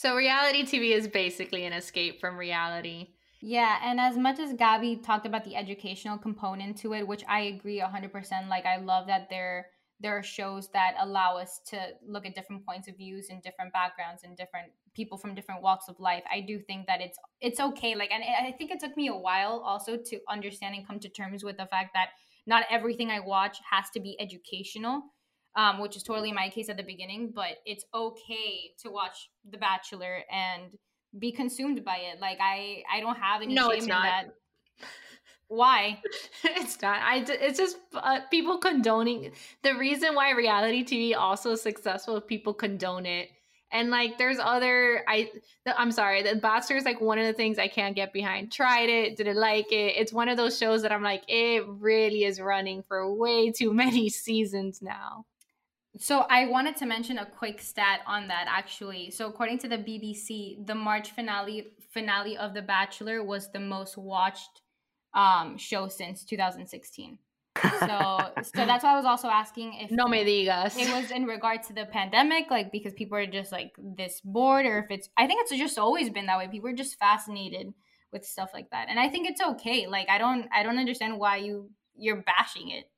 so 0.00 0.16
reality 0.16 0.62
TV 0.62 0.92
is 0.92 1.08
basically 1.08 1.64
an 1.66 1.72
escape 1.72 2.20
from 2.20 2.36
reality. 2.36 3.08
Yeah, 3.42 3.78
and 3.82 3.98
as 3.98 4.16
much 4.18 4.38
as 4.38 4.52
Gabby 4.52 4.96
talked 4.96 5.24
about 5.26 5.44
the 5.44 5.56
educational 5.56 6.18
component 6.18 6.76
to 6.78 6.92
it, 6.92 7.06
which 7.08 7.24
I 7.26 7.40
agree 7.42 7.80
100%, 7.80 8.48
like 8.48 8.66
I 8.66 8.76
love 8.76 9.06
that 9.06 9.28
there 9.30 9.66
there 10.02 10.16
are 10.16 10.22
shows 10.22 10.70
that 10.72 10.94
allow 10.98 11.36
us 11.36 11.60
to 11.66 11.78
look 12.06 12.24
at 12.24 12.34
different 12.34 12.64
points 12.64 12.88
of 12.88 12.96
views 12.96 13.26
and 13.28 13.42
different 13.42 13.70
backgrounds 13.70 14.22
and 14.24 14.34
different 14.34 14.72
people 14.94 15.18
from 15.18 15.34
different 15.34 15.62
walks 15.62 15.88
of 15.88 16.00
life. 16.00 16.22
I 16.32 16.40
do 16.40 16.58
think 16.58 16.86
that 16.86 17.00
it's 17.02 17.18
it's 17.40 17.60
okay 17.60 17.94
like 17.94 18.10
and 18.10 18.24
I 18.24 18.52
think 18.52 18.70
it 18.70 18.80
took 18.80 18.96
me 18.96 19.08
a 19.08 19.16
while 19.16 19.62
also 19.64 19.98
to 19.98 20.20
understand 20.28 20.74
and 20.74 20.86
come 20.86 21.00
to 21.00 21.08
terms 21.10 21.44
with 21.44 21.58
the 21.58 21.66
fact 21.66 21.90
that 21.94 22.10
not 22.46 22.64
everything 22.70 23.10
I 23.10 23.20
watch 23.20 23.58
has 23.70 23.90
to 23.90 24.00
be 24.00 24.16
educational 24.18 25.02
um, 25.56 25.80
which 25.80 25.96
is 25.96 26.02
totally 26.02 26.32
my 26.32 26.48
case 26.48 26.68
at 26.68 26.76
the 26.76 26.82
beginning. 26.82 27.32
But 27.34 27.58
it's 27.64 27.84
okay 27.94 28.70
to 28.82 28.90
watch 28.90 29.28
The 29.50 29.58
Bachelor 29.58 30.20
and 30.30 30.72
be 31.18 31.32
consumed 31.32 31.84
by 31.84 31.96
it. 31.96 32.20
Like 32.20 32.38
I, 32.40 32.82
I 32.92 33.00
don't 33.00 33.16
have 33.16 33.42
any 33.42 33.54
no, 33.54 33.70
shame 33.70 33.78
it's 33.78 33.86
not. 33.86 34.04
in 34.04 34.10
that. 34.10 34.34
Why? 35.48 36.00
it's 36.44 36.80
not. 36.80 37.00
I. 37.02 37.24
It's 37.28 37.58
just 37.58 37.78
uh, 37.94 38.20
people 38.30 38.58
condoning. 38.58 39.32
The 39.62 39.74
reason 39.74 40.14
why 40.14 40.30
reality 40.30 40.84
TV 40.84 41.16
also 41.16 41.56
successful 41.56 42.16
if 42.16 42.26
people 42.26 42.54
condone 42.54 43.04
it. 43.04 43.30
And 43.72 43.90
like, 43.90 44.16
there's 44.16 44.38
other. 44.38 45.04
I. 45.08 45.30
I'm 45.76 45.90
sorry. 45.90 46.22
The 46.22 46.36
Bachelor 46.36 46.76
is 46.76 46.84
like 46.84 47.00
one 47.00 47.18
of 47.18 47.26
the 47.26 47.32
things 47.32 47.58
I 47.58 47.66
can't 47.66 47.96
get 47.96 48.12
behind. 48.12 48.52
Tried 48.52 48.88
it, 48.88 49.16
didn't 49.16 49.38
like 49.38 49.72
it. 49.72 49.94
It's 49.96 50.12
one 50.12 50.28
of 50.28 50.36
those 50.36 50.56
shows 50.56 50.82
that 50.82 50.92
I'm 50.92 51.02
like, 51.02 51.24
it 51.26 51.64
really 51.66 52.24
is 52.24 52.40
running 52.40 52.84
for 52.84 53.12
way 53.12 53.50
too 53.50 53.72
many 53.84 54.08
seasons 54.08 54.80
now. 54.80 55.26
So 55.98 56.20
I 56.30 56.46
wanted 56.46 56.76
to 56.76 56.86
mention 56.86 57.18
a 57.18 57.26
quick 57.26 57.60
stat 57.60 58.00
on 58.06 58.28
that 58.28 58.46
actually. 58.48 59.10
So 59.10 59.28
according 59.28 59.58
to 59.58 59.68
the 59.68 59.78
BBC, 59.78 60.64
the 60.66 60.74
March 60.74 61.10
finale 61.10 61.72
finale 61.92 62.36
of 62.36 62.54
The 62.54 62.62
Bachelor 62.62 63.24
was 63.24 63.50
the 63.50 63.58
most 63.60 63.98
watched 63.98 64.62
um, 65.14 65.58
show 65.58 65.88
since 65.88 66.24
2016. 66.24 67.18
So 67.80 68.18
so 68.42 68.66
that's 68.66 68.84
why 68.84 68.92
I 68.92 68.96
was 68.96 69.04
also 69.04 69.28
asking 69.28 69.74
if 69.80 69.90
no 69.90 70.06
me 70.06 70.24
digas. 70.24 70.78
It 70.78 70.92
was 70.92 71.10
in 71.10 71.24
regard 71.24 71.64
to 71.64 71.72
the 71.72 71.86
pandemic, 71.86 72.50
like 72.50 72.70
because 72.70 72.92
people 72.92 73.18
are 73.18 73.26
just 73.26 73.50
like 73.50 73.72
this 73.78 74.20
bored, 74.24 74.66
or 74.66 74.78
if 74.78 74.90
it's 74.90 75.08
I 75.16 75.26
think 75.26 75.42
it's 75.42 75.58
just 75.58 75.78
always 75.78 76.10
been 76.10 76.26
that 76.26 76.38
way. 76.38 76.48
People 76.48 76.68
are 76.68 76.74
just 76.74 76.98
fascinated 76.98 77.74
with 78.12 78.24
stuff 78.24 78.50
like 78.54 78.70
that. 78.70 78.86
And 78.88 78.98
I 78.98 79.08
think 79.08 79.28
it's 79.28 79.40
okay. 79.40 79.86
Like 79.86 80.08
I 80.08 80.18
don't 80.18 80.48
I 80.52 80.62
don't 80.62 80.78
understand 80.78 81.18
why 81.18 81.36
you 81.36 81.70
you're 81.96 82.22
bashing 82.22 82.70
it 82.70 82.89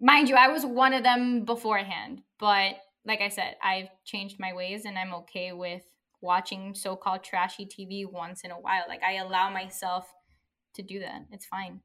mind 0.00 0.28
you, 0.28 0.36
I 0.36 0.48
was 0.48 0.64
one 0.64 0.92
of 0.92 1.02
them 1.02 1.44
beforehand, 1.44 2.22
but 2.38 2.74
like 3.04 3.20
I 3.20 3.28
said, 3.28 3.56
I've 3.62 3.88
changed 4.04 4.36
my 4.38 4.52
ways 4.52 4.84
and 4.84 4.98
I'm 4.98 5.14
okay 5.14 5.52
with 5.52 5.82
watching 6.20 6.74
so 6.74 6.96
called 6.96 7.22
trashy 7.22 7.66
TV 7.66 8.10
once 8.10 8.42
in 8.42 8.50
a 8.50 8.54
while. 8.54 8.84
Like 8.88 9.02
I 9.02 9.14
allow 9.16 9.50
myself 9.50 10.06
to 10.74 10.82
do 10.82 11.00
that. 11.00 11.26
It's 11.30 11.46
fine. 11.46 11.80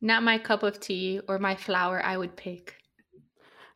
Not 0.00 0.22
my 0.22 0.38
cup 0.38 0.62
of 0.62 0.80
tea 0.80 1.20
or 1.28 1.38
my 1.38 1.54
flower 1.54 2.04
I 2.04 2.16
would 2.16 2.36
pick. 2.36 2.76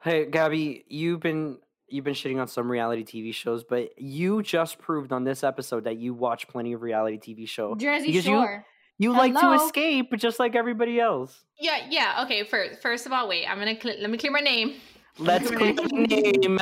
Hey 0.03 0.27
Gabby, 0.27 0.85
you've 0.89 1.21
been 1.21 1.59
you've 1.89 2.05
been 2.05 2.15
shitting 2.15 2.41
on 2.41 2.49
some 2.49 2.71
reality 2.71 3.05
TV 3.05 3.33
shows, 3.33 3.65
but 3.65 3.91
you 3.97 4.43
just 4.43 4.79
proved 4.79 5.13
on 5.13 5.25
this 5.25 5.43
episode 5.43 5.85
that 5.85 5.97
you 5.97 6.15
watch 6.15 6.49
plenty 6.49 6.73
of 6.73 6.83
reality 6.83 7.19
TV 7.19 7.49
shows. 7.49 7.79
Jersey 7.81 8.21
Shore. 8.21 8.65
You 8.67 8.78
Hello? 9.07 9.19
like 9.19 9.35
to 9.35 9.65
escape, 9.65 10.13
just 10.17 10.39
like 10.39 10.57
everybody 10.57 11.01
else. 11.01 11.45
Yeah, 11.61 11.87
yeah. 11.89 12.23
Okay. 12.25 12.45
First, 12.45 12.83
first 12.83 13.07
of 13.07 13.13
all, 13.13 13.29
wait. 13.29 13.47
I'm 13.47 13.59
gonna 13.59 13.81
cl- 13.81 14.01
let 14.01 14.11
me 14.11 14.19
clear 14.19 14.33
my 14.33 14.41
name. 14.41 14.75
Let's 15.19 15.51
clear 15.53 15.75
my 15.75 16.05
name. 16.05 16.59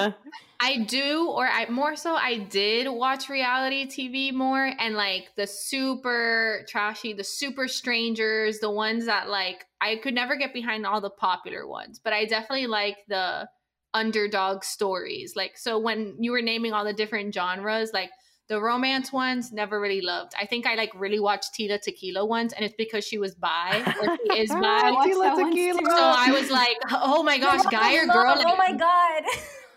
I 0.59 0.79
do, 0.79 1.29
or 1.29 1.47
I 1.47 1.69
more 1.69 1.97
so, 1.97 2.15
I 2.15 2.39
did 2.39 2.89
watch 2.89 3.29
reality 3.29 3.87
TV 3.87 4.33
more, 4.33 4.73
and 4.79 4.95
like 4.95 5.31
the 5.37 5.47
super 5.47 6.65
trashy, 6.69 7.13
the 7.13 7.25
super 7.25 7.69
strangers, 7.69 8.59
the 8.61 8.71
ones 8.71 9.07
that 9.07 9.29
like 9.29 9.67
I 9.81 9.97
could 9.97 10.15
never 10.15 10.37
get 10.37 10.55
behind 10.55 10.87
all 10.87 11.01
the 11.01 11.11
popular 11.11 11.67
ones, 11.67 12.01
but 12.03 12.13
I 12.13 12.25
definitely 12.25 12.69
like 12.69 12.99
the 13.09 13.49
underdog 13.93 14.63
stories. 14.65 15.35
Like, 15.37 15.59
so 15.59 15.79
when 15.79 16.17
you 16.21 16.33
were 16.33 16.43
naming 16.43 16.73
all 16.73 16.85
the 16.85 16.93
different 16.93 17.35
genres, 17.35 17.93
like 17.93 18.11
the 18.49 18.61
romance 18.61 19.13
ones, 19.13 19.53
never 19.53 19.81
really 19.81 20.01
loved. 20.01 20.33
I 20.41 20.47
think 20.47 20.67
I 20.67 20.77
like 20.77 20.93
really 20.95 21.19
watched 21.19 21.55
Tila 21.55 21.81
Tequila 21.81 22.25
ones, 22.25 22.53
and 22.53 22.65
it's 22.65 22.75
because 22.79 23.05
she 23.05 23.19
was 23.19 23.35
bi 23.35 23.83
or 24.01 24.17
she 24.17 24.39
is 24.43 24.51
bi. 24.51 24.61
Tila 24.61 25.37
Tequila. 25.37 25.81
So 25.85 25.97
I 25.97 26.31
was 26.31 26.51
like, 26.51 26.77
oh 26.93 27.23
my 27.23 27.39
gosh, 27.39 27.65
guy 27.71 27.95
or 27.97 28.07
girl? 28.07 28.37
Like, 28.37 28.47
oh 28.47 28.57
my 28.57 28.73
god. 28.73 29.23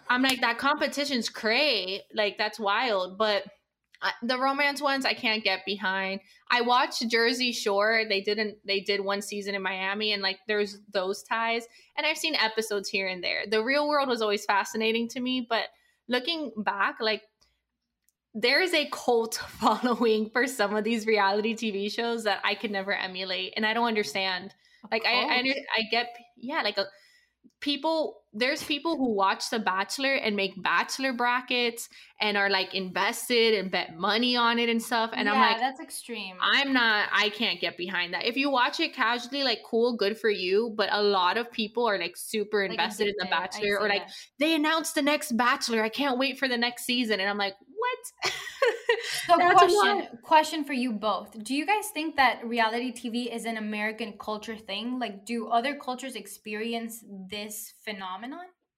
I'm 0.09 0.21
like 0.21 0.41
that 0.41 0.57
competition's 0.57 1.29
cray. 1.29 2.01
Like 2.13 2.37
that's 2.37 2.59
wild, 2.59 3.17
but. 3.17 3.43
Uh, 4.01 4.11
the 4.23 4.39
romance 4.39 4.81
ones 4.81 5.03
I 5.05 5.13
can't 5.13 5.43
get 5.43 5.65
behind. 5.65 6.21
I 6.49 6.61
watched 6.61 7.05
Jersey 7.09 7.51
Shore. 7.51 8.03
They 8.07 8.21
didn't. 8.21 8.55
They 8.65 8.79
did 8.79 9.01
one 9.01 9.21
season 9.21 9.55
in 9.55 9.61
Miami, 9.61 10.13
and 10.13 10.21
like 10.23 10.37
there's 10.47 10.77
those 10.93 11.21
ties. 11.21 11.67
And 11.97 12.07
I've 12.07 12.17
seen 12.17 12.33
episodes 12.35 12.87
here 12.87 13.09
and 13.09 13.21
there. 13.21 13.41
The 13.45 13.61
Real 13.61 13.89
World 13.89 14.07
was 14.07 14.21
always 14.21 14.45
fascinating 14.45 15.09
to 15.09 15.19
me, 15.19 15.45
but 15.49 15.65
looking 16.07 16.53
back, 16.55 16.95
like 17.01 17.23
there 18.41 18.61
is 18.61 18.73
a 18.73 18.89
cult 18.91 19.35
following 19.59 20.29
for 20.29 20.47
some 20.47 20.75
of 20.75 20.83
these 20.83 21.05
reality 21.05 21.55
TV 21.55 21.91
shows 21.91 22.23
that 22.23 22.39
I 22.43 22.55
could 22.55 22.71
never 22.71 22.93
emulate. 22.93 23.53
And 23.55 23.65
I 23.65 23.73
don't 23.73 23.87
understand. 23.87 24.53
Like 24.91 25.05
I, 25.05 25.11
I, 25.11 25.55
I 25.77 25.81
get, 25.91 26.15
yeah, 26.37 26.61
like 26.61 26.77
a, 26.77 26.85
people 27.59 28.21
there's 28.33 28.63
people 28.63 28.95
who 28.95 29.13
watch 29.13 29.49
the 29.49 29.59
bachelor 29.59 30.13
and 30.13 30.35
make 30.35 30.61
bachelor 30.61 31.13
brackets 31.13 31.89
and 32.21 32.37
are 32.37 32.49
like 32.49 32.75
invested 32.75 33.55
and 33.55 33.71
bet 33.71 33.97
money 33.97 34.35
on 34.35 34.59
it 34.59 34.69
and 34.69 34.81
stuff 34.81 35.09
and 35.13 35.25
yeah, 35.25 35.33
i'm 35.33 35.39
like 35.39 35.59
that's 35.59 35.79
extreme. 35.79 36.35
i'm 36.41 36.71
not 36.71 37.09
i 37.11 37.29
can't 37.29 37.59
get 37.59 37.75
behind 37.75 38.13
that 38.13 38.25
if 38.25 38.37
you 38.37 38.49
watch 38.49 38.79
it 38.79 38.93
casually 38.93 39.43
like 39.43 39.59
cool 39.65 39.95
good 39.95 40.17
for 40.17 40.29
you 40.29 40.73
but 40.77 40.89
a 40.91 41.01
lot 41.01 41.37
of 41.37 41.51
people 41.51 41.87
are 41.87 41.97
like 41.97 42.15
super 42.15 42.63
Like, 42.63 42.71
invested 42.71 43.07
in 43.07 43.15
the 43.17 43.25
bachelor 43.25 43.79
or 43.79 43.87
like 43.87 44.05
that. 44.05 44.13
they 44.37 44.53
announced 44.53 44.95
the 44.95 45.01
next 45.01 45.35
bachelor 45.35 45.81
i 45.81 45.89
can't 45.89 46.17
wait 46.19 46.37
for 46.37 46.47
the 46.47 46.57
next 46.57 46.85
season 46.85 47.19
and 47.19 47.29
i'm 47.29 47.37
like 47.37 47.55
what 47.59 48.31
So 49.25 49.37
question 49.37 50.07
question 50.23 50.63
for 50.63 50.73
you 50.73 50.91
both. 50.91 51.43
Do 51.43 51.55
you 51.55 51.65
guys 51.65 51.89
think 51.93 52.15
that 52.15 52.45
reality 52.45 52.91
TV 52.91 53.33
is 53.33 53.45
an 53.45 53.57
American 53.57 54.13
culture 54.19 54.57
thing? 54.57 54.99
Like 54.99 55.25
do 55.25 55.47
other 55.47 55.75
cultures 55.75 56.15
experience 56.15 57.03
this 57.29 57.73
phenomenon? 57.81 58.18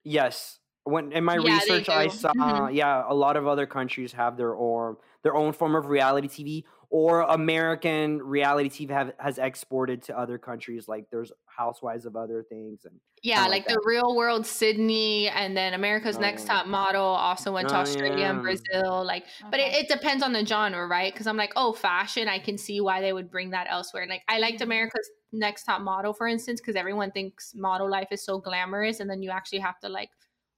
Yes. 0.04 0.58
When 0.84 1.12
in 1.12 1.24
my 1.24 1.36
Yeah, 1.36 1.54
research, 1.54 1.88
I 1.88 2.08
saw 2.08 2.32
Mhm. 2.36 2.74
yeah 2.74 3.04
a 3.06 3.14
lot 3.14 3.36
of 3.36 3.46
other 3.46 3.66
countries 3.66 4.12
have 4.12 4.36
their 4.36 4.56
own 4.56 4.96
their 5.22 5.36
own 5.36 5.52
form 5.52 5.76
of 5.76 5.86
reality 5.86 6.28
TV, 6.28 6.64
or 6.92 7.22
American 7.22 8.20
reality 8.22 8.68
TV 8.68 8.90
have 8.92 9.12
has 9.18 9.38
exported 9.38 10.02
to 10.04 10.18
other 10.18 10.38
countries. 10.38 10.88
Like 10.88 11.06
there's 11.10 11.32
Housewives 11.46 12.06
of 12.06 12.16
other 12.16 12.44
things, 12.48 12.84
and 12.84 13.00
Yeah, 13.22 13.46
like 13.46 13.48
like 13.48 13.66
the 13.68 13.80
real 13.84 14.16
world 14.16 14.46
Sydney 14.46 15.28
and 15.28 15.56
then 15.56 15.74
America's 15.74 16.18
Oh, 16.18 16.20
Next 16.20 16.44
yeah. 16.44 16.48
Top 16.48 16.66
Model 16.66 17.02
also 17.04 17.52
went 17.52 17.68
to 17.68 17.76
Oh, 17.76 17.80
Australia 17.80 18.26
and. 18.26 18.42
Brazil. 18.42 19.04
Like, 19.04 19.26
but 19.50 19.60
it, 19.60 19.72
it 19.74 19.88
depends 19.88 20.22
on 20.24 20.32
the 20.32 20.44
genre, 20.44 20.86
right? 20.86 21.12
Because 21.12 21.26
I'm 21.28 21.36
like, 21.36 21.52
oh, 21.56 21.72
fashion, 21.72 22.28
I 22.28 22.38
can 22.40 22.58
see 22.58 22.80
why 22.80 23.00
they 23.00 23.12
would 23.12 23.30
bring 23.30 23.50
that 23.50 23.68
elsewhere. 23.70 24.06
Like, 24.08 24.22
I 24.28 24.38
liked. 24.38 24.60
America's 24.60 25.08
Next 25.32 25.64
Top 25.64 25.82
Model, 25.82 26.12
for 26.12 26.26
instance, 26.26 26.60
because 26.60 26.76
everyone 26.76 27.12
thinks 27.12 27.54
model 27.54 27.88
life 27.90 28.08
is 28.10 28.24
so 28.24 28.38
glamorous, 28.38 29.00
and 29.00 29.08
then 29.08 29.22
you 29.22 29.30
actually 29.30 29.60
have 29.60 29.78
to 29.80 29.88
like 29.88 30.10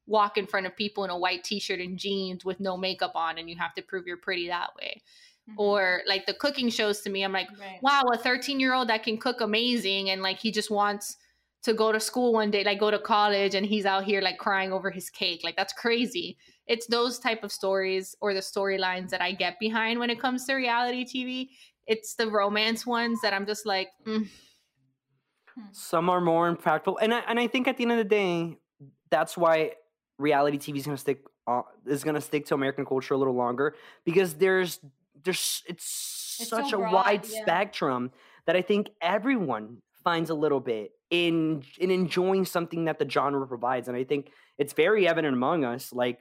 walk 0.07 0.37
in 0.39 0.47
front 0.47 0.67
of 0.67 0.77
people 0.77 1.05
in 1.05 1.11
a 1.11 1.19
white 1.19 1.45
t-shirt 1.45 1.81
and 1.81 1.99
jeans 1.99 2.45
with 2.45 2.61
no 2.61 2.77
makeup 2.77 3.13
on, 3.15 3.39
and 3.39 3.49
you 3.51 3.57
have 3.57 3.75
to 3.75 3.83
prove 3.83 4.07
you're 4.07 4.17
pretty 4.17 4.49
that 4.49 4.71
way. 4.81 5.03
Mhm. 5.49 5.55
Or 5.59 6.03
like 6.07 6.27
the 6.27 6.35
cooking 6.35 6.71
shows 6.71 7.01
to 7.03 7.11
me, 7.11 7.23
I'm 7.25 7.33
like 7.33 7.49
right. 7.59 7.79
wow, 7.83 8.03
a 8.13 8.19
13 8.19 8.61
year 8.61 8.75
old 8.75 8.89
that 8.89 9.03
can 9.03 9.19
cook 9.19 9.41
amazing 9.41 10.11
and 10.11 10.23
like 10.23 10.39
he 10.39 10.51
just 10.51 10.71
wants 10.71 11.17
to 11.63 11.73
go 11.75 11.93
to 11.93 12.01
school 12.01 12.33
one 12.33 12.51
day, 12.51 12.63
like 12.65 12.79
go 12.79 12.91
to 12.91 12.99
college 12.99 13.55
and 13.55 13.65
he's 13.65 13.87
out 13.87 14.05
here 14.05 14.21
like 14.21 14.39
crying 14.39 14.73
over 14.73 14.91
his 14.91 15.09
cake. 15.11 15.41
Like 15.45 15.57
that's 15.57 15.73
crazy. 15.73 16.37
It's 16.67 16.87
those 16.87 17.19
type 17.19 17.43
of 17.43 17.53
stories 17.53 18.15
or 18.21 18.35
the 18.35 18.41
storylines 18.41 19.11
that 19.11 19.23
I 19.23 19.33
get 19.33 19.59
behind 19.59 19.99
when 19.99 20.11
it 20.11 20.21
comes 20.21 20.45
to 20.47 20.55
reality 20.55 21.05
TV. 21.05 21.51
It's 21.87 22.15
the 22.15 22.31
romance 22.31 22.87
ones 22.87 23.21
that 23.23 23.33
I'm 23.35 23.47
just 23.47 23.67
like, 23.67 23.89
mm, 24.07 24.29
some 25.73 26.09
are 26.09 26.21
more 26.21 26.55
impactful. 26.55 26.97
And 27.01 27.13
I, 27.15 27.21
and 27.21 27.39
I 27.39 27.47
think 27.47 27.69
at 27.69 27.77
the 27.77 27.83
end 27.85 27.93
of 27.93 27.99
the 27.99 28.05
day, 28.05 28.59
that's 29.11 29.37
why 29.37 29.73
reality 30.19 30.59
TV 30.59 30.79
is 30.79 30.87
gonna 30.87 30.97
stick 30.97 31.21
uh, 31.47 31.63
is 31.87 32.05
gonna 32.05 32.21
stick 32.21 32.47
to 32.47 32.55
American 32.55 32.85
culture 32.87 33.15
a 33.15 33.17
little 33.17 33.35
longer 33.35 33.75
because 34.05 34.35
there's 34.35 34.81
there's 35.25 35.63
it's, 35.67 36.37
It's 36.41 36.49
so 36.49 36.57
such 36.57 36.73
a 36.73 36.79
wide 36.79 37.27
yeah. 37.27 37.43
spectrum 37.43 38.11
that 38.47 38.57
I 38.57 38.63
think 38.63 38.91
everyone 39.01 39.79
finds 40.03 40.31
a 40.31 40.35
little 40.35 40.61
bit 40.61 40.93
in 41.11 41.63
in 41.79 41.91
enjoying 41.91 42.45
something 42.45 42.85
that 42.85 42.99
the 42.99 43.09
genre 43.09 43.47
provides, 43.47 43.89
and 43.89 43.97
I 43.97 44.05
think 44.05 44.31
it's 44.59 44.73
very 44.73 45.09
evident 45.09 45.35
among 45.35 45.65
us. 45.65 45.93
Like 45.93 46.21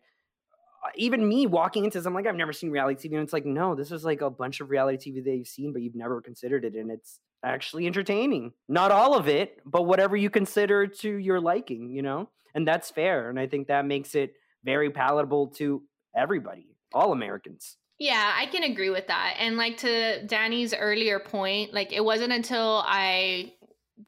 uh, 0.83 0.89
even 0.95 1.27
me 1.27 1.45
walking 1.45 1.85
into 1.85 1.97
this, 1.97 2.05
I'm 2.05 2.13
like, 2.13 2.27
I've 2.27 2.35
never 2.35 2.53
seen 2.53 2.71
reality 2.71 3.07
TV, 3.07 3.13
and 3.13 3.23
it's 3.23 3.33
like, 3.33 3.45
no, 3.45 3.75
this 3.75 3.91
is 3.91 4.03
like 4.03 4.21
a 4.21 4.29
bunch 4.29 4.61
of 4.61 4.69
reality 4.69 5.11
TV 5.11 5.23
that 5.23 5.35
you've 5.35 5.47
seen, 5.47 5.73
but 5.73 5.81
you've 5.81 5.95
never 5.95 6.21
considered 6.21 6.65
it, 6.65 6.75
and 6.75 6.89
it's 6.91 7.19
actually 7.43 7.85
entertaining. 7.87 8.53
Not 8.69 8.91
all 8.91 9.15
of 9.15 9.27
it, 9.27 9.59
but 9.65 9.83
whatever 9.83 10.15
you 10.15 10.29
consider 10.29 10.87
to 10.87 11.17
your 11.17 11.41
liking, 11.41 11.89
you 11.91 12.01
know, 12.01 12.29
and 12.55 12.67
that's 12.67 12.89
fair, 12.89 13.29
and 13.29 13.39
I 13.39 13.47
think 13.47 13.67
that 13.67 13.85
makes 13.85 14.15
it 14.15 14.33
very 14.63 14.89
palatable 14.89 15.47
to 15.47 15.83
everybody, 16.15 16.67
all 16.93 17.11
Americans. 17.11 17.77
Yeah, 18.03 18.33
I 18.35 18.47
can 18.47 18.63
agree 18.63 18.89
with 18.89 19.07
that. 19.07 19.37
And 19.39 19.55
like 19.55 19.77
to 19.77 20.27
Danny's 20.27 20.73
earlier 20.73 21.19
point, 21.21 21.73
like 21.73 21.93
it 21.93 22.03
wasn't 22.03 22.33
until 22.33 22.83
I 22.85 23.53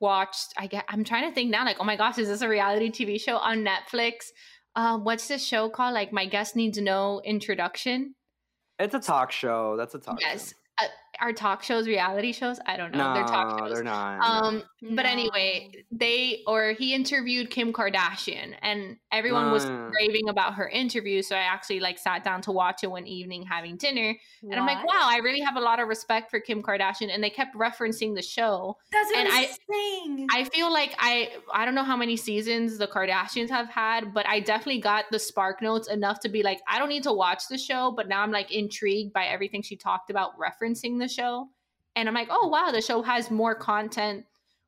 watched 0.02 0.54
I 0.58 0.68
get 0.68 0.84
I'm 0.90 1.06
trying 1.06 1.30
to 1.30 1.34
think 1.34 1.50
now, 1.50 1.64
like, 1.64 1.78
oh 1.80 1.86
my 1.86 1.96
gosh, 1.96 2.18
is 2.18 2.28
this 2.28 2.42
a 2.42 2.50
reality 2.50 2.92
TV 2.92 3.18
show 3.22 3.38
on 3.38 3.64
Netflix? 3.64 4.32
Um, 4.76 5.06
what's 5.06 5.30
this 5.30 5.42
show 5.42 5.70
called? 5.70 5.94
Like 5.94 6.12
My 6.12 6.26
Guest 6.26 6.58
Needs 6.58 6.78
No 6.78 7.22
Introduction. 7.24 8.16
It's 8.80 8.94
a 8.94 9.00
talk 9.00 9.32
show. 9.32 9.78
That's 9.78 9.96
a 9.96 10.00
talk 10.00 10.20
Yes. 10.20 10.50
show. 10.50 10.56
Uh, 10.58 10.65
are 11.20 11.34
talk 11.34 11.64
shows 11.64 11.88
reality 11.88 12.32
shows? 12.32 12.60
I 12.66 12.78
don't 12.78 12.94
know. 12.94 13.14
they're 13.14 13.24
talk 13.24 13.60
No, 13.60 13.66
shows. 13.68 13.74
they're 13.76 13.84
not. 13.84 14.20
no. 14.20 14.26
Um, 14.26 14.64
but 14.96 15.06
anyway, 15.06 15.72
they 15.92 16.44
or 16.48 16.72
he 16.74 16.94
interviewed 16.94 17.50
Kim 17.50 17.74
Kardashian, 17.74 18.54
and 18.62 18.98
everyone 19.12 19.52
was 19.52 19.66
Ah. 19.66 19.90
raving 20.00 20.30
about 20.30 20.56
her 20.56 20.68
interview. 20.70 21.22
So 21.22 21.36
I 21.36 21.40
actually 21.40 21.80
like 21.80 21.98
sat 21.98 22.24
down 22.24 22.42
to 22.42 22.52
watch 22.52 22.84
it 22.84 22.88
one 22.92 23.08
evening 23.08 23.44
having 23.46 23.78
dinner, 23.78 24.16
and 24.44 24.54
I'm 24.56 24.66
like, 24.66 24.86
wow, 24.86 25.02
I 25.04 25.18
really 25.24 25.42
have 25.42 25.56
a 25.56 25.62
lot 25.62 25.80
of 25.80 25.88
respect 25.88 26.30
for 26.30 26.40
Kim 26.40 26.62
Kardashian. 26.62 27.14
And 27.14 27.24
they 27.24 27.30
kept 27.30 27.56
referencing 27.56 28.16
the 28.16 28.22
show. 28.22 28.78
That's 28.92 29.10
what 29.10 29.18
and 29.20 29.28
I'm 29.30 29.46
I- 29.46 29.58
saying. 29.72 30.28
I 30.32 30.44
feel 30.46 30.72
like 30.72 30.94
I 31.00 31.32
I 31.54 31.66
don't 31.66 31.76
know 31.76 31.84
how 31.84 31.98
many 31.98 32.16
seasons 32.18 32.78
the 32.78 32.88
Kardashians 32.88 33.50
have 33.50 33.70
had, 33.70 34.14
but 34.14 34.28
I 34.28 34.40
definitely 34.40 34.82
got 34.82 35.06
the 35.12 35.20
spark 35.20 35.62
notes 35.62 35.88
enough 35.88 36.20
to 36.22 36.30
be 36.30 36.44
like, 36.44 36.62
I 36.68 36.80
don't 36.80 36.90
need 36.90 37.04
to 37.04 37.14
watch 37.14 37.48
the 37.50 37.58
show, 37.58 37.92
but 37.96 38.08
now 38.08 38.22
I'm 38.22 38.32
like 38.32 38.52
intrigued 38.52 39.14
by 39.14 39.26
everything 39.26 39.62
she 39.62 39.76
talked 39.76 40.10
about 40.10 40.32
referencing 40.40 41.00
the 41.00 41.05
show. 41.10 41.48
And 41.96 42.08
I'm 42.08 42.16
like, 42.16 42.28
oh 42.30 42.48
wow, 42.48 42.72
the 42.72 42.82
show 42.82 43.02
has 43.02 43.32
more 43.32 43.56
content 43.56 44.26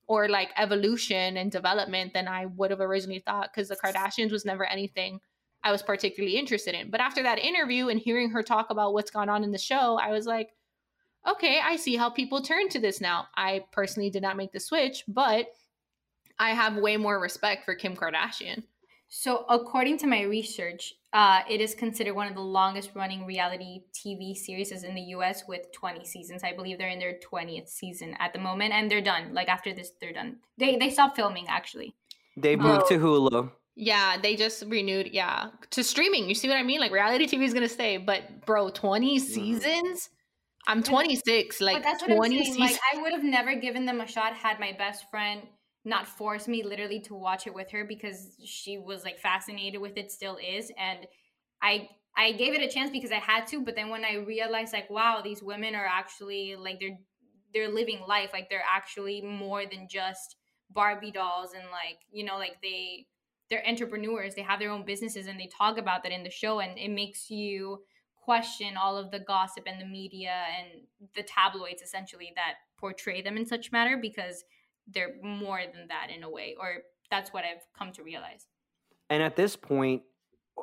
or 0.07 0.29
like 0.29 0.51
evolution 0.57 1.37
and 1.37 1.51
development 1.51 2.13
than 2.13 2.27
I 2.27 2.45
would 2.45 2.71
have 2.71 2.79
originally 2.79 3.19
thought 3.19 3.49
because 3.53 3.67
the 3.69 3.75
Kardashians 3.75 4.31
was 4.31 4.45
never 4.45 4.65
anything 4.65 5.19
I 5.63 5.71
was 5.71 5.81
particularly 5.81 6.37
interested 6.37 6.75
in. 6.75 6.89
But 6.89 7.01
after 7.01 7.23
that 7.23 7.39
interview 7.39 7.89
and 7.89 7.99
hearing 7.99 8.29
her 8.31 8.43
talk 8.43 8.69
about 8.69 8.93
what's 8.93 9.11
gone 9.11 9.27
on 9.27 9.43
in 9.43 9.51
the 9.51 9.57
show, 9.57 9.99
I 10.01 10.11
was 10.11 10.25
like, 10.25 10.51
okay, 11.27 11.59
I 11.61 11.75
see 11.75 11.97
how 11.97 12.09
people 12.09 12.41
turn 12.41 12.69
to 12.69 12.79
this 12.79 13.01
now. 13.01 13.27
I 13.35 13.65
personally 13.71 14.09
did 14.09 14.21
not 14.21 14.37
make 14.37 14.53
the 14.53 14.59
switch, 14.59 15.03
but 15.07 15.47
I 16.39 16.51
have 16.51 16.77
way 16.77 16.95
more 16.95 17.19
respect 17.19 17.65
for 17.65 17.75
Kim 17.75 17.95
Kardashian. 17.95 18.63
So, 19.09 19.45
according 19.49 19.97
to 19.99 20.07
my 20.07 20.21
research, 20.23 20.93
uh, 21.13 21.39
it 21.49 21.61
is 21.61 21.73
considered 21.73 22.13
one 22.13 22.27
of 22.27 22.35
the 22.35 22.41
longest 22.41 22.91
running 22.93 23.25
reality 23.25 23.81
TV 23.93 24.35
series 24.35 24.71
in 24.83 24.95
the 24.95 25.01
US 25.15 25.43
with 25.47 25.71
20 25.71 26.03
seasons. 26.05 26.43
I 26.43 26.53
believe 26.53 26.77
they're 26.77 26.89
in 26.89 26.99
their 26.99 27.17
20th 27.31 27.69
season 27.69 28.15
at 28.19 28.33
the 28.33 28.39
moment, 28.39 28.73
and 28.73 28.91
they're 28.91 29.01
done. 29.01 29.33
Like, 29.33 29.47
after 29.47 29.73
this, 29.73 29.91
they're 30.01 30.11
done. 30.13 30.37
They, 30.57 30.75
they 30.75 30.89
stopped 30.89 31.15
filming, 31.15 31.45
actually. 31.47 31.95
they 32.35 32.55
moved 32.55 32.83
Oh. 32.85 32.89
to 32.89 32.97
Hulu. 32.99 33.51
Yeah, 33.79 34.17
they 34.21 34.35
just 34.35 34.63
renewed, 34.67 35.09
yeah, 35.13 35.51
to 35.69 35.83
streaming. 35.83 36.27
You 36.27 36.35
see 36.35 36.47
what 36.49 36.57
I 36.57 36.63
mean? 36.63 36.79
Like 36.79 36.91
reality 36.91 37.27
TV 37.27 37.43
is 37.45 37.53
gonna 37.53 37.69
stay, 37.69 37.97
but 37.97 38.45
bro, 38.45 38.69
20 38.69 39.19
seasons? 39.19 40.09
I'm 40.67 40.81
26, 40.83 41.61
like 41.61 41.77
but 41.77 41.83
that's 41.83 42.01
what 42.01 42.15
20 42.15 42.19
I'm 42.39 42.43
saying. 42.43 42.53
seasons. 42.55 42.71
Like, 42.71 42.79
I 42.93 43.01
would 43.01 43.13
have 43.13 43.23
never 43.23 43.55
given 43.55 43.85
them 43.85 44.01
a 44.01 44.07
shot 44.07 44.33
had 44.33 44.59
my 44.59 44.71
best 44.77 45.09
friend 45.11 45.41
not 45.87 46.07
force 46.07 46.47
me 46.47 46.63
literally 46.63 46.99
to 46.99 47.15
watch 47.15 47.47
it 47.47 47.53
with 47.53 47.71
her 47.71 47.85
because 47.85 48.35
she 48.43 48.77
was 48.77 49.03
like 49.03 49.19
fascinated 49.19 49.81
with 49.81 49.97
it, 49.97 50.11
still 50.11 50.37
is. 50.37 50.71
And 50.77 51.07
I 51.61 51.89
I 52.15 52.31
gave 52.33 52.53
it 52.53 52.61
a 52.61 52.67
chance 52.67 52.89
because 52.91 53.11
I 53.11 53.19
had 53.19 53.47
to, 53.47 53.61
but 53.63 53.75
then 53.75 53.89
when 53.89 54.03
I 54.03 54.15
realized 54.15 54.73
like, 54.73 54.89
wow, 54.89 55.21
these 55.23 55.41
women 55.41 55.75
are 55.75 55.85
actually 55.85 56.55
like 56.55 56.79
they're 56.79 56.97
they're 57.53 57.69
living 57.69 58.01
life, 58.07 58.31
like 58.33 58.49
they're 58.49 58.63
actually 58.69 59.21
more 59.21 59.63
than 59.65 59.87
just 59.89 60.35
Barbie 60.69 61.11
dolls 61.11 61.53
and 61.53 61.63
like, 61.71 61.99
you 62.11 62.25
know, 62.25 62.37
like 62.37 62.57
they 62.61 63.07
they're 63.49 63.65
entrepreneurs, 63.65 64.35
they 64.35 64.41
have 64.41 64.59
their 64.59 64.71
own 64.71 64.83
businesses 64.83 65.27
and 65.27 65.39
they 65.39 65.47
talk 65.57 65.77
about 65.77 66.03
that 66.03 66.11
in 66.11 66.23
the 66.23 66.29
show 66.29 66.59
and 66.59 66.77
it 66.77 66.91
makes 66.91 67.29
you 67.29 67.81
question 68.15 68.75
all 68.75 68.97
of 68.97 69.09
the 69.09 69.19
gossip 69.19 69.63
and 69.67 69.79
the 69.79 69.85
media 69.85 70.43
and 70.59 70.81
the 71.15 71.23
tabloids 71.23 71.81
essentially 71.81 72.33
that 72.35 72.55
portray 72.77 73.21
them 73.21 73.37
in 73.37 73.45
such 73.45 73.71
manner 73.71 73.95
because 73.95 74.43
they're 74.93 75.15
more 75.21 75.61
than 75.73 75.87
that 75.87 76.09
in 76.15 76.23
a 76.23 76.29
way 76.29 76.55
or 76.59 76.83
that's 77.09 77.33
what 77.33 77.43
I've 77.43 77.65
come 77.77 77.91
to 77.93 78.03
realize. 78.03 78.45
And 79.09 79.23
at 79.23 79.35
this 79.35 79.55
point, 79.55 80.03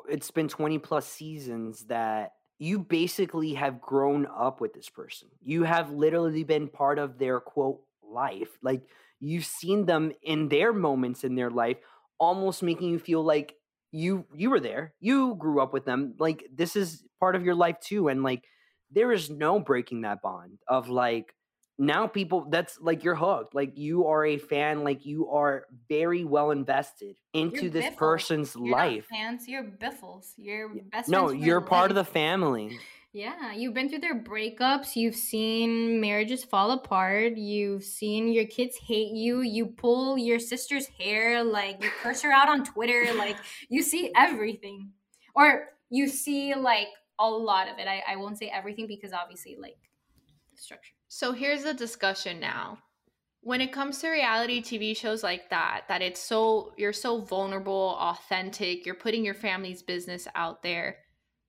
it's 0.09 0.31
been 0.31 0.47
20 0.47 0.77
plus 0.79 1.07
seasons 1.07 1.85
that 1.85 2.33
you 2.57 2.79
basically 2.79 3.53
have 3.55 3.81
grown 3.81 4.27
up 4.27 4.61
with 4.61 4.73
this 4.73 4.89
person. 4.89 5.27
You 5.41 5.63
have 5.63 5.91
literally 5.91 6.43
been 6.43 6.67
part 6.67 6.99
of 6.99 7.17
their 7.17 7.39
quote 7.39 7.81
life. 8.03 8.57
Like 8.61 8.83
you've 9.19 9.45
seen 9.45 9.85
them 9.85 10.11
in 10.23 10.49
their 10.49 10.71
moments 10.71 11.23
in 11.23 11.35
their 11.35 11.49
life, 11.49 11.77
almost 12.19 12.63
making 12.63 12.89
you 12.89 12.99
feel 12.99 13.23
like 13.23 13.55
you 13.91 14.25
you 14.35 14.49
were 14.49 14.59
there. 14.59 14.93
You 14.99 15.35
grew 15.35 15.61
up 15.61 15.73
with 15.73 15.85
them. 15.85 16.15
Like 16.19 16.45
this 16.53 16.75
is 16.75 17.03
part 17.19 17.35
of 17.35 17.43
your 17.43 17.55
life 17.55 17.79
too. 17.79 18.07
And 18.07 18.23
like 18.23 18.43
there 18.91 19.11
is 19.11 19.29
no 19.29 19.59
breaking 19.59 20.01
that 20.01 20.21
bond 20.21 20.59
of 20.67 20.89
like 20.89 21.34
now 21.77 22.07
people 22.07 22.47
that's 22.49 22.79
like 22.79 23.03
you're 23.03 23.15
hooked 23.15 23.53
like 23.53 23.77
you 23.77 24.07
are 24.07 24.25
a 24.25 24.37
fan 24.37 24.83
like 24.83 25.05
you 25.05 25.29
are 25.29 25.65
very 25.89 26.23
well 26.23 26.51
invested 26.51 27.17
into 27.33 27.63
You're 27.63 27.71
this 27.71 27.83
biffled. 27.85 27.97
person's 27.97 28.55
You're 28.55 28.71
life 28.71 29.05
fans, 29.09 29.47
you're 29.47 29.63
biffles. 29.63 30.33
You're 30.37 30.69
best 30.91 31.09
no 31.09 31.31
you're 31.31 31.61
part 31.61 31.91
of 31.91 31.95
the 31.95 32.05
family 32.05 32.79
Yeah, 33.15 33.53
you've 33.53 33.73
been 33.73 33.87
through 33.87 33.99
their 33.99 34.21
breakups, 34.21 34.97
you've 34.97 35.15
seen 35.15 36.01
marriages 36.01 36.43
fall 36.43 36.71
apart, 36.71 37.37
you've 37.37 37.85
seen 37.85 38.33
your 38.33 38.43
kids 38.43 38.75
hate 38.75 39.13
you, 39.13 39.39
you 39.39 39.67
pull 39.67 40.17
your 40.17 40.37
sister's 40.37 40.87
hair, 40.99 41.41
like 41.41 41.81
you 41.81 41.89
curse 42.03 42.21
her 42.23 42.31
out 42.33 42.49
on 42.49 42.65
Twitter, 42.65 43.13
like 43.17 43.37
you 43.69 43.83
see 43.83 44.11
everything. 44.17 44.89
Or 45.33 45.69
you 45.89 46.09
see 46.09 46.55
like 46.55 46.89
a 47.17 47.29
lot 47.29 47.69
of 47.69 47.79
it. 47.79 47.87
I, 47.87 48.03
I 48.05 48.17
won't 48.17 48.37
say 48.37 48.51
everything 48.53 48.85
because 48.85 49.13
obviously 49.13 49.55
like 49.57 49.77
structure. 50.55 50.95
So 51.15 51.31
here's 51.31 51.63
the 51.63 51.73
discussion 51.73 52.41
now. 52.41 52.79
When 53.39 53.61
it 53.61 53.71
comes 53.71 53.99
to 53.99 54.09
reality 54.09 54.61
TV 54.61 54.97
shows 54.97 55.23
like 55.23 55.49
that, 55.49 55.83
that 55.87 56.01
it's 56.01 56.19
so 56.19 56.73
you're 56.75 56.91
so 56.91 57.21
vulnerable, 57.21 57.95
authentic, 58.01 58.85
you're 58.85 58.95
putting 58.95 59.23
your 59.23 59.33
family's 59.33 59.81
business 59.81 60.27
out 60.35 60.61
there. 60.61 60.97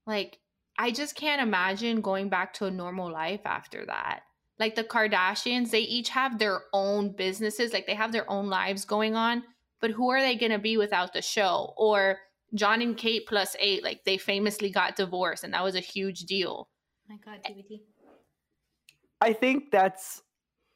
Like 0.05 0.39
I 0.79 0.91
just 0.91 1.15
can't 1.15 1.41
imagine 1.41 1.99
going 1.99 2.29
back 2.29 2.53
to 2.53 2.65
a 2.67 2.71
normal 2.71 3.11
life 3.11 3.41
after 3.43 3.85
that. 3.87 4.21
Like 4.57 4.75
the 4.75 4.85
Kardashians, 4.85 5.69
they 5.69 5.81
each 5.81 6.07
have 6.11 6.39
their 6.39 6.61
own 6.71 7.11
businesses, 7.11 7.73
like 7.73 7.87
they 7.87 7.95
have 7.95 8.13
their 8.13 8.31
own 8.31 8.47
lives 8.47 8.85
going 8.85 9.17
on, 9.17 9.43
but 9.81 9.91
who 9.91 10.09
are 10.11 10.21
they 10.21 10.37
going 10.37 10.53
to 10.53 10.59
be 10.59 10.77
without 10.77 11.11
the 11.11 11.21
show? 11.21 11.73
Or 11.75 12.19
Jon 12.55 12.81
and 12.81 12.95
Kate 12.95 13.27
plus 13.27 13.57
8, 13.59 13.83
like 13.83 14.05
they 14.05 14.17
famously 14.17 14.69
got 14.69 14.95
divorced 14.95 15.43
and 15.43 15.53
that 15.53 15.65
was 15.65 15.75
a 15.75 15.81
huge 15.81 16.21
deal. 16.21 16.69
Oh 17.09 17.13
my 17.13 17.17
god, 17.17 17.43
TBT. 17.43 17.81
I 19.21 19.33
think 19.33 19.71
that's 19.71 20.21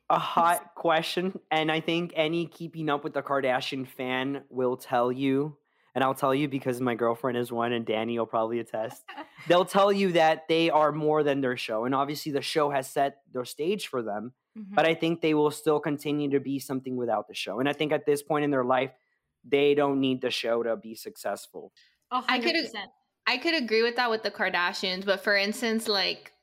a 0.09 0.19
hot 0.19 0.75
question, 0.75 1.39
and 1.51 1.71
I 1.71 1.79
think 1.79 2.11
any 2.15 2.47
keeping 2.47 2.89
up 2.89 3.03
with 3.03 3.13
the 3.13 3.21
Kardashian 3.21 3.87
fan 3.87 4.43
will 4.49 4.75
tell 4.75 5.11
you, 5.11 5.57
and 5.95 6.03
I'll 6.03 6.13
tell 6.15 6.35
you 6.35 6.47
because 6.49 6.81
my 6.81 6.95
girlfriend 6.95 7.37
is 7.37 7.51
one, 7.51 7.71
and 7.71 7.85
Danny 7.85 8.17
will 8.19 8.25
probably 8.25 8.59
attest. 8.59 9.03
They'll 9.47 9.65
tell 9.65 9.91
you 9.91 10.11
that 10.13 10.47
they 10.47 10.69
are 10.69 10.91
more 10.91 11.23
than 11.23 11.41
their 11.41 11.55
show, 11.57 11.85
and 11.85 11.95
obviously 11.95 12.31
the 12.31 12.41
show 12.41 12.69
has 12.71 12.89
set 12.89 13.17
their 13.31 13.45
stage 13.45 13.87
for 13.87 14.01
them. 14.03 14.33
Mhm. 14.57 14.75
But 14.75 14.85
I 14.85 14.95
think 14.95 15.21
they 15.21 15.33
will 15.33 15.51
still 15.51 15.79
continue 15.79 16.29
to 16.31 16.39
be 16.41 16.59
something 16.59 16.97
without 16.97 17.27
the 17.27 17.33
show, 17.33 17.59
and 17.59 17.69
I 17.69 17.73
think 17.73 17.91
at 17.93 18.05
this 18.05 18.21
point 18.21 18.43
in 18.43 18.51
their 18.51 18.65
life, 18.65 18.91
they 19.45 19.73
don't 19.75 19.99
need 20.01 20.21
the 20.21 20.29
show 20.31 20.61
to 20.63 20.75
be 20.75 20.93
successful. 20.93 21.71
A 22.11 22.21
I 22.27 22.39
could- 22.39 22.53
100%. 22.55 22.89
I 23.27 23.37
could 23.37 23.53
agree 23.53 23.81
with 23.83 23.95
that 23.95 24.09
with 24.09 24.23
the 24.23 24.31
Kardashians, 24.31 25.05
but 25.05 25.21
for 25.23 25.35
instance, 25.37 25.87
like 25.87 26.33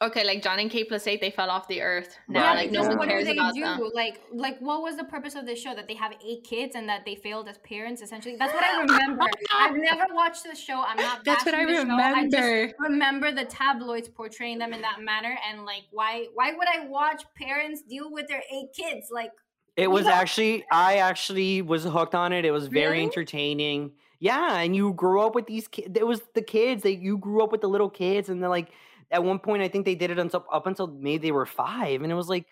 okay, 0.00 0.24
like 0.24 0.42
Jon 0.42 0.58
and 0.58 0.70
Kate 0.70 0.88
plus 0.88 1.06
eight, 1.06 1.20
they 1.20 1.30
fell 1.30 1.50
off 1.50 1.66
the 1.68 1.82
earth. 1.82 2.16
Now, 2.28 2.42
Right, 2.54 2.56
like 2.56 2.70
no 2.70 2.80
because 2.80 2.88
one 2.88 2.98
what 2.98 3.08
cares 3.08 3.24
do 3.26 3.32
they 3.32 3.38
about 3.38 3.54
do? 3.54 3.60
them. 3.62 3.90
Like, 3.94 4.20
like 4.32 4.58
what 4.60 4.82
was 4.82 4.96
the 4.96 5.04
purpose 5.04 5.34
of 5.34 5.46
this 5.46 5.60
show? 5.60 5.74
That 5.74 5.88
they 5.88 5.94
have 5.94 6.12
eight 6.24 6.44
kids 6.44 6.74
and 6.74 6.88
that 6.88 7.04
they 7.04 7.14
failed 7.14 7.48
as 7.48 7.58
parents. 7.58 8.00
Essentially, 8.02 8.36
that's 8.36 8.52
what 8.54 8.64
I 8.64 8.80
remember. 8.80 9.24
I've 9.56 9.76
never 9.76 10.14
watched 10.14 10.44
the 10.44 10.54
show. 10.54 10.82
I'm 10.86 10.96
not. 10.96 11.24
That's 11.24 11.44
what 11.44 11.54
I 11.54 11.64
bashing 11.66 11.88
the 11.88 11.96
show. 11.96 12.02
I 12.02 12.24
just 12.28 12.34
remember. 12.36 12.74
remember 12.80 13.32
the 13.32 13.44
tabloids 13.44 14.08
portraying 14.08 14.58
them 14.58 14.72
in 14.72 14.80
that 14.82 15.00
manner, 15.02 15.36
and 15.50 15.64
like, 15.64 15.82
why? 15.90 16.26
Why 16.34 16.52
would 16.52 16.68
I 16.68 16.86
watch 16.86 17.24
parents 17.36 17.82
deal 17.82 18.10
with 18.12 18.28
their 18.28 18.42
eight 18.52 18.68
kids? 18.76 19.08
Like, 19.10 19.32
It 19.76 19.90
was 19.90 20.06
actually 20.06 20.64
I 20.72 20.96
actually 20.98 21.62
was 21.62 21.84
hooked 21.84 22.14
on 22.14 22.32
it. 22.32 22.44
It 22.44 22.50
was 22.50 22.68
very 22.68 22.92
Really? 22.98 23.02
entertaining. 23.04 23.92
Yeah, 24.20 24.58
and 24.58 24.74
you 24.74 24.94
grew 24.94 25.20
up 25.20 25.36
with 25.36 25.46
these 25.46 25.68
kids. 25.68 25.96
It 25.96 26.04
was 26.06 26.22
the 26.34 26.42
kids 26.42 26.82
that 26.82 26.96
you 26.96 27.18
grew 27.18 27.42
up 27.44 27.52
with 27.52 27.60
the 27.60 27.68
little 27.68 27.88
kids, 27.90 28.28
and 28.28 28.42
they're 28.42 28.48
like 28.50 28.70
at 29.10 29.24
one 29.24 29.38
point 29.38 29.62
I 29.62 29.68
think 29.68 29.84
they 29.84 29.94
did 29.94 30.10
it 30.10 30.18
until 30.18 30.44
up 30.52 30.66
until 30.66 30.86
maybe 30.86 31.28
they 31.28 31.32
were 31.32 31.46
five, 31.46 32.02
and 32.02 32.12
it 32.12 32.14
was 32.14 32.28
like 32.28 32.46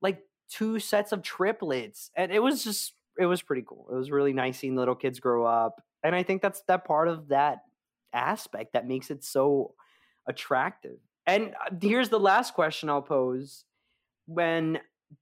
like 0.00 0.20
two 0.48 0.78
sets 0.78 1.12
of 1.12 1.22
triplets, 1.22 2.10
and 2.16 2.32
it 2.32 2.40
was 2.40 2.64
just 2.64 2.94
it 3.18 3.26
was 3.26 3.42
pretty 3.42 3.64
cool. 3.66 3.88
It 3.90 3.96
was 3.96 4.10
really 4.10 4.32
nice 4.32 4.58
seeing 4.58 4.76
little 4.76 4.94
kids 4.94 5.20
grow 5.20 5.44
up, 5.44 5.82
and 6.02 6.14
I 6.14 6.22
think 6.22 6.42
that's 6.42 6.62
that 6.68 6.84
part 6.84 7.08
of 7.08 7.28
that 7.28 7.58
aspect 8.12 8.72
that 8.72 8.86
makes 8.86 9.10
it 9.10 9.24
so 9.24 9.74
attractive. 10.26 10.98
And 11.26 11.54
uh, 11.54 11.74
here's 11.80 12.08
the 12.08 12.20
last 12.20 12.54
question 12.54 12.90
I'll 12.90 13.02
pose: 13.02 13.64
when 14.26 14.80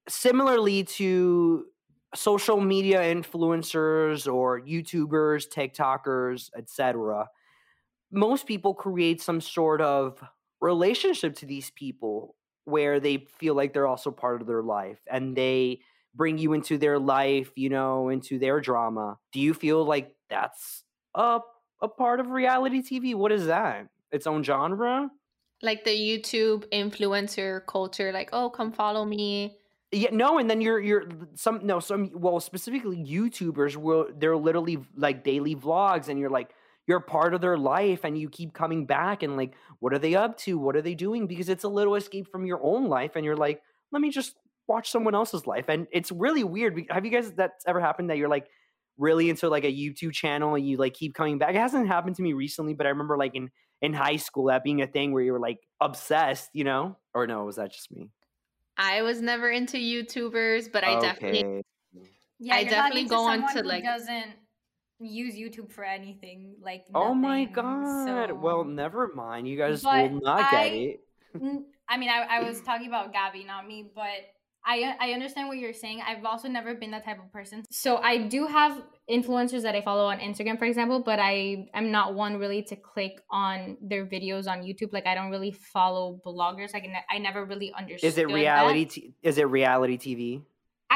similarly 0.08 0.84
to 0.84 1.66
social 2.14 2.60
media 2.60 3.00
influencers 3.00 4.32
or 4.32 4.60
YouTubers, 4.60 5.46
TikTokers, 5.48 6.50
etc., 6.56 7.28
most 8.10 8.46
people 8.46 8.74
create 8.74 9.22
some 9.22 9.40
sort 9.40 9.80
of 9.80 10.22
relationship 10.62 11.34
to 11.36 11.46
these 11.46 11.70
people 11.70 12.36
where 12.64 13.00
they 13.00 13.26
feel 13.38 13.54
like 13.54 13.72
they're 13.74 13.86
also 13.86 14.10
part 14.10 14.40
of 14.40 14.46
their 14.46 14.62
life 14.62 15.00
and 15.10 15.36
they 15.36 15.80
bring 16.14 16.38
you 16.38 16.52
into 16.52 16.78
their 16.78 16.98
life, 16.98 17.50
you 17.56 17.68
know, 17.68 18.08
into 18.08 18.38
their 18.38 18.60
drama. 18.60 19.18
Do 19.32 19.40
you 19.40 19.52
feel 19.52 19.84
like 19.84 20.14
that's 20.30 20.84
a 21.14 21.40
a 21.80 21.88
part 21.88 22.20
of 22.20 22.30
reality 22.30 22.80
TV? 22.80 23.14
What 23.14 23.32
is 23.32 23.46
that? 23.46 23.88
Its 24.12 24.26
own 24.26 24.44
genre? 24.44 25.10
Like 25.62 25.84
the 25.84 25.90
YouTube 25.90 26.68
influencer 26.72 27.66
culture, 27.66 28.12
like, 28.12 28.30
oh, 28.32 28.50
come 28.50 28.72
follow 28.72 29.04
me. 29.04 29.58
Yeah, 29.90 30.10
no, 30.12 30.38
and 30.38 30.48
then 30.48 30.60
you're 30.60 30.80
you're 30.80 31.04
some 31.34 31.66
no 31.66 31.80
some 31.80 32.10
well 32.14 32.40
specifically 32.40 32.96
YouTubers 32.96 33.76
will 33.76 34.08
they're 34.16 34.36
literally 34.36 34.78
like 34.96 35.24
daily 35.24 35.54
vlogs 35.54 36.08
and 36.08 36.18
you're 36.18 36.30
like 36.30 36.54
you're 36.86 37.00
part 37.00 37.34
of 37.34 37.40
their 37.40 37.56
life 37.56 38.00
and 38.04 38.18
you 38.18 38.28
keep 38.28 38.52
coming 38.52 38.86
back 38.86 39.22
and 39.22 39.36
like 39.36 39.54
what 39.78 39.92
are 39.92 39.98
they 39.98 40.14
up 40.14 40.36
to? 40.38 40.58
What 40.58 40.76
are 40.76 40.82
they 40.82 40.94
doing? 40.94 41.26
Because 41.26 41.48
it's 41.48 41.64
a 41.64 41.68
little 41.68 41.94
escape 41.94 42.28
from 42.30 42.44
your 42.46 42.60
own 42.62 42.88
life 42.88 43.12
and 43.16 43.24
you're 43.24 43.36
like, 43.36 43.62
let 43.92 44.02
me 44.02 44.10
just 44.10 44.36
watch 44.68 44.90
someone 44.90 45.14
else's 45.14 45.46
life. 45.46 45.66
And 45.68 45.86
it's 45.92 46.10
really 46.10 46.44
weird. 46.44 46.86
Have 46.90 47.04
you 47.04 47.10
guys 47.10 47.32
that's 47.32 47.64
ever 47.66 47.80
happened 47.80 48.10
that 48.10 48.16
you're 48.16 48.28
like 48.28 48.48
really 48.98 49.30
into 49.30 49.48
like 49.48 49.64
a 49.64 49.72
YouTube 49.72 50.12
channel 50.12 50.54
and 50.54 50.66
you 50.66 50.76
like 50.76 50.94
keep 50.94 51.14
coming 51.14 51.38
back? 51.38 51.54
It 51.54 51.58
hasn't 51.58 51.86
happened 51.88 52.16
to 52.16 52.22
me 52.22 52.32
recently, 52.32 52.74
but 52.74 52.86
I 52.86 52.90
remember 52.90 53.16
like 53.16 53.34
in 53.34 53.50
in 53.80 53.92
high 53.92 54.16
school 54.16 54.44
that 54.46 54.62
being 54.62 54.80
a 54.80 54.86
thing 54.86 55.12
where 55.12 55.22
you 55.22 55.32
were 55.32 55.40
like 55.40 55.58
obsessed, 55.80 56.50
you 56.52 56.62
know? 56.64 56.96
Or 57.14 57.26
no, 57.26 57.44
was 57.44 57.56
that 57.56 57.72
just 57.72 57.90
me? 57.90 58.10
I 58.76 59.02
was 59.02 59.20
never 59.20 59.50
into 59.50 59.76
YouTubers, 59.76 60.70
but 60.72 60.84
I 60.84 61.00
definitely 61.00 61.62
yeah, 62.38 62.56
I 62.56 62.64
definitely 62.64 63.04
go 63.04 63.24
on 63.24 63.52
to, 63.54 63.62
like- 63.62 63.84
doesn't 63.84 64.32
use 65.02 65.34
YouTube 65.34 65.70
for 65.72 65.84
anything. 65.84 66.56
Like, 66.62 66.86
Oh 66.94 67.14
my 67.14 67.44
nothing, 67.44 67.54
god. 67.54 68.32
Well, 68.32 68.64
never 68.64 69.12
mind. 69.14 69.48
You 69.48 69.56
guys 69.58 69.82
But 69.82 70.10
will 70.10 70.20
not 70.20 70.50
get 70.50 70.72
it. 70.72 71.00
I 71.88 71.96
mean, 71.98 72.08
I, 72.08 72.38
I 72.38 72.42
was 72.42 72.60
talking 72.60 72.86
about 72.86 73.12
Gabby, 73.12 73.44
not 73.44 73.66
me, 73.66 73.90
but 73.94 74.08
I 74.64 74.94
I 75.00 75.12
understand 75.12 75.48
what 75.48 75.58
you're 75.58 75.72
saying. 75.72 76.02
I've 76.06 76.24
also 76.24 76.48
never 76.48 76.74
been 76.74 76.92
that 76.92 77.04
type 77.04 77.18
of 77.18 77.32
person. 77.32 77.64
So 77.70 77.96
I 77.96 78.18
do 78.28 78.46
have 78.46 78.80
influencers 79.10 79.62
that 79.62 79.74
I 79.74 79.82
follow 79.82 80.04
on 80.04 80.18
Instagram, 80.18 80.58
for 80.58 80.64
example, 80.66 81.02
but 81.02 81.18
I 81.18 81.68
am 81.74 81.90
not 81.90 82.14
one 82.14 82.36
really 82.36 82.62
to 82.64 82.76
click 82.76 83.20
on 83.30 83.76
their 83.80 84.06
videos 84.06 84.46
on 84.46 84.62
YouTube. 84.62 84.92
Like 84.92 85.06
I 85.06 85.14
don't 85.14 85.30
really 85.30 85.50
follow 85.50 86.20
bloggers. 86.24 86.74
I 86.74 86.80
can 86.80 86.92
I 87.10 87.18
never 87.18 87.44
really 87.44 87.72
understood. 87.76 88.08
Is 88.08 88.18
it 88.18 88.28
reality 88.28 88.84
t- 88.84 89.14
is 89.22 89.38
it 89.38 89.48
reality 89.48 89.98
TV? 89.98 90.42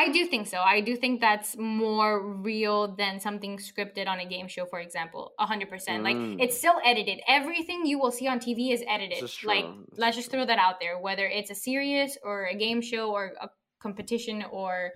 I 0.03 0.11
do 0.16 0.26
think 0.32 0.47
so. 0.47 0.59
I 0.59 0.80
do 0.88 0.94
think 1.03 1.20
that's 1.20 1.57
more 1.57 2.12
real 2.51 2.94
than 3.01 3.18
something 3.26 3.57
scripted 3.57 4.07
on 4.12 4.18
a 4.20 4.26
game 4.34 4.47
show, 4.55 4.66
for 4.66 4.80
example. 4.86 5.32
A 5.38 5.47
hundred 5.47 5.70
percent. 5.70 6.05
Like 6.09 6.16
Mm. 6.16 6.36
it's 6.44 6.57
still 6.62 6.78
edited. 6.84 7.18
Everything 7.26 7.86
you 7.86 7.99
will 8.03 8.11
see 8.18 8.28
on 8.32 8.38
TV 8.38 8.72
is 8.76 8.82
edited. 8.97 9.22
Like 9.44 9.64
true. 9.64 9.86
Let's 9.97 10.16
is 10.16 10.20
just 10.20 10.30
true. 10.30 10.40
throw 10.40 10.47
that 10.53 10.59
out 10.66 10.76
there. 10.80 10.99
Whether 11.07 11.26
it's 11.38 11.51
a 11.51 11.55
serious 11.55 12.18
or 12.22 12.36
a 12.55 12.55
game 12.55 12.80
show 12.90 13.05
or 13.11 13.22
a 13.40 13.49
competition 13.86 14.44
or 14.61 14.92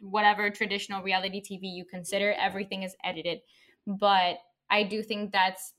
whatever 0.00 0.50
traditional 0.50 1.02
reality 1.02 1.40
TV 1.48 1.64
you 1.78 1.84
consider, 1.84 2.32
everything 2.48 2.82
is 2.84 2.96
edited. 3.04 3.38
But 3.86 4.38
I 4.70 4.82
do 4.82 5.02
think 5.02 5.30
that's 5.32 5.74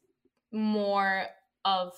more 0.52 1.26
of 1.66 1.92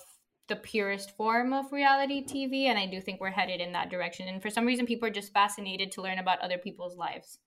the 0.50 0.56
purest 0.56 1.16
form 1.16 1.54
of 1.54 1.72
reality 1.72 2.22
TV, 2.22 2.64
and 2.64 2.78
I 2.78 2.84
do 2.84 3.00
think 3.00 3.20
we're 3.20 3.30
headed 3.30 3.62
in 3.62 3.72
that 3.72 3.88
direction. 3.88 4.28
And 4.28 4.42
for 4.42 4.50
some 4.50 4.66
reason, 4.66 4.84
people 4.84 5.08
are 5.08 5.12
just 5.12 5.32
fascinated 5.32 5.90
to 5.92 6.02
learn 6.02 6.18
about 6.18 6.40
other 6.40 6.58
people's 6.58 6.96
lives. 6.96 7.38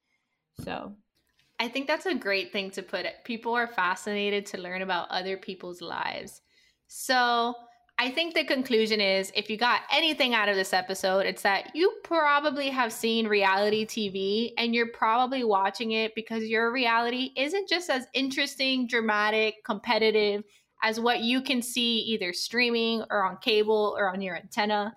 So 0.64 0.96
I 1.60 1.68
think 1.68 1.86
that's 1.86 2.08
a 2.08 2.16
great 2.16 2.52
thing 2.52 2.72
to 2.72 2.82
put 2.82 3.06
it. 3.06 3.16
People 3.26 3.54
are 3.54 3.68
fascinated 3.68 4.46
to 4.48 4.58
learn 4.58 4.82
about 4.82 5.12
other 5.12 5.38
people's 5.38 5.82
lives. 5.82 6.42
So, 6.88 7.54
I 8.00 8.10
think 8.10 8.34
the 8.34 8.44
conclusion 8.44 9.00
is 9.00 9.32
if 9.36 9.52
you 9.52 9.58
got 9.58 9.82
anything 9.92 10.34
out 10.34 10.50
of 10.50 10.56
this 10.56 10.74
episode, 10.74 11.28
it's 11.28 11.44
that 11.44 11.76
you 11.76 11.94
probably 12.04 12.70
have 12.70 12.92
seen 12.92 13.28
reality 13.28 13.86
TV 13.86 14.52
and 14.58 14.74
you're 14.74 14.92
probably 14.92 15.44
watching 15.44 15.92
it 15.92 16.16
because 16.16 16.44
your 16.44 16.72
reality 16.72 17.30
isn't 17.38 17.70
just 17.70 17.92
as 17.92 18.08
interesting, 18.16 18.88
dramatic, 18.88 19.64
competitive 19.64 20.44
as 20.84 21.00
what 21.00 21.22
you 21.22 21.42
can 21.42 21.62
see 21.62 22.00
either 22.02 22.34
streaming 22.34 23.04
or 23.10 23.24
on 23.24 23.38
cable 23.38 23.96
or 23.98 24.12
on 24.14 24.22
your 24.22 24.36
antenna. 24.36 24.96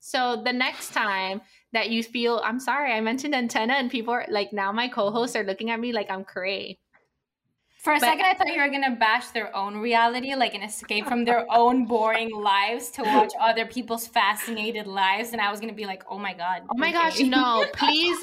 So, 0.00 0.42
the 0.44 0.52
next 0.52 0.92
time 0.92 1.40
that 1.72 1.90
you 1.90 2.02
feel 2.02 2.40
I'm 2.44 2.60
sorry, 2.60 2.92
I 2.92 3.00
mentioned 3.00 3.34
antenna 3.34 3.74
and 3.74 3.90
people 3.90 4.12
are 4.12 4.26
like 4.28 4.52
now 4.52 4.70
my 4.72 4.88
co-hosts 4.88 5.36
are 5.36 5.44
looking 5.44 5.70
at 5.70 5.80
me 5.80 5.92
like 5.92 6.10
I'm 6.10 6.24
cray. 6.24 6.78
for 7.78 7.92
a 7.92 7.96
But- 8.00 8.06
second, 8.06 8.24
I 8.26 8.34
thought 8.34 8.48
you 8.48 8.60
were 8.60 8.68
gonna 8.68 8.96
bash 8.96 9.28
their 9.28 9.54
own 9.54 9.76
reality, 9.78 10.34
like 10.34 10.54
an 10.54 10.62
escape 10.62 11.06
from 11.06 11.24
their 11.24 11.46
own 11.62 11.84
boring 11.86 12.30
lives 12.34 12.90
to 12.92 13.02
watch 13.04 13.32
other 13.40 13.66
people's 13.66 14.06
fascinated 14.08 14.86
lives, 14.86 15.32
and 15.32 15.40
I 15.40 15.50
was 15.50 15.60
gonna 15.60 15.72
be 15.72 15.86
like, 15.86 16.02
oh 16.10 16.18
my 16.18 16.34
god, 16.34 16.62
Oh 16.70 16.76
my 16.76 16.88
okay. 16.88 16.98
gosh, 16.98 17.20
no, 17.20 17.64
please 17.74 18.18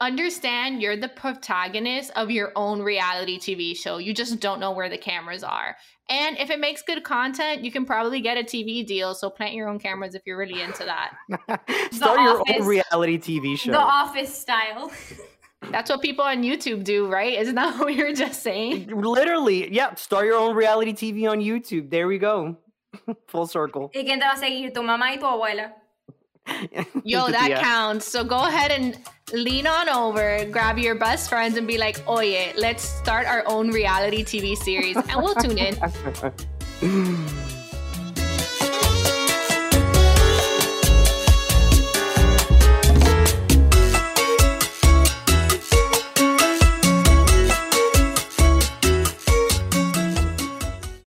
understand 0.00 0.82
you're 0.82 0.96
the 0.96 1.08
protagonist 1.08 2.10
of 2.16 2.30
your 2.30 2.52
own 2.56 2.82
reality 2.82 3.38
TV 3.38 3.76
show. 3.76 3.98
You 3.98 4.14
just 4.14 4.40
don't 4.40 4.60
know 4.60 4.72
where 4.72 4.88
the 4.88 4.98
cameras 4.98 5.42
are. 5.42 5.76
And 6.08 6.38
if 6.38 6.50
it 6.50 6.60
makes 6.60 6.82
good 6.82 7.02
content, 7.02 7.64
you 7.64 7.72
can 7.72 7.84
probably 7.84 8.20
get 8.20 8.36
a 8.38 8.42
TV 8.42 8.86
deal. 8.86 9.14
So 9.14 9.28
plant 9.28 9.54
your 9.54 9.68
own 9.68 9.78
cameras 9.78 10.14
if 10.14 10.22
you're 10.24 10.38
really 10.38 10.60
into 10.62 10.84
that. 10.84 11.16
Start 11.92 12.20
your 12.20 12.40
Office. 12.40 12.56
own 12.60 12.66
reality 12.66 13.18
TV 13.18 13.58
show. 13.58 13.72
The 13.72 13.80
Office 13.80 14.36
style. 14.36 14.90
That's 15.70 15.90
what 15.90 16.02
people 16.02 16.24
on 16.24 16.42
YouTube 16.42 16.84
do, 16.84 17.08
right? 17.08 17.38
Isn't 17.38 17.56
that 17.56 17.76
what 17.78 17.86
we 17.86 18.02
were 18.02 18.12
just 18.12 18.42
saying? 18.42 18.88
Literally, 18.88 19.72
yeah. 19.74 19.94
Start 19.94 20.26
your 20.26 20.36
own 20.36 20.54
reality 20.54 20.92
TV 20.92 21.28
on 21.28 21.40
YouTube. 21.40 21.90
There 21.90 22.06
we 22.06 22.18
go. 22.18 22.56
Full 23.28 23.46
circle. 23.46 23.90
¿Y 23.94 24.04
quién 24.04 24.20
te 24.20 24.26
va 24.26 24.34
a 24.34 24.36
seguir? 24.36 24.72
¿Tu 24.72 24.82
mamá 24.82 25.12
y 25.12 25.18
tu 25.18 25.26
abuela? 25.26 25.72
Yo, 27.04 27.28
that 27.28 27.50
tía. 27.50 27.60
counts. 27.60 28.06
So 28.06 28.24
go 28.24 28.46
ahead 28.46 28.70
and 28.70 28.98
lean 29.32 29.66
on 29.66 29.88
over, 29.88 30.44
grab 30.50 30.78
your 30.78 30.94
best 30.94 31.28
friends, 31.28 31.56
and 31.56 31.66
be 31.66 31.78
like, 31.78 32.02
oh 32.06 32.20
yeah, 32.20 32.52
let's 32.56 32.82
start 32.82 33.26
our 33.26 33.42
own 33.46 33.70
reality 33.70 34.24
TV 34.24 34.56
series. 34.56 34.96
And 34.96 35.16
we'll 35.16 35.34
tune 35.34 35.58
in. 35.58 35.76